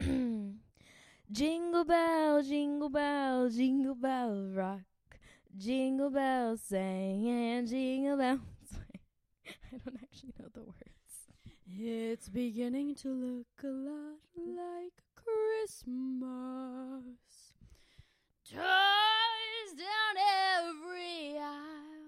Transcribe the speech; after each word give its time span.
jingle 1.30 1.84
bell, 1.84 2.42
jingle 2.42 2.88
bell, 2.88 3.48
jingle 3.48 3.94
bell 3.94 4.50
rock. 4.52 4.80
Jingle 5.56 6.10
bells 6.10 6.62
sing 6.62 7.28
and 7.28 7.68
jingle 7.68 8.16
bells. 8.16 8.40
I 9.46 9.78
don't 9.84 9.98
actually 10.02 10.32
know 10.38 10.48
the 10.52 10.62
words. 10.62 10.86
It's 11.66 12.28
beginning 12.28 12.94
to 12.96 13.08
look 13.08 13.46
a 13.64 13.66
lot 13.66 14.20
like 14.36 14.92
Christmas. 15.14 16.24
Toys 18.48 19.72
down 19.76 20.16
every 20.56 21.38
aisle. 21.38 21.99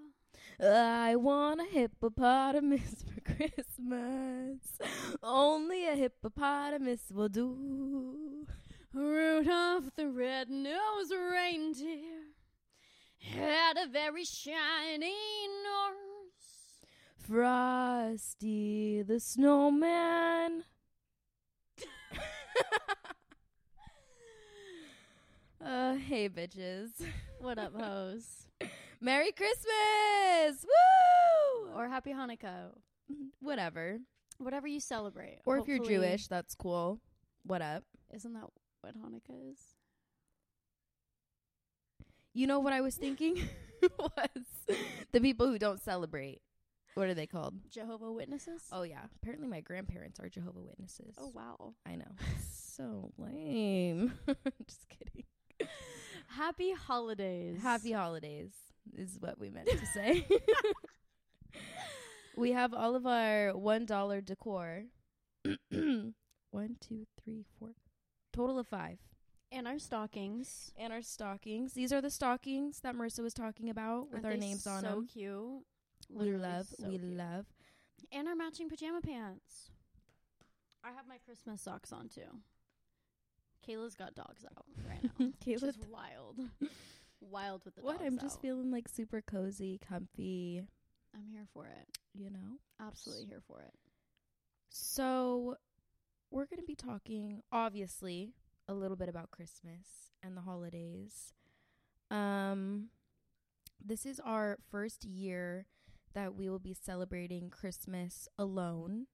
I 0.63 1.17
want 1.17 1.61
a 1.61 1.65
hippopotamus 1.65 3.05
for 3.15 3.21
Christmas. 3.21 4.79
Only 5.21 5.89
a 5.89 5.96
hippopotamus 5.96 7.11
will 7.11 7.29
do. 7.29 8.46
Rudolph 8.93 9.91
the 9.96 10.09
red-nosed 10.09 11.13
reindeer 11.13 12.27
had 13.19 13.77
a 13.77 13.89
very 13.89 14.25
shiny 14.25 15.17
nose. 15.64 16.86
Frosty 17.17 19.03
the 19.03 19.19
snowman. 19.19 20.63
uh, 25.64 25.94
hey, 25.94 26.29
bitches. 26.29 26.91
What 27.41 27.58
up, 27.58 27.75
hoes? 27.75 28.47
Merry 29.05 29.33
Christmas! 29.33 30.65
Woo! 30.65 31.73
or 31.75 31.89
Happy 31.89 32.12
Hanukkah. 32.12 32.69
whatever. 33.41 33.98
Whatever 34.39 34.69
you 34.69 34.78
celebrate. 34.78 35.41
Or 35.45 35.59
if 35.59 35.67
you're 35.67 35.81
Jewish, 35.81 36.28
that's 36.28 36.55
cool. 36.55 37.01
What 37.45 37.62
up? 37.62 37.83
Isn't 38.15 38.33
that 38.34 38.45
what 38.81 38.95
Hanukkah 38.97 39.51
is? 39.51 39.59
You 42.33 42.47
know 42.47 42.61
what 42.61 42.72
I 42.72 42.81
was 42.81 42.94
thinking 42.94 43.42
was 43.98 44.77
the 45.11 45.20
people 45.20 45.48
who 45.48 45.59
don't 45.59 45.83
celebrate. 45.83 46.41
What 46.94 47.09
are 47.09 47.14
they 47.14 47.27
called? 47.27 47.55
Jehovah 47.72 48.12
Witnesses? 48.12 48.62
Oh 48.70 48.84
yeah, 48.84 49.00
apparently 49.20 49.48
my 49.48 49.62
grandparents 49.62 50.20
are 50.20 50.28
Jehovah 50.28 50.62
Witnesses. 50.62 51.16
Oh, 51.19 51.33
wow. 51.34 51.75
I 51.84 51.97
know. 51.97 52.12
so 52.53 53.11
lame. 53.19 54.12
Just 54.64 54.87
kidding. 54.89 55.25
Happy 56.28 56.72
holidays. 56.72 57.61
Happy 57.61 57.91
holidays 57.91 58.53
is 58.97 59.16
what 59.20 59.38
we 59.38 59.50
meant 59.50 59.69
to 59.69 59.86
say. 59.86 60.27
we 62.36 62.52
have 62.52 62.75
all 62.75 62.94
of 62.94 63.06
our 63.06 63.56
one 63.56 63.86
dollar 63.86 64.20
decor. 64.20 64.84
One, 66.52 66.77
two, 66.86 67.06
three, 67.25 67.44
four. 67.58 67.70
Total 68.33 68.58
of 68.58 68.69
five. 68.69 68.98
And 69.50 69.66
our 69.66 69.78
stockings. 69.78 70.70
And 70.77 70.92
our 70.92 71.00
stockings. 71.00 71.72
These 71.72 71.94
are 71.94 72.03
the 72.03 72.10
stockings 72.10 72.80
that 72.80 72.94
Marissa 72.94 73.20
was 73.20 73.33
talking 73.33 73.70
about 73.70 74.12
with 74.12 74.25
Aren't 74.25 74.27
our 74.27 74.36
names 74.36 74.66
on 74.66 74.83
so 74.83 74.88
them. 74.88 75.06
cute. 75.06 75.62
We 76.10 76.33
love, 76.33 76.66
so 76.78 76.88
we 76.88 76.98
cute. 76.98 77.16
love. 77.16 77.47
And 78.12 78.28
our 78.28 78.34
matching 78.34 78.69
pajama 78.69 79.00
pants. 79.00 79.70
I 80.84 80.88
have 80.88 81.06
my 81.08 81.16
Christmas 81.25 81.62
socks 81.62 81.91
on 81.91 82.10
too. 82.10 82.20
Kayla's 83.66 83.94
got 83.94 84.14
dogs 84.14 84.44
out 84.44 84.66
right 84.88 85.03
now. 85.03 85.10
Which 85.27 85.34
Kayla, 85.60 85.69
is 85.69 85.78
wild. 85.91 86.38
wild 87.31 87.65
with 87.65 87.75
the 87.77 87.83
what? 87.83 88.01
I'm 88.01 88.19
just 88.19 88.37
out. 88.37 88.42
feeling 88.42 88.70
like 88.70 88.89
super 88.89 89.20
cozy, 89.23 89.78
comfy. 89.87 90.62
I'm 91.15 91.27
here 91.31 91.47
for 91.53 91.67
it. 91.67 91.98
You 92.15 92.31
know. 92.31 92.59
Absolutely 92.81 93.27
here 93.27 93.42
for 93.47 93.61
it. 93.61 93.75
So, 94.70 95.56
we're 96.31 96.47
going 96.47 96.61
to 96.61 96.67
be 96.67 96.75
talking, 96.75 97.43
obviously, 97.53 98.33
a 98.67 98.75
little 98.75 98.97
bit 98.97 99.09
about 99.09 99.31
Christmas 99.31 100.11
and 100.23 100.37
the 100.37 100.41
holidays. 100.41 101.34
Um, 102.11 102.89
this 103.84 104.06
is 104.06 104.20
our 104.20 104.59
first 104.71 105.05
year 105.05 105.66
that 106.15 106.34
we 106.34 106.49
will 106.49 106.59
be 106.59 106.75
celebrating 106.75 107.50
Christmas 107.50 108.28
alone, 108.38 109.06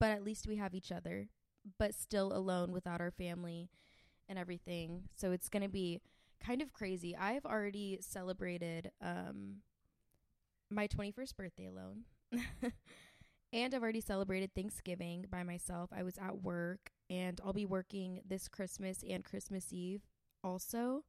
but 0.00 0.10
at 0.10 0.24
least 0.24 0.46
we 0.48 0.56
have 0.56 0.74
each 0.74 0.90
other, 0.92 1.28
but 1.78 1.94
still 1.94 2.36
alone 2.36 2.72
without 2.72 3.00
our 3.00 3.10
family 3.10 3.70
and 4.28 4.38
everything. 4.38 5.04
So 5.14 5.32
it's 5.32 5.48
going 5.48 5.62
to 5.62 5.68
be 5.68 6.00
kind 6.44 6.62
of 6.62 6.72
crazy. 6.72 7.16
I've 7.16 7.44
already 7.44 7.98
celebrated 8.00 8.90
um 9.00 9.56
my 10.70 10.88
21st 10.88 11.36
birthday 11.36 11.66
alone. 11.66 12.04
and 13.52 13.74
I've 13.74 13.82
already 13.82 14.00
celebrated 14.00 14.54
Thanksgiving 14.54 15.26
by 15.30 15.42
myself. 15.42 15.90
I 15.96 16.02
was 16.02 16.18
at 16.18 16.42
work 16.42 16.90
and 17.08 17.40
I'll 17.44 17.52
be 17.52 17.66
working 17.66 18.20
this 18.26 18.48
Christmas 18.48 19.04
and 19.08 19.24
Christmas 19.24 19.72
Eve 19.72 20.02
also. 20.42 21.04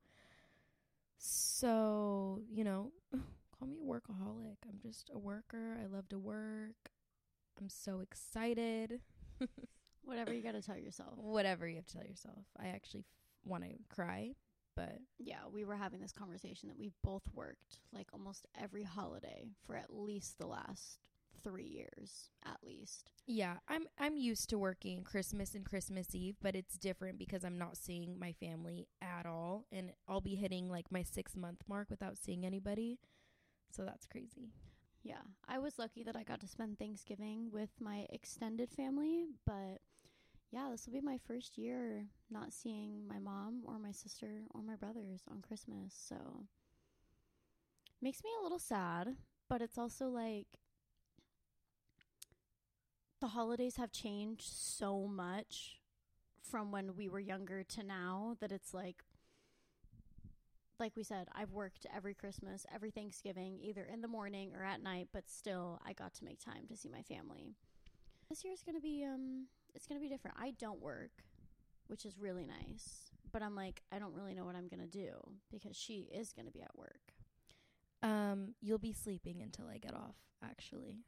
So, 1.17 2.41
you 2.51 2.63
know, 2.63 2.91
call 3.57 3.67
me 3.67 3.77
a 3.81 3.85
workaholic. 3.85 4.57
I'm 4.67 4.79
just 4.81 5.09
a 5.13 5.17
worker. 5.17 5.77
I 5.81 5.87
love 5.87 6.07
to 6.09 6.19
work. 6.19 6.91
I'm 7.59 7.69
so 7.69 8.01
excited. 8.01 8.99
Whatever 10.03 10.33
you 10.33 10.43
got 10.43 10.51
to 10.53 10.61
tell 10.61 10.77
yourself. 10.77 11.13
Whatever 11.17 11.67
you 11.67 11.77
have 11.77 11.87
to 11.87 11.93
tell 11.97 12.05
yourself. 12.05 12.45
I 12.59 12.67
actually 12.67 12.99
f- 13.01 13.05
want 13.43 13.63
to 13.63 13.71
cry, 13.89 14.33
but 14.75 14.99
Yeah, 15.19 15.47
we 15.51 15.63
were 15.65 15.75
having 15.75 16.01
this 16.01 16.11
conversation 16.11 16.69
that 16.69 16.77
we 16.77 16.91
both 17.03 17.23
worked 17.33 17.79
like 17.91 18.07
almost 18.13 18.47
every 18.59 18.83
holiday 18.83 19.49
for 19.65 19.75
at 19.75 19.93
least 19.93 20.37
the 20.37 20.47
last 20.47 20.99
three 21.43 21.65
years, 21.67 22.29
at 22.45 22.57
least. 22.63 23.11
yeah, 23.27 23.55
I'm 23.67 23.87
I'm 23.97 24.17
used 24.17 24.49
to 24.49 24.57
working 24.59 25.03
Christmas 25.03 25.55
and 25.55 25.65
Christmas 25.65 26.13
Eve, 26.13 26.35
but 26.41 26.55
it's 26.55 26.77
different 26.77 27.17
because 27.17 27.43
I'm 27.43 27.57
not 27.57 27.77
seeing 27.77 28.19
my 28.19 28.33
family 28.33 28.87
at 29.01 29.25
all 29.25 29.65
and 29.71 29.91
I'll 30.07 30.21
be 30.21 30.35
hitting 30.35 30.69
like 30.69 30.91
my 30.91 31.03
6 31.03 31.35
month 31.35 31.63
mark 31.67 31.89
without 31.89 32.17
seeing 32.17 32.45
anybody. 32.45 32.99
So 33.71 33.83
that's 33.83 34.05
crazy. 34.07 34.53
Yeah, 35.03 35.21
I 35.47 35.59
was 35.59 35.77
lucky 35.77 36.03
that 36.03 36.15
I 36.15 36.23
got 36.23 36.39
to 36.41 36.47
spend 36.47 36.79
Thanksgiving 36.79 37.49
with 37.51 37.69
my 37.79 38.07
extended 38.09 38.71
family, 38.71 39.27
but 39.45 39.79
yeah, 40.55 40.69
this 40.71 40.85
will 40.85 40.93
be 40.93 41.01
my 41.01 41.17
first 41.27 41.57
year 41.57 42.05
not 42.31 42.53
seeing 42.53 43.05
my 43.09 43.19
mom 43.19 43.61
or 43.65 43.77
my 43.77 43.91
sister 43.91 44.43
or 44.53 44.61
my 44.61 44.77
brothers 44.77 45.21
on 45.29 45.41
Christmas. 45.41 45.93
So 45.93 46.45
makes 48.01 48.23
me 48.23 48.29
a 48.39 48.41
little 48.41 48.57
sad, 48.57 49.17
but 49.49 49.61
it's 49.61 49.77
also 49.77 50.05
like 50.07 50.47
the 53.19 53.27
holidays 53.27 53.75
have 53.75 53.91
changed 53.91 54.47
so 54.47 55.07
much 55.07 55.81
from 56.41 56.71
when 56.71 56.95
we 56.95 57.09
were 57.09 57.19
younger 57.19 57.61
to 57.61 57.83
now 57.83 58.37
that 58.39 58.53
it's 58.53 58.73
like 58.73 59.03
like 60.79 60.95
we 60.95 61.03
said, 61.03 61.27
I've 61.33 61.51
worked 61.51 61.85
every 61.93 62.13
Christmas, 62.13 62.65
every 62.73 62.91
Thanksgiving, 62.91 63.59
either 63.61 63.83
in 63.83 64.01
the 64.01 64.09
morning 64.09 64.51
or 64.53 64.63
at 64.63 64.81
night, 64.81 65.07
but 65.11 65.29
still 65.29 65.81
I 65.85 65.91
got 65.91 66.13
to 66.15 66.25
make 66.25 66.39
time 66.39 66.65
to 66.69 66.77
see 66.77 66.89
my 66.89 67.01
family. 67.01 67.55
This 68.29 68.45
year's 68.45 68.63
going 68.63 68.75
to 68.75 68.81
be 68.81 69.03
um 69.03 69.47
it's 69.75 69.87
going 69.87 69.99
to 69.99 70.03
be 70.03 70.09
different. 70.09 70.37
I 70.39 70.51
don't 70.59 70.81
work, 70.81 71.23
which 71.87 72.05
is 72.05 72.17
really 72.17 72.45
nice, 72.45 73.11
but 73.31 73.43
I'm 73.43 73.55
like 73.55 73.81
I 73.91 73.99
don't 73.99 74.13
really 74.13 74.33
know 74.33 74.45
what 74.45 74.55
I'm 74.55 74.67
going 74.67 74.81
to 74.81 74.87
do 74.87 75.11
because 75.51 75.75
she 75.75 76.09
is 76.13 76.33
going 76.33 76.45
to 76.45 76.51
be 76.51 76.61
at 76.61 76.77
work. 76.77 77.13
Um 78.01 78.55
you'll 78.61 78.77
be 78.77 78.93
sleeping 78.93 79.41
until 79.41 79.67
I 79.67 79.77
get 79.77 79.93
off 79.93 80.15
actually. 80.43 80.99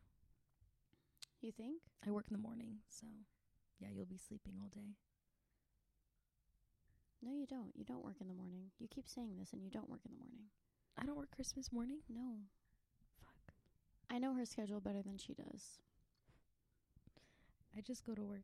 You 1.41 1.51
think? 1.51 1.81
I 2.05 2.11
work 2.11 2.25
in 2.29 2.35
the 2.35 2.41
morning, 2.41 2.77
so 2.89 3.05
yeah, 3.79 3.89
you'll 3.93 4.05
be 4.05 4.17
sleeping 4.17 4.53
all 4.61 4.69
day. 4.69 4.95
No, 7.21 7.31
you 7.33 7.45
don't. 7.47 7.71
You 7.75 7.85
don't 7.85 8.03
work 8.03 8.17
in 8.21 8.27
the 8.27 8.33
morning. 8.33 8.71
You 8.79 8.87
keep 8.87 9.07
saying 9.07 9.37
this 9.39 9.53
and 9.53 9.63
you 9.63 9.69
don't 9.69 9.89
work 9.89 10.01
in 10.05 10.11
the 10.11 10.19
morning. 10.19 10.49
I 10.97 11.05
don't 11.05 11.17
work 11.17 11.31
Christmas 11.35 11.71
morning. 11.71 11.99
No. 12.09 12.37
Fuck. 13.21 13.53
I 14.09 14.19
know 14.19 14.33
her 14.33 14.45
schedule 14.45 14.79
better 14.79 15.01
than 15.01 15.17
she 15.17 15.33
does. 15.33 15.79
I 17.77 17.81
just 17.81 18.03
go 18.03 18.15
to 18.15 18.23
work. 18.23 18.41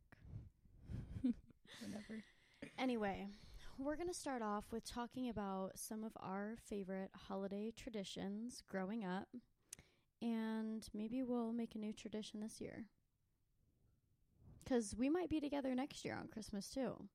Whatever. 1.80 2.22
Anyway, 2.78 3.26
we're 3.78 3.96
going 3.96 4.08
to 4.08 4.14
start 4.14 4.42
off 4.42 4.66
with 4.70 4.88
talking 4.88 5.28
about 5.28 5.72
some 5.74 6.04
of 6.04 6.12
our 6.20 6.54
favorite 6.68 7.10
holiday 7.26 7.72
traditions 7.76 8.62
growing 8.70 9.04
up. 9.04 9.26
And 10.22 10.86
maybe 10.94 11.24
we'll 11.24 11.52
make 11.52 11.74
a 11.74 11.78
new 11.78 11.92
tradition 11.92 12.38
this 12.40 12.60
year. 12.60 12.84
Because 14.62 14.94
we 14.96 15.10
might 15.10 15.28
be 15.28 15.40
together 15.40 15.74
next 15.74 16.04
year 16.04 16.16
on 16.16 16.28
Christmas 16.28 16.70
too. 16.70 17.08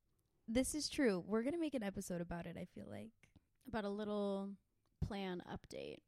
This 0.46 0.76
is 0.76 0.90
true. 0.90 1.24
We're 1.26 1.44
gonna 1.44 1.58
make 1.58 1.74
an 1.74 1.84
episode 1.84 2.20
about 2.22 2.46
it. 2.46 2.58
I 2.60 2.66
feel 2.66 2.88
like. 2.90 3.12
About 3.68 3.86
a 3.86 3.90
little 3.90 4.50
plan 5.08 5.42
update. 5.50 6.00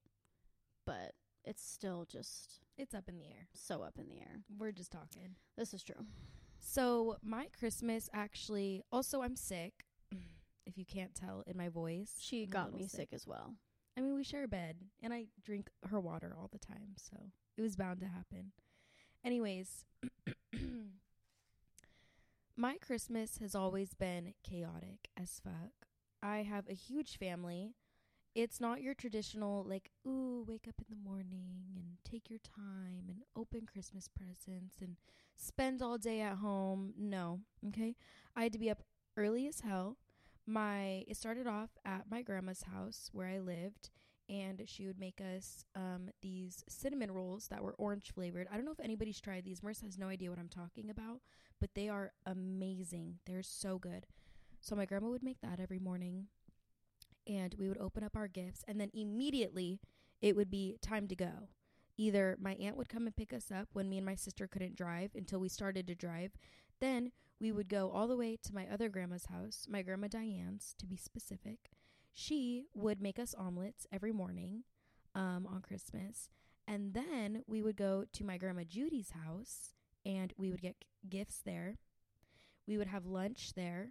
But 0.85 1.13
it's 1.45 1.63
still 1.63 2.05
just 2.05 2.59
It's 2.81 2.95
up 2.95 3.07
in 3.07 3.15
the 3.15 3.25
air. 3.25 3.47
so 3.53 3.83
up 3.83 3.99
in 3.99 4.09
the 4.09 4.15
air. 4.19 4.41
We're 4.57 4.71
just 4.71 4.91
talking. 4.91 5.35
This 5.55 5.71
is 5.71 5.83
true. 5.83 6.03
So 6.57 7.17
my 7.21 7.45
Christmas 7.57 8.09
actually. 8.11 8.81
Also, 8.91 9.21
I'm 9.21 9.35
sick. 9.35 9.85
If 10.65 10.77
you 10.77 10.85
can't 10.85 11.13
tell 11.13 11.43
in 11.47 11.57
my 11.57 11.69
voice, 11.69 12.13
She 12.19 12.43
I'm 12.43 12.49
got 12.49 12.73
me 12.73 12.87
sick 12.87 13.09
as 13.13 13.27
well. 13.27 13.55
I 13.97 14.01
mean, 14.01 14.15
we 14.15 14.23
share 14.23 14.43
a 14.43 14.47
bed, 14.47 14.77
and 15.01 15.11
I 15.13 15.25
drink 15.43 15.69
her 15.89 15.99
water 15.99 16.35
all 16.37 16.49
the 16.51 16.59
time, 16.59 16.93
so 16.97 17.17
it 17.57 17.61
was 17.61 17.75
bound 17.75 17.99
to 18.01 18.05
happen. 18.05 18.51
Anyways, 19.25 19.85
my 22.55 22.77
Christmas 22.77 23.39
has 23.39 23.53
always 23.55 23.95
been 23.95 24.33
chaotic 24.43 25.09
as 25.17 25.41
fuck. 25.43 25.87
I 26.21 26.43
have 26.43 26.69
a 26.69 26.73
huge 26.73 27.17
family. 27.17 27.73
It's 28.33 28.61
not 28.61 28.81
your 28.81 28.93
traditional, 28.93 29.65
like, 29.67 29.91
ooh, 30.07 30.45
wake 30.47 30.65
up 30.67 30.75
in 30.79 30.85
the 30.89 31.09
morning 31.09 31.75
and 31.75 31.97
take 32.09 32.29
your 32.29 32.39
time 32.39 33.05
and 33.09 33.23
open 33.35 33.65
Christmas 33.65 34.07
presents 34.07 34.77
and 34.79 34.95
spend 35.35 35.81
all 35.81 35.97
day 35.97 36.21
at 36.21 36.37
home. 36.37 36.93
No, 36.97 37.41
okay? 37.67 37.95
I 38.35 38.43
had 38.43 38.53
to 38.53 38.59
be 38.59 38.69
up 38.69 38.83
early 39.17 39.47
as 39.47 39.61
hell. 39.61 39.97
My 40.47 41.03
it 41.07 41.17
started 41.17 41.45
off 41.45 41.71
at 41.85 42.09
my 42.09 42.21
grandma's 42.21 42.63
house 42.63 43.09
where 43.13 43.27
I 43.27 43.39
lived 43.39 43.89
and 44.29 44.61
she 44.65 44.87
would 44.87 44.99
make 44.99 45.19
us 45.21 45.65
um, 45.75 46.09
these 46.21 46.63
cinnamon 46.69 47.11
rolls 47.11 47.47
that 47.49 47.61
were 47.61 47.75
orange 47.77 48.11
flavored. 48.13 48.47
I 48.49 48.55
don't 48.55 48.65
know 48.65 48.71
if 48.71 48.79
anybody's 48.79 49.19
tried 49.19 49.43
these. 49.43 49.59
Marissa 49.59 49.83
has 49.83 49.97
no 49.97 50.07
idea 50.07 50.29
what 50.29 50.39
I'm 50.39 50.47
talking 50.47 50.89
about, 50.89 51.19
but 51.59 51.71
they 51.75 51.89
are 51.89 52.13
amazing. 52.25 53.19
They're 53.25 53.43
so 53.43 53.77
good. 53.77 54.05
So 54.61 54.75
my 54.75 54.85
grandma 54.85 55.09
would 55.09 55.23
make 55.23 55.41
that 55.41 55.59
every 55.59 55.79
morning, 55.79 56.27
and 57.39 57.55
we 57.57 57.67
would 57.67 57.77
open 57.77 58.03
up 58.03 58.15
our 58.15 58.27
gifts, 58.27 58.63
and 58.67 58.79
then 58.79 58.91
immediately 58.93 59.79
it 60.21 60.35
would 60.35 60.49
be 60.49 60.77
time 60.81 61.07
to 61.07 61.15
go. 61.15 61.49
Either 61.97 62.37
my 62.39 62.53
aunt 62.55 62.77
would 62.77 62.89
come 62.89 63.05
and 63.05 63.15
pick 63.15 63.33
us 63.33 63.51
up 63.51 63.69
when 63.73 63.89
me 63.89 63.97
and 63.97 64.05
my 64.05 64.15
sister 64.15 64.47
couldn't 64.47 64.75
drive 64.75 65.11
until 65.15 65.39
we 65.39 65.49
started 65.49 65.87
to 65.87 65.95
drive. 65.95 66.31
Then 66.79 67.11
we 67.39 67.51
would 67.51 67.69
go 67.69 67.91
all 67.91 68.07
the 68.07 68.17
way 68.17 68.37
to 68.43 68.53
my 68.53 68.67
other 68.71 68.89
grandma's 68.89 69.25
house, 69.25 69.67
my 69.69 69.81
grandma 69.81 70.07
Diane's 70.07 70.73
to 70.79 70.85
be 70.85 70.97
specific 70.97 71.69
she 72.13 72.65
would 72.73 73.01
make 73.01 73.19
us 73.19 73.33
omelets 73.37 73.87
every 73.91 74.11
morning 74.11 74.63
um, 75.15 75.47
on 75.49 75.61
Christmas. 75.61 76.29
And 76.67 76.93
then 76.93 77.43
we 77.47 77.61
would 77.61 77.75
go 77.75 78.05
to 78.13 78.23
my 78.23 78.37
grandma 78.37 78.63
Judy's 78.63 79.11
house 79.11 79.73
and 80.05 80.33
we 80.37 80.51
would 80.51 80.61
get 80.61 80.85
gifts 81.09 81.41
there. 81.43 81.77
We 82.67 82.77
would 82.77 82.87
have 82.87 83.05
lunch 83.05 83.53
there, 83.55 83.89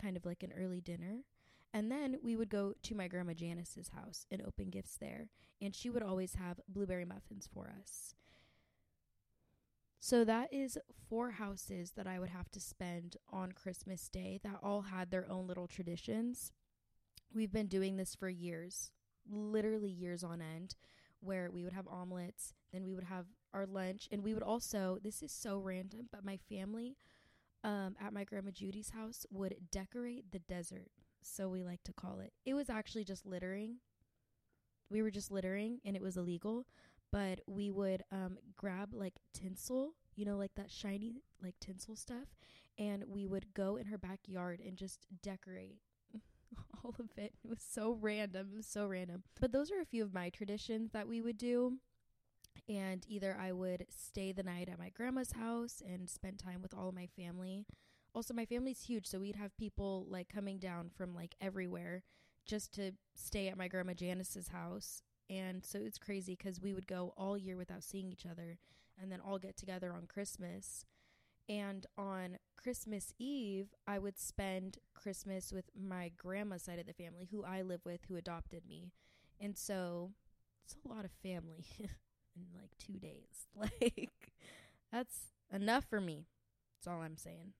kind 0.00 0.16
of 0.16 0.26
like 0.26 0.42
an 0.42 0.52
early 0.56 0.80
dinner. 0.80 1.20
And 1.72 1.90
then 1.90 2.18
we 2.22 2.36
would 2.36 2.48
go 2.48 2.74
to 2.82 2.94
my 2.94 3.06
grandma 3.06 3.32
Janice's 3.32 3.90
house 3.90 4.26
and 4.30 4.42
open 4.42 4.70
gifts 4.70 4.96
there. 4.96 5.28
And 5.62 5.74
she 5.74 5.90
would 5.90 6.02
always 6.02 6.34
have 6.34 6.60
blueberry 6.68 7.04
muffins 7.04 7.48
for 7.52 7.72
us. 7.80 8.14
So 10.00 10.24
that 10.24 10.52
is 10.52 10.78
four 11.08 11.32
houses 11.32 11.92
that 11.92 12.06
I 12.06 12.18
would 12.18 12.30
have 12.30 12.50
to 12.52 12.60
spend 12.60 13.16
on 13.30 13.52
Christmas 13.52 14.08
Day 14.08 14.40
that 14.42 14.58
all 14.62 14.82
had 14.82 15.10
their 15.10 15.30
own 15.30 15.46
little 15.46 15.66
traditions 15.66 16.52
we've 17.32 17.52
been 17.52 17.66
doing 17.66 17.96
this 17.96 18.14
for 18.14 18.28
years, 18.28 18.90
literally 19.30 19.90
years 19.90 20.24
on 20.24 20.40
end, 20.40 20.76
where 21.20 21.50
we 21.50 21.62
would 21.62 21.72
have 21.72 21.86
omelets, 21.86 22.54
then 22.72 22.84
we 22.84 22.94
would 22.94 23.04
have 23.04 23.26
our 23.52 23.66
lunch, 23.66 24.08
and 24.10 24.22
we 24.22 24.34
would 24.34 24.42
also, 24.42 24.98
this 25.02 25.22
is 25.22 25.32
so 25.32 25.58
random, 25.58 26.08
but 26.10 26.24
my 26.24 26.36
family 26.36 26.96
um, 27.62 27.94
at 28.00 28.12
my 28.12 28.24
grandma 28.24 28.50
Judy's 28.50 28.90
house 28.90 29.26
would 29.30 29.54
decorate 29.70 30.32
the 30.32 30.38
desert. 30.38 30.90
So 31.22 31.48
we 31.48 31.62
like 31.62 31.82
to 31.84 31.92
call 31.92 32.20
it. 32.20 32.32
It 32.44 32.54
was 32.54 32.70
actually 32.70 33.04
just 33.04 33.26
littering. 33.26 33.76
We 34.90 35.02
were 35.02 35.10
just 35.10 35.30
littering 35.30 35.80
and 35.84 35.94
it 35.96 36.02
was 36.02 36.16
illegal, 36.16 36.66
but 37.12 37.40
we 37.46 37.70
would 37.70 38.02
um, 38.10 38.38
grab 38.56 38.90
like 38.92 39.14
tinsel, 39.32 39.94
you 40.16 40.24
know, 40.24 40.36
like 40.36 40.54
that 40.56 40.70
shiny 40.70 41.22
like 41.42 41.54
tinsel 41.60 41.96
stuff, 41.96 42.34
and 42.78 43.04
we 43.06 43.26
would 43.26 43.54
go 43.54 43.76
in 43.76 43.86
her 43.86 43.98
backyard 43.98 44.60
and 44.64 44.76
just 44.76 45.06
decorate 45.22 45.78
all 46.84 46.94
of 46.98 47.10
it. 47.16 47.34
It 47.44 47.48
was 47.48 47.62
so 47.62 47.96
random. 48.00 48.50
Was 48.56 48.66
so 48.66 48.86
random. 48.86 49.22
But 49.40 49.52
those 49.52 49.70
are 49.70 49.80
a 49.80 49.86
few 49.86 50.02
of 50.02 50.14
my 50.14 50.30
traditions 50.30 50.90
that 50.92 51.08
we 51.08 51.20
would 51.20 51.38
do. 51.38 51.78
And 52.68 53.04
either 53.08 53.36
I 53.40 53.52
would 53.52 53.86
stay 53.88 54.32
the 54.32 54.42
night 54.42 54.68
at 54.68 54.78
my 54.78 54.90
grandma's 54.90 55.32
house 55.32 55.82
and 55.86 56.08
spend 56.08 56.38
time 56.38 56.62
with 56.62 56.74
all 56.74 56.88
of 56.88 56.94
my 56.94 57.06
family. 57.06 57.64
Also, 58.14 58.34
my 58.34 58.44
family's 58.44 58.82
huge, 58.82 59.06
so 59.06 59.20
we'd 59.20 59.36
have 59.36 59.56
people 59.56 60.06
like 60.08 60.28
coming 60.28 60.58
down 60.58 60.90
from 60.96 61.14
like 61.14 61.34
everywhere 61.40 62.02
just 62.46 62.72
to 62.74 62.92
stay 63.14 63.48
at 63.48 63.56
my 63.56 63.68
grandma 63.68 63.92
Janice's 63.92 64.48
house. 64.48 65.02
And 65.28 65.64
so 65.64 65.78
it's 65.78 65.98
crazy 65.98 66.36
because 66.36 66.60
we 66.60 66.74
would 66.74 66.88
go 66.88 67.14
all 67.16 67.38
year 67.38 67.56
without 67.56 67.84
seeing 67.84 68.10
each 68.10 68.26
other 68.26 68.58
and 69.00 69.10
then 69.10 69.20
all 69.20 69.38
get 69.38 69.56
together 69.56 69.92
on 69.92 70.06
Christmas. 70.06 70.84
And 71.48 71.86
on 71.96 72.38
Christmas 72.56 73.12
Eve, 73.18 73.68
I 73.86 73.98
would 73.98 74.18
spend 74.18 74.78
Christmas 74.94 75.52
with 75.52 75.70
my 75.76 76.10
grandma's 76.16 76.62
side 76.62 76.78
of 76.78 76.86
the 76.86 76.92
family, 76.92 77.28
who 77.30 77.44
I 77.44 77.62
live 77.62 77.80
with, 77.84 78.00
who 78.08 78.16
adopted 78.16 78.62
me. 78.68 78.92
And 79.40 79.56
so 79.56 80.10
it's 80.64 80.76
a 80.84 80.88
lot 80.88 81.04
of 81.04 81.10
family 81.22 81.64
in 81.78 82.46
like 82.54 82.70
two 82.78 82.98
days. 82.98 83.46
Like, 83.56 84.32
that's 84.92 85.32
enough 85.52 85.84
for 85.84 86.00
me. 86.00 86.26
That's 86.76 86.86
all 86.86 87.02
I'm 87.02 87.16
saying. 87.16 87.52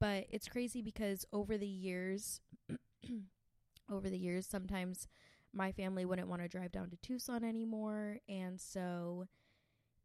But 0.00 0.26
it's 0.30 0.48
crazy 0.48 0.82
because 0.82 1.24
over 1.32 1.56
the 1.56 1.66
years, 1.66 2.40
over 3.90 4.10
the 4.10 4.18
years, 4.18 4.46
sometimes 4.46 5.08
my 5.52 5.72
family 5.72 6.04
wouldn't 6.04 6.28
want 6.28 6.42
to 6.42 6.48
drive 6.48 6.72
down 6.72 6.90
to 6.90 6.96
Tucson 6.96 7.44
anymore. 7.44 8.18
And 8.28 8.60
so 8.60 9.26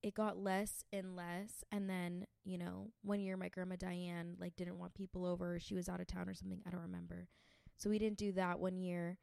it 0.02 0.14
got 0.14 0.38
less 0.38 0.84
and 0.94 1.16
less. 1.16 1.64
And 1.72 1.90
then 1.90 2.26
you 2.46 2.58
know 2.58 2.92
one 3.02 3.20
year 3.20 3.36
my 3.36 3.50
grandma 3.50 3.76
diane 3.78 4.36
like 4.40 4.56
didn't 4.56 4.78
want 4.78 4.94
people 4.94 5.26
over. 5.26 5.60
She 5.60 5.76
was 5.76 5.90
out 5.90 6.00
of 6.00 6.08
town 6.08 6.30
or 6.30 6.34
something. 6.34 6.62
I 6.66 6.70
don't 6.70 6.82
remember. 6.82 7.28
So 7.78 7.90
we 7.90 8.00
didn't 8.00 8.18
do 8.18 8.32
that 8.34 8.60
one 8.60 8.78
year. 8.78 9.18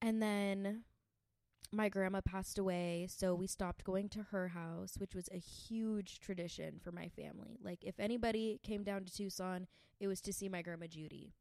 And 0.00 0.20
then 0.20 0.82
my 1.72 1.88
grandma 1.88 2.20
passed 2.20 2.58
away 2.58 3.06
so 3.08 3.34
we 3.34 3.46
stopped 3.46 3.84
going 3.84 4.08
to 4.08 4.22
her 4.30 4.48
house 4.48 4.94
which 4.98 5.14
was 5.14 5.28
a 5.32 5.38
huge 5.38 6.20
tradition 6.20 6.78
for 6.82 6.92
my 6.92 7.08
family 7.08 7.58
like 7.62 7.82
if 7.82 7.98
anybody 7.98 8.60
came 8.62 8.82
down 8.82 9.04
to 9.04 9.12
tucson 9.12 9.66
it 10.00 10.06
was 10.06 10.20
to 10.20 10.32
see 10.32 10.48
my 10.48 10.62
grandma 10.62 10.86
judy 10.86 11.32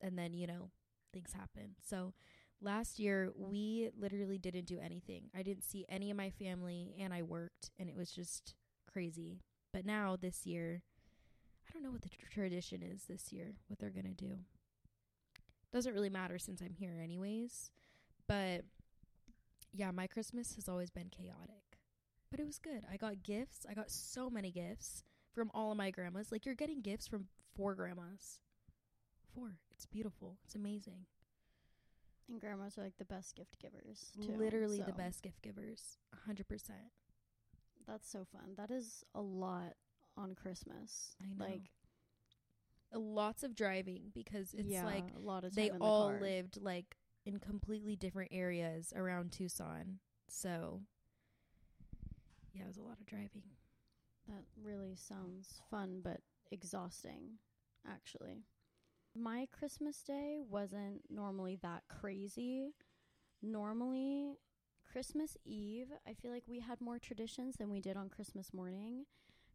and 0.00 0.18
then 0.18 0.32
you 0.32 0.46
know 0.46 0.70
things 1.12 1.32
happen 1.32 1.74
so 1.82 2.12
last 2.60 2.98
year 2.98 3.30
we 3.36 3.90
literally 3.98 4.38
didn't 4.38 4.66
do 4.66 4.78
anything. 4.80 5.24
I 5.36 5.42
didn't 5.42 5.64
see 5.64 5.84
any 5.88 6.10
of 6.10 6.16
my 6.16 6.30
family 6.30 6.94
and 6.98 7.12
I 7.12 7.22
worked 7.22 7.70
and 7.78 7.88
it 7.88 7.96
was 7.96 8.10
just 8.10 8.54
crazy. 8.90 9.42
But 9.72 9.86
now 9.86 10.16
this 10.20 10.46
year, 10.46 10.82
I 11.68 11.72
don't 11.72 11.82
know 11.82 11.90
what 11.90 12.02
the 12.02 12.08
tr- 12.08 12.30
tradition 12.30 12.82
is 12.82 13.04
this 13.04 13.32
year, 13.32 13.54
what 13.68 13.78
they're 13.78 13.90
going 13.90 14.06
to 14.06 14.24
do. 14.24 14.38
Doesn't 15.72 15.92
really 15.92 16.10
matter 16.10 16.38
since 16.38 16.62
I'm 16.62 16.74
here 16.74 17.00
anyways. 17.02 17.70
But 18.26 18.64
yeah, 19.72 19.90
my 19.90 20.06
Christmas 20.06 20.54
has 20.54 20.68
always 20.68 20.90
been 20.90 21.08
chaotic. 21.08 21.78
But 22.30 22.40
it 22.40 22.46
was 22.46 22.58
good. 22.58 22.84
I 22.92 22.96
got 22.96 23.22
gifts. 23.22 23.66
I 23.68 23.74
got 23.74 23.90
so 23.90 24.28
many 24.28 24.50
gifts 24.50 25.02
from 25.34 25.50
all 25.54 25.70
of 25.70 25.78
my 25.78 25.90
grandmas. 25.90 26.30
Like 26.30 26.44
you're 26.44 26.54
getting 26.54 26.80
gifts 26.80 27.06
from 27.08 27.26
four 27.54 27.74
grandmas. 27.74 28.40
Four. 29.34 29.58
It's 29.70 29.86
beautiful. 29.86 30.36
It's 30.44 30.54
amazing. 30.54 31.06
And 32.28 32.40
grandmas 32.40 32.76
are 32.76 32.82
like 32.82 32.98
the 32.98 33.04
best 33.06 33.34
gift 33.34 33.58
givers. 33.58 34.12
Too, 34.20 34.36
Literally 34.36 34.78
so 34.78 34.84
the 34.84 34.92
best 34.92 35.22
gift 35.22 35.40
givers. 35.42 35.96
A 36.12 36.30
100%. 36.30 36.42
That's 37.86 38.10
so 38.10 38.26
fun. 38.30 38.54
That 38.56 38.70
is 38.70 39.02
a 39.14 39.22
lot 39.22 39.72
on 40.16 40.34
Christmas. 40.34 41.16
I 41.22 41.26
know. 41.34 41.46
Like 41.46 41.70
lots 42.92 43.42
of 43.42 43.54
driving 43.54 44.10
because 44.14 44.54
it's 44.54 44.68
yeah, 44.68 44.84
like 44.84 45.04
a 45.16 45.20
lot 45.20 45.44
of 45.44 45.54
they 45.54 45.70
the 45.70 45.78
all 45.78 46.10
car. 46.10 46.20
lived 46.20 46.58
like 46.60 46.96
in 47.28 47.38
completely 47.38 47.94
different 47.94 48.30
areas 48.32 48.90
around 48.96 49.30
Tucson. 49.30 49.98
So 50.28 50.80
yeah, 52.54 52.62
it 52.62 52.68
was 52.68 52.78
a 52.78 52.82
lot 52.82 52.98
of 52.98 53.06
driving. 53.06 53.42
That 54.26 54.44
really 54.62 54.96
sounds 54.96 55.60
fun, 55.70 56.00
but 56.02 56.20
exhausting, 56.50 57.38
actually. 57.86 58.44
My 59.14 59.46
Christmas 59.52 60.02
day 60.02 60.38
wasn't 60.48 61.02
normally 61.10 61.58
that 61.62 61.82
crazy. 61.88 62.70
Normally, 63.42 64.38
Christmas 64.90 65.36
Eve, 65.44 65.88
I 66.06 66.14
feel 66.14 66.32
like 66.32 66.44
we 66.46 66.60
had 66.60 66.80
more 66.80 66.98
traditions 66.98 67.56
than 67.56 67.70
we 67.70 67.80
did 67.80 67.96
on 67.96 68.08
Christmas 68.08 68.54
morning. 68.54 69.04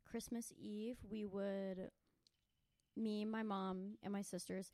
Christmas 0.09 0.53
Eve, 0.59 0.97
we 1.09 1.25
would, 1.25 1.89
me, 2.95 3.25
my 3.25 3.41
mom, 3.41 3.97
and 4.03 4.13
my 4.13 4.21
sisters, 4.21 4.71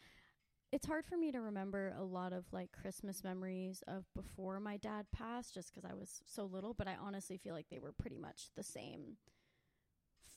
it's 0.71 0.85
hard 0.85 1.05
for 1.05 1.17
me 1.17 1.31
to 1.31 1.39
remember 1.39 1.93
a 1.97 2.03
lot 2.03 2.31
of 2.31 2.45
like 2.51 2.71
Christmas 2.71 3.23
memories 3.23 3.83
of 3.87 4.05
before 4.15 4.59
my 4.59 4.77
dad 4.77 5.07
passed 5.11 5.53
just 5.53 5.73
because 5.73 5.89
I 5.89 5.95
was 5.95 6.21
so 6.25 6.45
little, 6.45 6.73
but 6.73 6.87
I 6.87 6.95
honestly 7.01 7.37
feel 7.37 7.55
like 7.55 7.69
they 7.69 7.79
were 7.79 7.91
pretty 7.91 8.17
much 8.17 8.49
the 8.55 8.63
same 8.63 9.17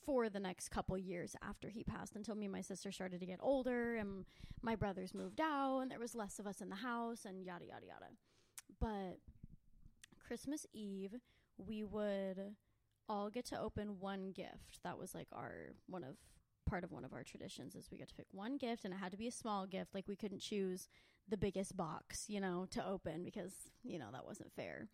for 0.03 0.29
the 0.29 0.39
next 0.39 0.69
couple 0.69 0.97
years 0.97 1.35
after 1.47 1.69
he 1.69 1.83
passed 1.83 2.15
until 2.15 2.35
me 2.35 2.45
and 2.45 2.51
my 2.51 2.61
sister 2.61 2.91
started 2.91 3.19
to 3.19 3.25
get 3.25 3.39
older 3.41 3.95
and 3.95 4.25
my 4.61 4.75
brothers 4.75 5.13
moved 5.13 5.39
out 5.39 5.79
and 5.79 5.91
there 5.91 5.99
was 5.99 6.15
less 6.15 6.39
of 6.39 6.47
us 6.47 6.61
in 6.61 6.69
the 6.69 6.75
house 6.75 7.25
and 7.25 7.45
yada 7.45 7.65
yada 7.65 7.85
yada. 7.85 8.11
But 8.79 9.19
Christmas 10.25 10.65
Eve, 10.73 11.15
we 11.57 11.83
would 11.83 12.55
all 13.07 13.29
get 13.29 13.45
to 13.45 13.59
open 13.59 13.99
one 13.99 14.31
gift. 14.31 14.81
That 14.83 14.97
was 14.97 15.13
like 15.13 15.27
our 15.31 15.73
one 15.87 16.03
of 16.03 16.15
part 16.73 16.83
of 16.83 16.91
one 16.91 17.05
of 17.05 17.13
our 17.13 17.21
traditions 17.21 17.75
is 17.75 17.91
we 17.91 17.99
get 17.99 18.07
to 18.07 18.15
pick 18.15 18.25
one 18.31 18.57
gift 18.57 18.83
and 18.83 18.91
it 18.91 18.97
had 18.97 19.11
to 19.11 19.17
be 19.17 19.27
a 19.27 19.31
small 19.31 19.67
gift. 19.67 19.93
Like 19.93 20.07
we 20.07 20.15
couldn't 20.15 20.39
choose 20.39 20.89
the 21.29 21.37
biggest 21.37 21.77
box, 21.77 22.25
you 22.27 22.41
know, 22.41 22.65
to 22.71 22.83
open 22.83 23.23
because, 23.23 23.53
you 23.83 23.99
know, 23.99 24.07
that 24.11 24.25
wasn't 24.25 24.51
fair. 24.51 24.87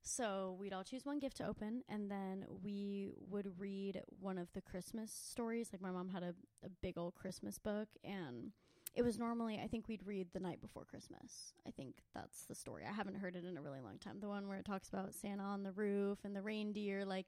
So 0.00 0.56
we'd 0.58 0.72
all 0.72 0.82
choose 0.82 1.04
one 1.04 1.18
gift 1.18 1.36
to 1.36 1.46
open, 1.46 1.82
and 1.90 2.10
then 2.10 2.46
we 2.64 3.10
would 3.28 3.60
read 3.60 4.00
one 4.18 4.38
of 4.38 4.50
the 4.54 4.62
Christmas 4.62 5.12
stories. 5.12 5.68
Like 5.74 5.82
my 5.82 5.90
mom 5.90 6.08
had 6.08 6.22
a, 6.22 6.34
a 6.64 6.70
big 6.80 6.96
old 6.96 7.14
Christmas 7.16 7.58
book, 7.58 7.88
and 8.02 8.52
it 8.94 9.02
was 9.02 9.18
normally 9.18 9.60
I 9.62 9.66
think 9.66 9.88
we'd 9.88 10.06
read 10.06 10.28
the 10.32 10.40
night 10.40 10.62
before 10.62 10.86
Christmas. 10.86 11.52
I 11.68 11.70
think 11.70 11.96
that's 12.14 12.44
the 12.44 12.54
story. 12.54 12.84
I 12.88 12.94
haven't 12.94 13.18
heard 13.18 13.36
it 13.36 13.44
in 13.44 13.58
a 13.58 13.60
really 13.60 13.82
long 13.82 13.98
time. 13.98 14.20
The 14.20 14.28
one 14.28 14.48
where 14.48 14.56
it 14.56 14.64
talks 14.64 14.88
about 14.88 15.12
Santa 15.12 15.42
on 15.42 15.64
the 15.64 15.72
roof 15.72 16.20
and 16.24 16.34
the 16.34 16.40
reindeer 16.40 17.04
like 17.04 17.26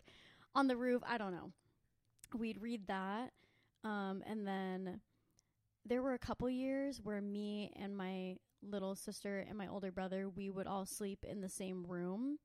on 0.55 0.67
the 0.67 0.77
roof. 0.77 1.03
I 1.07 1.19
don't 1.19 1.33
know. 1.33 1.53
We'd 2.35 2.63
read 2.63 2.87
that, 2.87 3.33
um, 3.85 4.23
and 4.27 4.47
then 4.47 5.01
there 5.85 6.03
were 6.03 6.15
a 6.15 6.19
couple 6.19 6.49
years 6.49 7.01
where 7.03 7.21
me 7.21 7.73
and 7.77 7.97
my 7.97 8.37
little 8.63 8.95
sister 8.95 9.45
and 9.49 9.59
my 9.59 9.67
older 9.67 9.91
brother 9.91 10.29
we 10.29 10.49
would 10.49 10.67
all 10.67 10.87
sleep 10.87 11.25
in 11.29 11.41
the 11.41 11.49
same 11.49 11.85
room 11.87 12.39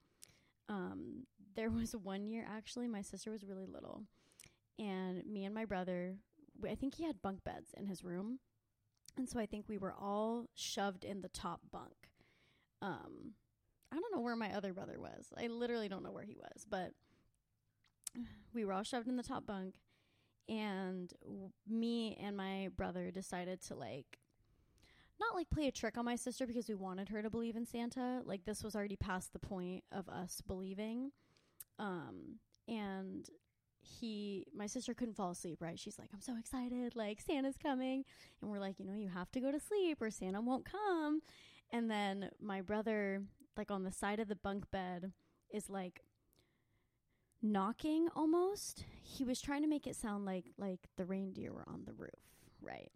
um, 0.70 1.25
there 1.56 1.70
was 1.70 1.96
one 1.96 2.27
year 2.27 2.46
actually, 2.50 2.88
my 2.88 3.01
sister 3.01 3.32
was 3.32 3.44
really 3.44 3.65
little, 3.65 4.03
and 4.77 5.25
me 5.25 5.46
and 5.46 5.56
my 5.56 5.65
brother, 5.65 6.15
I 6.67 6.75
think 6.75 6.96
he 6.96 7.06
had 7.06 7.22
bunk 7.22 7.44
beds 7.44 7.74
in 7.75 7.88
his 7.88 8.03
room, 8.03 8.39
and 9.17 9.29
so 9.29 9.39
I 9.39 9.46
think 9.46 9.65
we 9.67 9.77
were 9.77 9.94
all 9.94 10.48
shoved 10.56 11.03
in 11.03 11.22
the 11.22 11.29
top 11.29 11.62
bunk. 11.72 12.12
Um, 12.82 13.34
I 13.91 13.96
don't 13.96 14.13
know 14.13 14.22
where 14.22 14.36
my 14.36 14.53
other 14.53 14.74
brother 14.74 15.00
was. 15.00 15.27
I 15.41 15.48
literally 15.48 15.88
don't 15.88 16.03
know 16.03 16.12
where 16.12 16.25
he 16.25 16.36
was, 16.36 16.65
but 16.70 16.91
we 18.53 18.65
were 18.65 18.74
all 18.74 18.84
shoved 18.84 19.08
in 19.08 19.17
the 19.17 19.24
top 19.24 19.46
bunk, 19.46 19.75
and 20.50 21.13
w- 21.24 21.51
me 21.68 22.18
and 22.22 22.36
my 22.38 22.70
brother 22.75 23.12
decided 23.12 23.62
to 23.63 23.75
like 23.75 24.20
not 25.20 25.36
like 25.36 25.50
play 25.50 25.68
a 25.68 25.72
trick 25.72 25.98
on 25.98 26.06
my 26.06 26.16
sister 26.16 26.46
because 26.46 26.68
we 26.68 26.75
wanted 26.75 27.10
her 27.10 27.22
to 27.22 27.30
believe 27.30 27.56
in 27.56 27.66
Santa. 27.66 28.22
Like 28.24 28.46
this 28.46 28.63
was 28.63 28.75
already 28.75 28.96
past 28.96 29.34
the 29.34 29.39
point 29.39 29.84
of 29.92 30.08
us 30.10 30.42
believing. 30.46 31.12
Um 31.80 32.39
and 32.68 33.27
he 33.82 34.46
my 34.56 34.68
sister 34.68 34.94
couldn't 34.94 35.16
fall 35.16 35.32
asleep, 35.32 35.62
right? 35.62 35.80
She's 35.80 35.98
like, 36.00 36.10
"I'm 36.13 36.22
so 36.22 36.36
excited, 36.38 36.96
like 36.96 37.22
Santa's 37.22 37.58
coming." 37.58 38.04
And 38.42 38.51
we're 38.51 38.60
like, 38.60 38.80
"You 38.80 38.86
know, 38.86 38.96
you 38.96 39.10
have 39.10 39.32
to 39.32 39.39
go 39.39 39.51
to 39.51 39.60
sleep 39.60 40.01
or 40.01 40.12
Santa 40.12 40.42
won't 40.42 40.66
come." 40.66 41.22
And 41.72 41.89
then 41.89 42.32
my 42.39 42.62
brother 42.62 43.24
like 43.58 43.72
on 43.72 43.84
the 43.84 43.92
side 43.92 44.20
of 44.20 44.27
the 44.27 44.36
bunk 44.36 44.70
bed 44.72 45.13
is 45.51 45.70
like 45.70 46.01
knocking 47.41 48.10
almost. 48.15 48.86
He 49.01 49.24
was 49.24 49.41
trying 49.41 49.62
to 49.62 49.67
make 49.67 49.88
it 49.88 49.96
sound 49.96 50.25
like 50.25 50.46
like 50.58 50.79
the 50.98 51.06
reindeer 51.06 51.53
were 51.53 51.65
on 51.67 51.84
the 51.86 51.94
roof, 51.94 52.10
right? 52.62 52.91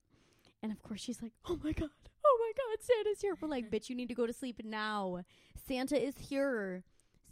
And 0.64 0.72
of 0.72 0.82
course 0.84 1.02
she's 1.02 1.22
like, 1.22 1.34
"Oh 1.46 1.60
my 1.64 1.72
god. 1.72 1.90
Oh 2.24 2.38
my 2.40 2.52
god, 2.56 2.84
Santa's 2.84 3.22
here." 3.22 3.36
We're 3.40 3.48
like, 3.48 3.72
"Bitch, 3.72 3.90
you 3.90 3.96
need 3.96 4.10
to 4.10 4.16
go 4.16 4.28
to 4.28 4.34
sleep 4.34 4.62
now. 4.64 5.24
Santa 5.68 6.02
is 6.02 6.18
here. 6.18 6.84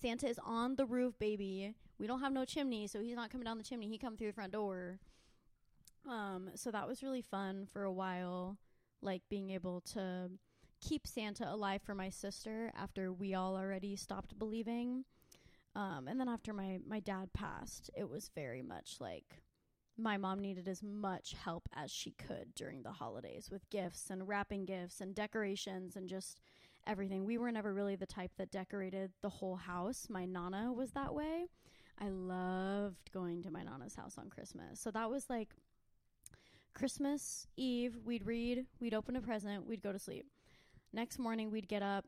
Santa 0.01 0.27
is 0.27 0.39
on 0.43 0.75
the 0.75 0.85
roof, 0.85 1.17
baby. 1.19 1.75
We 1.99 2.07
don't 2.07 2.21
have 2.21 2.33
no 2.33 2.45
chimney, 2.45 2.87
so 2.87 3.01
he's 3.01 3.15
not 3.15 3.29
coming 3.29 3.45
down 3.45 3.57
the 3.57 3.63
chimney. 3.63 3.87
He 3.87 3.97
come 3.97 4.17
through 4.17 4.27
the 4.27 4.33
front 4.33 4.53
door." 4.53 4.99
Um, 6.07 6.51
so 6.55 6.71
that 6.71 6.87
was 6.87 7.03
really 7.03 7.21
fun 7.21 7.67
for 7.71 7.83
a 7.83 7.91
while, 7.91 8.57
like 9.01 9.21
being 9.29 9.49
able 9.51 9.81
to 9.93 10.31
keep 10.81 11.05
Santa 11.05 11.51
alive 11.51 11.81
for 11.81 11.93
my 11.93 12.09
sister 12.09 12.71
after 12.75 13.11
we 13.11 13.33
all 13.33 13.57
already 13.57 13.95
stopped 13.95 14.39
believing. 14.39 15.05
Um, 15.75 16.07
and 16.07 16.19
then 16.19 16.27
after 16.27 16.53
my 16.53 16.79
my 16.88 16.99
dad 16.99 17.31
passed, 17.33 17.89
it 17.95 18.09
was 18.09 18.31
very 18.35 18.61
much 18.61 18.95
like 18.99 19.43
my 19.97 20.17
mom 20.17 20.39
needed 20.39 20.67
as 20.67 20.81
much 20.81 21.33
help 21.33 21.67
as 21.75 21.91
she 21.91 22.11
could 22.11 22.55
during 22.55 22.83
the 22.83 22.91
holidays 22.91 23.49
with 23.51 23.69
gifts 23.69 24.09
and 24.09 24.27
wrapping 24.27 24.65
gifts 24.65 25.01
and 25.01 25.13
decorations 25.13 25.95
and 25.95 26.07
just 26.07 26.39
everything. 26.88 27.25
We 27.25 27.38
were 27.38 27.51
never 27.51 27.73
really 27.73 27.95
the 27.95 28.05
type 28.05 28.31
that 28.38 28.51
decorated 28.51 29.11
the 29.21 29.29
whole 29.29 29.57
house. 29.57 30.07
My 30.09 30.25
nana 30.25 30.71
was 30.73 30.91
that 30.91 31.13
way. 31.13 31.47
I 31.99 32.07
loved 32.07 33.11
going 33.11 33.43
to 33.43 33.51
my 33.51 33.63
nana's 33.63 33.95
house 33.95 34.17
on 34.17 34.29
Christmas. 34.29 34.79
So 34.79 34.89
that 34.91 35.09
was 35.09 35.29
like 35.29 35.49
Christmas 36.73 37.45
Eve, 37.57 37.97
we'd 38.05 38.25
read, 38.25 38.65
we'd 38.79 38.93
open 38.93 39.17
a 39.17 39.21
present, 39.21 39.67
we'd 39.67 39.83
go 39.83 39.91
to 39.91 39.99
sleep. 39.99 40.25
Next 40.93 41.19
morning, 41.19 41.51
we'd 41.51 41.67
get 41.67 41.83
up. 41.83 42.05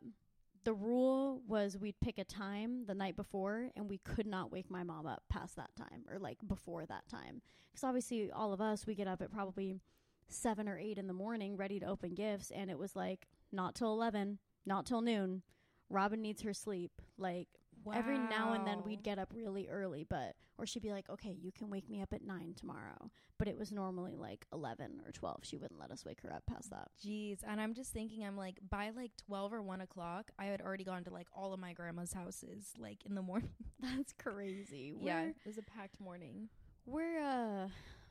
The 0.63 0.73
rule 0.73 1.41
was 1.47 1.77
we'd 1.77 1.99
pick 2.01 2.19
a 2.19 2.23
time 2.23 2.85
the 2.85 2.93
night 2.93 3.15
before, 3.15 3.69
and 3.75 3.89
we 3.89 3.97
could 3.97 4.27
not 4.27 4.51
wake 4.51 4.69
my 4.69 4.83
mom 4.83 5.07
up 5.07 5.23
past 5.29 5.55
that 5.55 5.75
time 5.75 6.05
or 6.09 6.19
like 6.19 6.37
before 6.47 6.85
that 6.85 7.07
time. 7.09 7.41
Because 7.71 7.83
obviously, 7.83 8.29
all 8.31 8.53
of 8.53 8.61
us, 8.61 8.85
we 8.85 8.93
get 8.93 9.07
up 9.07 9.21
at 9.21 9.31
probably 9.31 9.79
seven 10.27 10.67
or 10.69 10.77
eight 10.77 10.97
in 10.97 11.07
the 11.07 11.13
morning 11.13 11.57
ready 11.57 11.79
to 11.79 11.85
open 11.85 12.13
gifts, 12.13 12.51
and 12.51 12.69
it 12.69 12.77
was 12.77 12.95
like 12.95 13.27
not 13.51 13.75
till 13.75 13.91
11, 13.91 14.37
not 14.65 14.85
till 14.85 15.01
noon. 15.01 15.41
Robin 15.89 16.21
needs 16.21 16.43
her 16.43 16.53
sleep. 16.53 17.01
Like, 17.17 17.47
Every 17.93 18.17
now 18.17 18.53
and 18.53 18.65
then 18.67 18.83
we'd 18.83 19.03
get 19.03 19.17
up 19.19 19.31
really 19.33 19.67
early, 19.69 20.05
but 20.09 20.35
or 20.57 20.65
she'd 20.65 20.81
be 20.83 20.91
like, 20.91 21.09
"Okay, 21.09 21.31
you 21.41 21.51
can 21.51 21.69
wake 21.69 21.89
me 21.89 22.01
up 22.01 22.13
at 22.13 22.21
9 22.23 22.53
tomorrow." 22.55 23.11
But 23.37 23.47
it 23.47 23.57
was 23.57 23.71
normally 23.71 24.15
like 24.15 24.45
11 24.53 25.01
or 25.05 25.11
12. 25.11 25.39
She 25.43 25.57
wouldn't 25.57 25.79
let 25.79 25.89
us 25.91 26.05
wake 26.05 26.21
her 26.21 26.31
up 26.31 26.43
past 26.45 26.69
that. 26.69 26.89
Jeez, 27.03 27.39
and 27.47 27.59
I'm 27.59 27.73
just 27.73 27.91
thinking, 27.91 28.23
I'm 28.23 28.37
like, 28.37 28.59
by 28.69 28.91
like 28.91 29.11
12 29.25 29.53
or 29.53 29.61
1 29.63 29.81
o'clock, 29.81 30.29
I 30.37 30.45
had 30.45 30.61
already 30.61 30.83
gone 30.83 31.03
to 31.05 31.09
like 31.11 31.27
all 31.33 31.51
of 31.53 31.59
my 31.59 31.73
grandma's 31.73 32.13
houses, 32.13 32.73
like 32.77 33.03
in 33.05 33.15
the 33.15 33.21
morning. 33.23 33.49
That's 33.79 34.13
crazy. 34.13 34.93
yeah, 34.99 35.21
We're 35.23 35.29
it 35.29 35.35
was 35.45 35.57
a 35.57 35.63
packed 35.63 35.99
morning. 35.99 36.49
we're 36.85 37.19
uh 37.19 37.67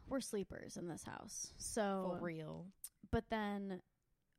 we're 0.08 0.20
sleepers 0.20 0.76
in 0.76 0.88
this 0.88 1.04
house. 1.04 1.52
So 1.58 2.16
For 2.18 2.24
real. 2.24 2.66
but 3.12 3.30
then 3.30 3.80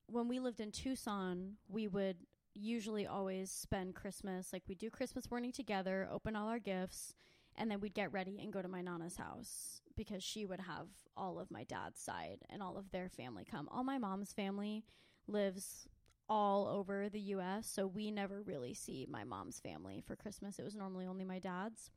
when 0.07 0.27
we 0.27 0.39
lived 0.41 0.59
in 0.59 0.71
Tucson, 0.71 1.53
we 1.69 1.87
would 1.87 2.17
usually 2.53 3.07
always 3.07 3.51
spend 3.51 3.95
Christmas 3.95 4.51
like 4.53 4.63
we 4.67 4.75
do 4.75 4.89
Christmas 4.89 5.29
morning 5.29 5.51
together, 5.51 6.07
open 6.11 6.35
all 6.35 6.47
our 6.47 6.59
gifts, 6.59 7.13
and 7.55 7.69
then 7.69 7.79
we'd 7.79 7.93
get 7.93 8.11
ready 8.11 8.39
and 8.41 8.53
go 8.53 8.61
to 8.61 8.67
my 8.67 8.81
nana's 8.81 9.17
house 9.17 9.81
because 9.95 10.23
she 10.23 10.45
would 10.45 10.61
have 10.61 10.87
all 11.17 11.39
of 11.39 11.51
my 11.51 11.63
dad's 11.63 11.99
side 11.99 12.39
and 12.49 12.61
all 12.61 12.77
of 12.77 12.91
their 12.91 13.09
family 13.09 13.45
come. 13.49 13.67
All 13.71 13.83
my 13.83 13.97
mom's 13.97 14.33
family 14.33 14.83
lives 15.27 15.87
all 16.29 16.67
over 16.67 17.09
the 17.09 17.19
US, 17.19 17.67
so 17.67 17.85
we 17.87 18.09
never 18.09 18.41
really 18.41 18.73
see 18.73 19.05
my 19.09 19.23
mom's 19.23 19.59
family 19.59 20.01
for 20.05 20.15
Christmas. 20.15 20.59
It 20.59 20.63
was 20.63 20.75
normally 20.75 21.05
only 21.05 21.25
my 21.25 21.39
dad's. 21.39 21.91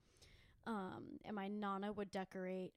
Um, 0.67 1.21
and 1.25 1.37
my 1.37 1.49
nana 1.49 1.93
would 1.93 2.11
decorate 2.11 2.73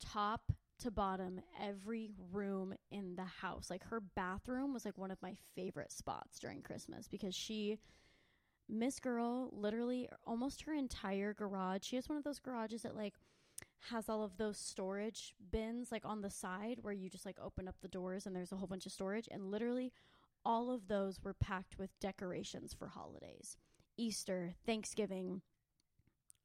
top 0.00 0.52
to 0.78 0.90
bottom 0.90 1.40
every 1.60 2.10
room 2.32 2.74
in 2.90 3.16
the 3.16 3.24
house. 3.24 3.68
Like 3.70 3.84
her 3.84 4.00
bathroom 4.00 4.72
was 4.72 4.84
like 4.84 4.98
one 4.98 5.10
of 5.10 5.22
my 5.22 5.34
favorite 5.54 5.92
spots 5.92 6.38
during 6.38 6.62
Christmas 6.62 7.08
because 7.08 7.34
she 7.34 7.78
Miss 8.68 9.00
Girl 9.00 9.50
literally 9.52 10.08
almost 10.26 10.62
her 10.62 10.74
entire 10.74 11.32
garage. 11.32 11.84
She 11.84 11.96
has 11.96 12.08
one 12.08 12.18
of 12.18 12.24
those 12.24 12.38
garages 12.38 12.82
that 12.82 12.96
like 12.96 13.14
has 13.90 14.08
all 14.08 14.22
of 14.22 14.36
those 14.36 14.58
storage 14.58 15.34
bins 15.50 15.90
like 15.90 16.04
on 16.04 16.20
the 16.20 16.30
side 16.30 16.78
where 16.82 16.92
you 16.92 17.08
just 17.08 17.26
like 17.26 17.38
open 17.42 17.66
up 17.66 17.76
the 17.80 17.88
doors 17.88 18.26
and 18.26 18.34
there's 18.36 18.52
a 18.52 18.56
whole 18.56 18.66
bunch 18.66 18.86
of 18.86 18.92
storage 18.92 19.28
and 19.30 19.50
literally 19.50 19.92
all 20.44 20.70
of 20.70 20.88
those 20.88 21.20
were 21.22 21.34
packed 21.34 21.78
with 21.78 21.98
decorations 22.00 22.74
for 22.74 22.88
holidays. 22.88 23.56
Easter, 23.96 24.54
Thanksgiving, 24.64 25.42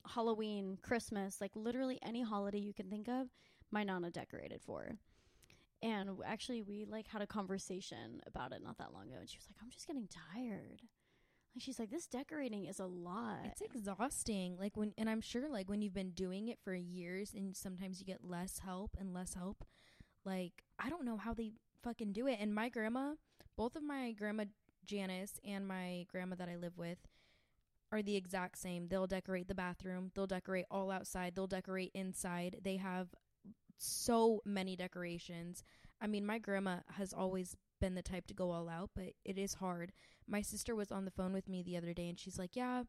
Halloween, 0.08 0.78
Christmas, 0.82 1.40
like 1.40 1.52
literally 1.56 2.00
any 2.02 2.22
holiday 2.22 2.58
you 2.58 2.74
can 2.74 2.90
think 2.90 3.08
of, 3.08 3.28
my 3.74 3.84
nana 3.84 4.12
decorated 4.12 4.62
for. 4.62 4.98
And 5.82 6.12
actually, 6.26 6.62
we 6.62 6.86
like 6.86 7.08
had 7.08 7.22
a 7.22 7.28
conversation 7.28 8.22
about 8.26 8.54
it 8.54 8.62
not 8.64 8.78
that 8.78 8.94
long 8.94 9.08
ago, 9.10 9.18
and 9.20 9.30
she 9.30 9.38
was 9.38 9.48
like, 9.50 9.58
"I'm 9.62 9.70
just 9.70 9.88
getting 9.88 10.08
tired." 10.08 10.84
Like 11.54 11.62
she's 11.62 11.78
like, 11.78 11.90
"This 11.90 12.08
decorating 12.08 12.66
is 12.66 12.80
a 12.80 12.86
lot." 12.86 13.40
It's 13.46 13.62
exhausting. 13.62 14.58
Like 14.58 14.78
when, 14.78 14.94
and 14.98 15.10
I'm 15.10 15.20
sure 15.20 15.50
like 15.50 15.70
when 15.70 15.82
you've 15.82 15.94
been 15.94 16.12
doing 16.12 16.48
it 16.48 16.60
for 16.64 16.74
years 16.74 17.34
and 17.34 17.56
sometimes 17.56 18.00
you 18.00 18.06
get 18.06 18.24
less 18.24 18.60
help 18.60 18.96
and 18.98 19.14
less 19.14 19.34
help. 19.34 19.66
Like, 20.24 20.64
I 20.80 20.90
don't 20.90 21.04
know 21.04 21.18
how 21.18 21.34
they 21.34 21.52
fucking 21.84 22.14
do 22.14 22.28
it. 22.28 22.38
And 22.40 22.56
my 22.56 22.70
grandma, 22.70 23.16
both 23.58 23.76
of 23.76 23.84
my 23.84 24.14
grandma 24.14 24.46
Janice 24.86 25.40
and 25.46 25.68
my 25.68 26.06
grandma 26.10 26.36
that 26.36 26.50
I 26.50 26.56
live 26.56 26.78
with 26.78 27.00
are 27.92 28.02
the 28.02 28.16
exact 28.16 28.58
same. 28.58 28.88
They'll 28.88 29.08
decorate 29.08 29.48
the 29.48 29.56
bathroom, 29.56 30.12
they'll 30.16 30.28
decorate 30.28 30.66
all 30.72 30.90
outside, 30.92 31.36
they'll 31.36 31.48
decorate 31.48 31.92
inside. 31.94 32.62
They 32.64 32.78
have 32.78 33.10
so 33.78 34.42
many 34.46 34.76
decorations. 34.76 35.64
I 36.02 36.08
mean, 36.08 36.26
my 36.26 36.38
grandma 36.38 36.78
has 36.98 37.14
always 37.14 37.56
been 37.80 37.96
the 37.96 38.02
type 38.02 38.28
to 38.28 38.34
go 38.34 38.52
all 38.52 38.70
out, 38.70 38.92
but 38.96 39.14
it 39.26 39.38
is 39.38 39.56
hard. 39.56 39.92
My 40.28 40.42
sister 40.42 40.74
was 40.74 40.92
on 40.92 41.06
the 41.06 41.12
phone 41.12 41.34
with 41.34 41.50
me 41.50 41.64
the 41.64 41.76
other 41.76 41.94
day 41.94 42.08
and 42.08 42.18
she's 42.20 42.40
like, 42.40 42.56
"Yeah, 42.56 42.84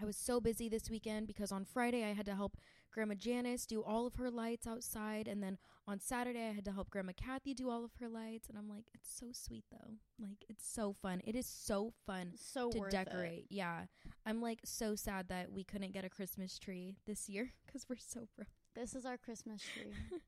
I 0.00 0.04
was 0.04 0.16
so 0.16 0.40
busy 0.40 0.68
this 0.68 0.90
weekend 0.90 1.26
because 1.26 1.52
on 1.52 1.64
Friday 1.64 2.04
I 2.04 2.12
had 2.12 2.26
to 2.26 2.34
help 2.34 2.58
Grandma 2.92 3.14
Janice 3.14 3.64
do 3.64 3.82
all 3.82 4.06
of 4.06 4.16
her 4.16 4.30
lights 4.30 4.66
outside 4.66 5.26
and 5.26 5.42
then 5.42 5.56
on 5.86 6.00
Saturday 6.00 6.48
I 6.48 6.52
had 6.52 6.64
to 6.66 6.72
help 6.72 6.90
Grandma 6.90 7.12
Kathy 7.16 7.54
do 7.54 7.70
all 7.70 7.84
of 7.84 7.92
her 8.00 8.08
lights." 8.08 8.48
And 8.48 8.58
I'm 8.58 8.68
like, 8.68 8.84
"It's 8.94 9.14
so 9.14 9.28
sweet 9.32 9.64
though. 9.70 9.94
Like 10.18 10.44
it's 10.48 10.66
so 10.66 10.92
fun. 10.92 11.22
It 11.24 11.34
is 11.34 11.46
so 11.46 11.92
fun 12.06 12.32
so 12.36 12.70
to 12.70 12.78
worth 12.78 12.88
it. 12.88 13.04
decorate. 13.04 13.46
Yeah. 13.48 13.86
I'm 14.26 14.42
like 14.42 14.60
so 14.64 14.94
sad 14.96 15.28
that 15.28 15.52
we 15.52 15.64
couldn't 15.64 15.92
get 15.92 16.04
a 16.04 16.10
Christmas 16.10 16.58
tree 16.58 16.98
this 17.06 17.28
year 17.28 17.52
cuz 17.72 17.86
we're 17.88 17.96
so 17.96 18.28
broke. 18.36 18.48
This 18.74 18.94
is 18.94 19.06
our 19.06 19.16
Christmas 19.16 19.62
tree, 19.62 19.92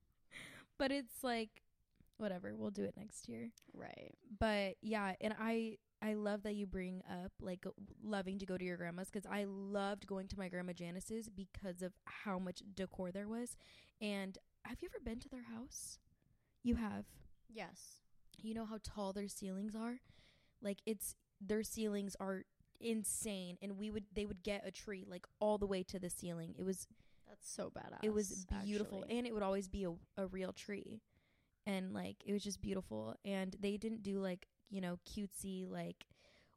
But 0.78 0.92
it's 0.92 1.24
like 1.24 1.62
whatever, 2.18 2.54
we'll 2.56 2.70
do 2.70 2.84
it 2.84 2.94
next 2.96 3.28
year. 3.28 3.50
right? 3.74 4.14
But 4.38 4.76
yeah, 4.82 5.14
and 5.20 5.34
I 5.40 5.78
I 6.02 6.14
love 6.14 6.42
that 6.42 6.54
you 6.54 6.66
bring 6.66 7.02
up 7.10 7.32
like 7.40 7.64
loving 8.02 8.38
to 8.38 8.46
go 8.46 8.56
to 8.58 8.64
your 8.64 8.76
grandma's 8.76 9.10
because 9.10 9.26
I 9.30 9.44
loved 9.44 10.06
going 10.06 10.28
to 10.28 10.38
my 10.38 10.48
grandma 10.48 10.72
Janice's 10.72 11.28
because 11.28 11.82
of 11.82 11.92
how 12.04 12.38
much 12.38 12.62
decor 12.74 13.10
there 13.10 13.28
was. 13.28 13.56
And 14.00 14.36
have 14.64 14.78
you 14.82 14.88
ever 14.92 15.02
been 15.02 15.20
to 15.20 15.28
their 15.28 15.44
house? 15.44 15.98
You 16.62 16.76
have. 16.76 17.06
Yes. 17.48 18.00
You 18.42 18.54
know 18.54 18.66
how 18.66 18.78
tall 18.82 19.12
their 19.12 19.28
ceilings 19.28 19.74
are? 19.74 20.00
Like 20.62 20.78
it's 20.86 21.14
their 21.40 21.62
ceilings 21.62 22.16
are 22.20 22.44
insane 22.78 23.56
and 23.62 23.78
we 23.78 23.90
would 23.90 24.04
they 24.12 24.26
would 24.26 24.42
get 24.42 24.66
a 24.66 24.70
tree 24.70 25.06
like 25.08 25.24
all 25.40 25.56
the 25.58 25.66
way 25.66 25.82
to 25.84 25.98
the 25.98 26.10
ceiling. 26.10 26.54
It 26.58 26.64
was 26.64 26.86
so 27.46 27.70
badass. 27.70 27.98
it 28.02 28.12
was 28.12 28.46
beautiful 28.64 29.02
actually. 29.02 29.18
and 29.18 29.26
it 29.26 29.34
would 29.34 29.42
always 29.42 29.68
be 29.68 29.84
a, 29.84 29.92
a 30.16 30.26
real 30.26 30.52
tree 30.52 31.00
and 31.66 31.92
like 31.92 32.16
it 32.24 32.32
was 32.32 32.42
just 32.42 32.60
beautiful 32.60 33.14
and 33.24 33.56
they 33.60 33.76
didn't 33.76 34.02
do 34.02 34.18
like 34.18 34.48
you 34.70 34.80
know 34.80 34.98
cutesy 35.08 35.68
like 35.68 36.06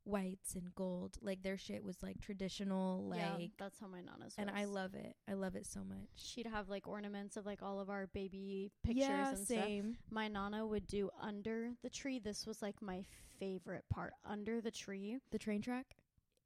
whites 0.05 0.55
and 0.55 0.73
gold 0.73 1.17
like 1.21 1.43
their 1.43 1.57
shit 1.57 1.83
was 1.83 2.01
like 2.01 2.19
traditional 2.19 3.03
like 3.03 3.19
yeah, 3.19 3.47
that's 3.59 3.79
how 3.79 3.87
my 3.87 4.01
nana's 4.01 4.33
and 4.39 4.49
i 4.49 4.65
love 4.65 4.95
it 4.95 5.15
i 5.29 5.33
love 5.33 5.55
it 5.55 5.67
so 5.67 5.81
much 5.81 5.97
She'd 6.15 6.47
have 6.47 6.67
like 6.67 6.87
ornaments 6.87 7.37
of 7.37 7.45
like 7.45 7.61
all 7.61 7.79
of 7.79 7.89
our 7.89 8.07
baby 8.07 8.71
pictures 8.83 9.03
yeah 9.07 9.29
and 9.29 9.37
stuff. 9.37 9.63
same 9.65 9.97
My 10.09 10.27
nana 10.27 10.65
would 10.65 10.87
do 10.87 11.09
under 11.21 11.71
the 11.83 11.89
tree. 11.89 12.17
This 12.17 12.47
was 12.47 12.61
like 12.61 12.81
my 12.81 13.03
favorite 13.39 13.83
part. 13.89 14.13
Under 14.25 14.61
the 14.61 14.71
tree, 14.71 15.17
the 15.31 15.37
train 15.37 15.61
track 15.61 15.95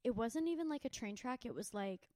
it 0.04 0.16
wasn't 0.16 0.48
even 0.50 0.70
like 0.70 0.86
a 0.86 0.90
train 0.90 1.16
track. 1.16 1.46
It 1.46 1.56
was 1.56 1.74
like, 1.74 2.10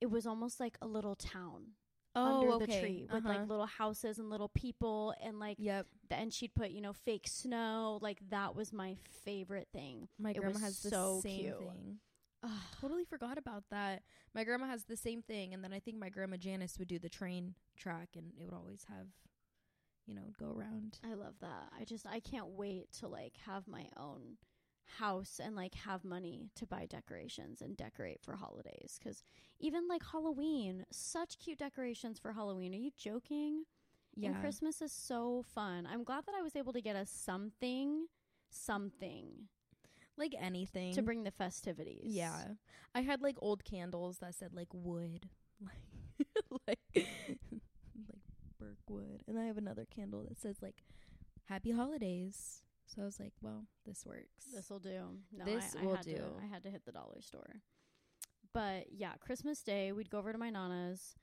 it 0.00 0.10
was 0.10 0.26
almost 0.26 0.60
like 0.60 0.76
a 0.82 0.86
little 0.86 1.14
town 1.14 1.72
oh 2.14 2.40
under 2.40 2.52
okay. 2.54 2.66
the 2.66 2.80
tree 2.80 3.06
with 3.10 3.24
uh-huh. 3.24 3.28
like 3.28 3.48
little 3.48 3.66
houses 3.66 4.18
and 4.18 4.30
little 4.30 4.48
people 4.48 5.14
and 5.22 5.38
like 5.38 5.56
yep. 5.58 5.86
th- 6.08 6.20
and 6.20 6.32
she'd 6.32 6.54
put 6.54 6.70
you 6.70 6.80
know 6.80 6.92
fake 6.92 7.26
snow 7.26 7.98
like 8.02 8.18
that 8.30 8.54
was 8.54 8.72
my 8.72 8.96
favorite 9.24 9.68
thing. 9.72 10.08
My 10.18 10.30
It 10.30 10.38
grandma 10.38 10.58
has 10.60 10.80
the 10.80 11.20
same 11.22 11.40
cute. 11.40 11.58
thing. 11.58 11.98
Ugh. 12.42 12.50
totally 12.80 13.04
forgot 13.04 13.38
about 13.38 13.64
that. 13.70 14.02
My 14.34 14.44
grandma 14.44 14.66
has 14.66 14.84
the 14.84 14.96
same 14.96 15.22
thing 15.22 15.54
and 15.54 15.64
then 15.64 15.72
i 15.72 15.78
think 15.78 15.98
my 15.98 16.08
grandma 16.08 16.36
janice 16.36 16.78
would 16.78 16.88
do 16.88 16.98
the 16.98 17.08
train 17.08 17.54
track 17.76 18.10
and 18.16 18.32
it 18.38 18.44
would 18.44 18.54
always 18.54 18.84
have 18.88 19.06
you 20.06 20.14
know 20.14 20.32
go 20.38 20.54
around. 20.56 20.98
I 21.04 21.14
love 21.14 21.34
that. 21.40 21.70
I 21.78 21.84
just 21.84 22.06
i 22.06 22.20
can't 22.20 22.48
wait 22.48 22.92
to 23.00 23.08
like 23.08 23.34
have 23.46 23.66
my 23.66 23.86
own 23.96 24.36
house 24.86 25.40
and 25.42 25.56
like 25.56 25.74
have 25.74 26.04
money 26.04 26.50
to 26.54 26.66
buy 26.66 26.86
decorations 26.86 27.60
and 27.60 27.76
decorate 27.76 28.20
for 28.22 28.36
holidays 28.36 28.98
because 29.02 29.22
even 29.58 29.88
like 29.88 30.02
halloween 30.12 30.84
such 30.90 31.38
cute 31.38 31.58
decorations 31.58 32.18
for 32.18 32.32
halloween 32.32 32.74
are 32.74 32.78
you 32.78 32.90
joking 32.96 33.64
yeah 34.16 34.28
and 34.28 34.40
christmas 34.40 34.80
is 34.82 34.92
so 34.92 35.44
fun 35.54 35.86
i'm 35.90 36.04
glad 36.04 36.24
that 36.26 36.34
i 36.38 36.42
was 36.42 36.54
able 36.56 36.72
to 36.72 36.80
get 36.80 36.96
us 36.96 37.10
something 37.10 38.06
something 38.50 39.48
like 40.16 40.34
anything 40.40 40.94
to 40.94 41.02
bring 41.02 41.24
the 41.24 41.30
festivities 41.30 42.04
Yeah. 42.04 42.44
I 42.94 43.00
had 43.00 43.20
like 43.20 43.36
old 43.40 43.64
candles 43.64 44.18
that 44.18 44.34
said 44.34 44.54
like 44.54 44.68
wood. 44.72 45.28
Like 46.68 46.78
like 46.78 46.78
like 46.94 48.22
Birkwood. 48.60 49.22
And 49.26 49.38
I 49.38 49.46
have 49.46 49.56
another 49.58 49.84
candle 49.84 50.24
that 50.28 50.38
says 50.38 50.56
like 50.62 50.84
happy 51.46 51.72
holidays. 51.72 52.62
So 52.86 53.02
I 53.02 53.04
was 53.04 53.18
like, 53.18 53.32
well, 53.40 53.64
this 53.86 54.04
works. 54.06 54.44
This 54.54 54.70
will 54.70 54.78
do. 54.78 55.00
No, 55.32 55.44
This 55.44 55.74
I, 55.76 55.82
I 55.82 55.86
will 55.86 55.96
had 55.96 56.04
To, 56.04 56.14
do. 56.14 56.24
I 56.42 56.46
had 56.46 56.62
to 56.64 56.70
hit 56.70 56.84
the 56.84 56.92
dollar 56.92 57.20
store. 57.20 57.60
But 58.52 58.86
yeah, 58.92 59.12
Christmas 59.20 59.62
Day, 59.62 59.92
we'd 59.92 60.10
go 60.10 60.18
over 60.18 60.32
to 60.32 60.38
my 60.38 60.50
nana's. 60.50 61.14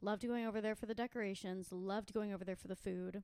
Loved 0.00 0.26
going 0.26 0.46
over 0.46 0.60
there 0.60 0.74
for 0.74 0.86
the 0.86 0.94
decorations. 0.94 1.72
Loved 1.72 2.12
going 2.12 2.32
over 2.32 2.44
there 2.44 2.56
for 2.56 2.68
the 2.68 2.76
food. 2.76 3.22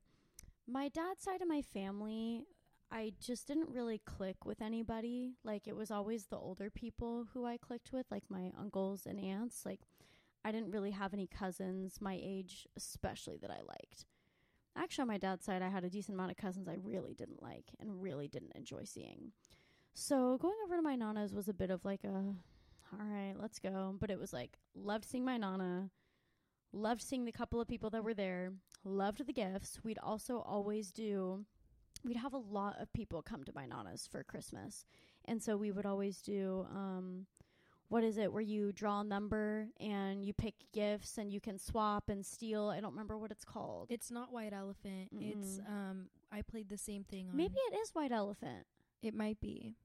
My 0.66 0.88
dad's 0.88 1.22
side 1.22 1.42
of 1.42 1.48
my 1.48 1.62
family, 1.62 2.44
I 2.90 3.12
just 3.20 3.46
didn't 3.46 3.70
really 3.70 3.98
click 3.98 4.44
with 4.44 4.60
anybody. 4.60 5.34
Like 5.44 5.66
it 5.66 5.76
was 5.76 5.90
always 5.90 6.26
the 6.26 6.36
older 6.36 6.70
people 6.70 7.26
who 7.32 7.44
I 7.44 7.56
clicked 7.56 7.92
with, 7.92 8.06
like 8.10 8.24
my 8.28 8.52
uncles 8.58 9.06
and 9.06 9.20
aunts. 9.20 9.64
Like 9.64 9.80
I 10.44 10.52
didn't 10.52 10.70
really 10.70 10.90
have 10.92 11.12
any 11.12 11.26
cousins 11.26 11.98
my 12.00 12.18
age, 12.20 12.66
especially 12.76 13.36
that 13.38 13.50
I 13.50 13.60
liked. 13.66 14.06
Actually, 14.76 15.02
on 15.02 15.08
my 15.08 15.18
dad's 15.18 15.44
side, 15.44 15.62
I 15.62 15.68
had 15.68 15.84
a 15.84 15.90
decent 15.90 16.16
amount 16.16 16.30
of 16.30 16.36
cousins 16.36 16.68
I 16.68 16.76
really 16.82 17.14
didn't 17.14 17.42
like 17.42 17.66
and 17.80 18.02
really 18.02 18.28
didn't 18.28 18.52
enjoy 18.54 18.84
seeing. 18.84 19.32
So 19.94 20.38
going 20.38 20.54
over 20.64 20.76
to 20.76 20.82
my 20.82 20.96
nana's 20.96 21.34
was 21.34 21.48
a 21.48 21.54
bit 21.54 21.70
of 21.70 21.84
like 21.84 22.04
a, 22.04 22.08
all 22.08 23.06
right, 23.06 23.34
let's 23.38 23.58
go. 23.58 23.96
But 24.00 24.10
it 24.10 24.18
was 24.18 24.32
like 24.32 24.58
loved 24.74 25.04
seeing 25.04 25.24
my 25.24 25.36
nana, 25.36 25.90
loved 26.72 27.02
seeing 27.02 27.24
the 27.24 27.32
couple 27.32 27.60
of 27.60 27.68
people 27.68 27.90
that 27.90 28.04
were 28.04 28.14
there, 28.14 28.52
loved 28.84 29.26
the 29.26 29.32
gifts. 29.32 29.80
We'd 29.82 29.98
also 29.98 30.38
always 30.38 30.92
do, 30.92 31.44
we'd 32.04 32.16
have 32.16 32.32
a 32.32 32.38
lot 32.38 32.80
of 32.80 32.92
people 32.92 33.22
come 33.22 33.44
to 33.44 33.52
my 33.54 33.66
nana's 33.66 34.08
for 34.10 34.22
Christmas, 34.22 34.84
and 35.26 35.42
so 35.42 35.56
we 35.56 35.72
would 35.72 35.86
always 35.86 36.22
do, 36.22 36.66
um, 36.70 37.26
what 37.90 38.02
is 38.04 38.16
it 38.18 38.32
where 38.32 38.40
you 38.40 38.72
draw 38.72 39.00
a 39.00 39.04
number 39.04 39.66
and 39.78 40.24
you 40.24 40.32
pick 40.32 40.54
gifts 40.72 41.18
and 41.18 41.30
you 41.30 41.40
can 41.40 41.58
swap 41.58 42.08
and 42.08 42.24
steal? 42.24 42.68
I 42.68 42.80
don't 42.80 42.92
remember 42.92 43.18
what 43.18 43.30
it's 43.30 43.44
called. 43.44 43.88
it's 43.90 44.10
not 44.10 44.32
white 44.32 44.52
elephant. 44.54 45.08
It's 45.12 45.58
Mm-mm. 45.58 45.68
um 45.70 46.06
I 46.32 46.40
played 46.42 46.68
the 46.68 46.78
same 46.78 47.04
thing 47.04 47.28
on 47.28 47.36
Maybe 47.36 47.56
it 47.72 47.74
is 47.76 47.90
white 47.94 48.12
elephant. 48.12 48.64
it 49.02 49.12
might 49.14 49.40
be. 49.40 49.76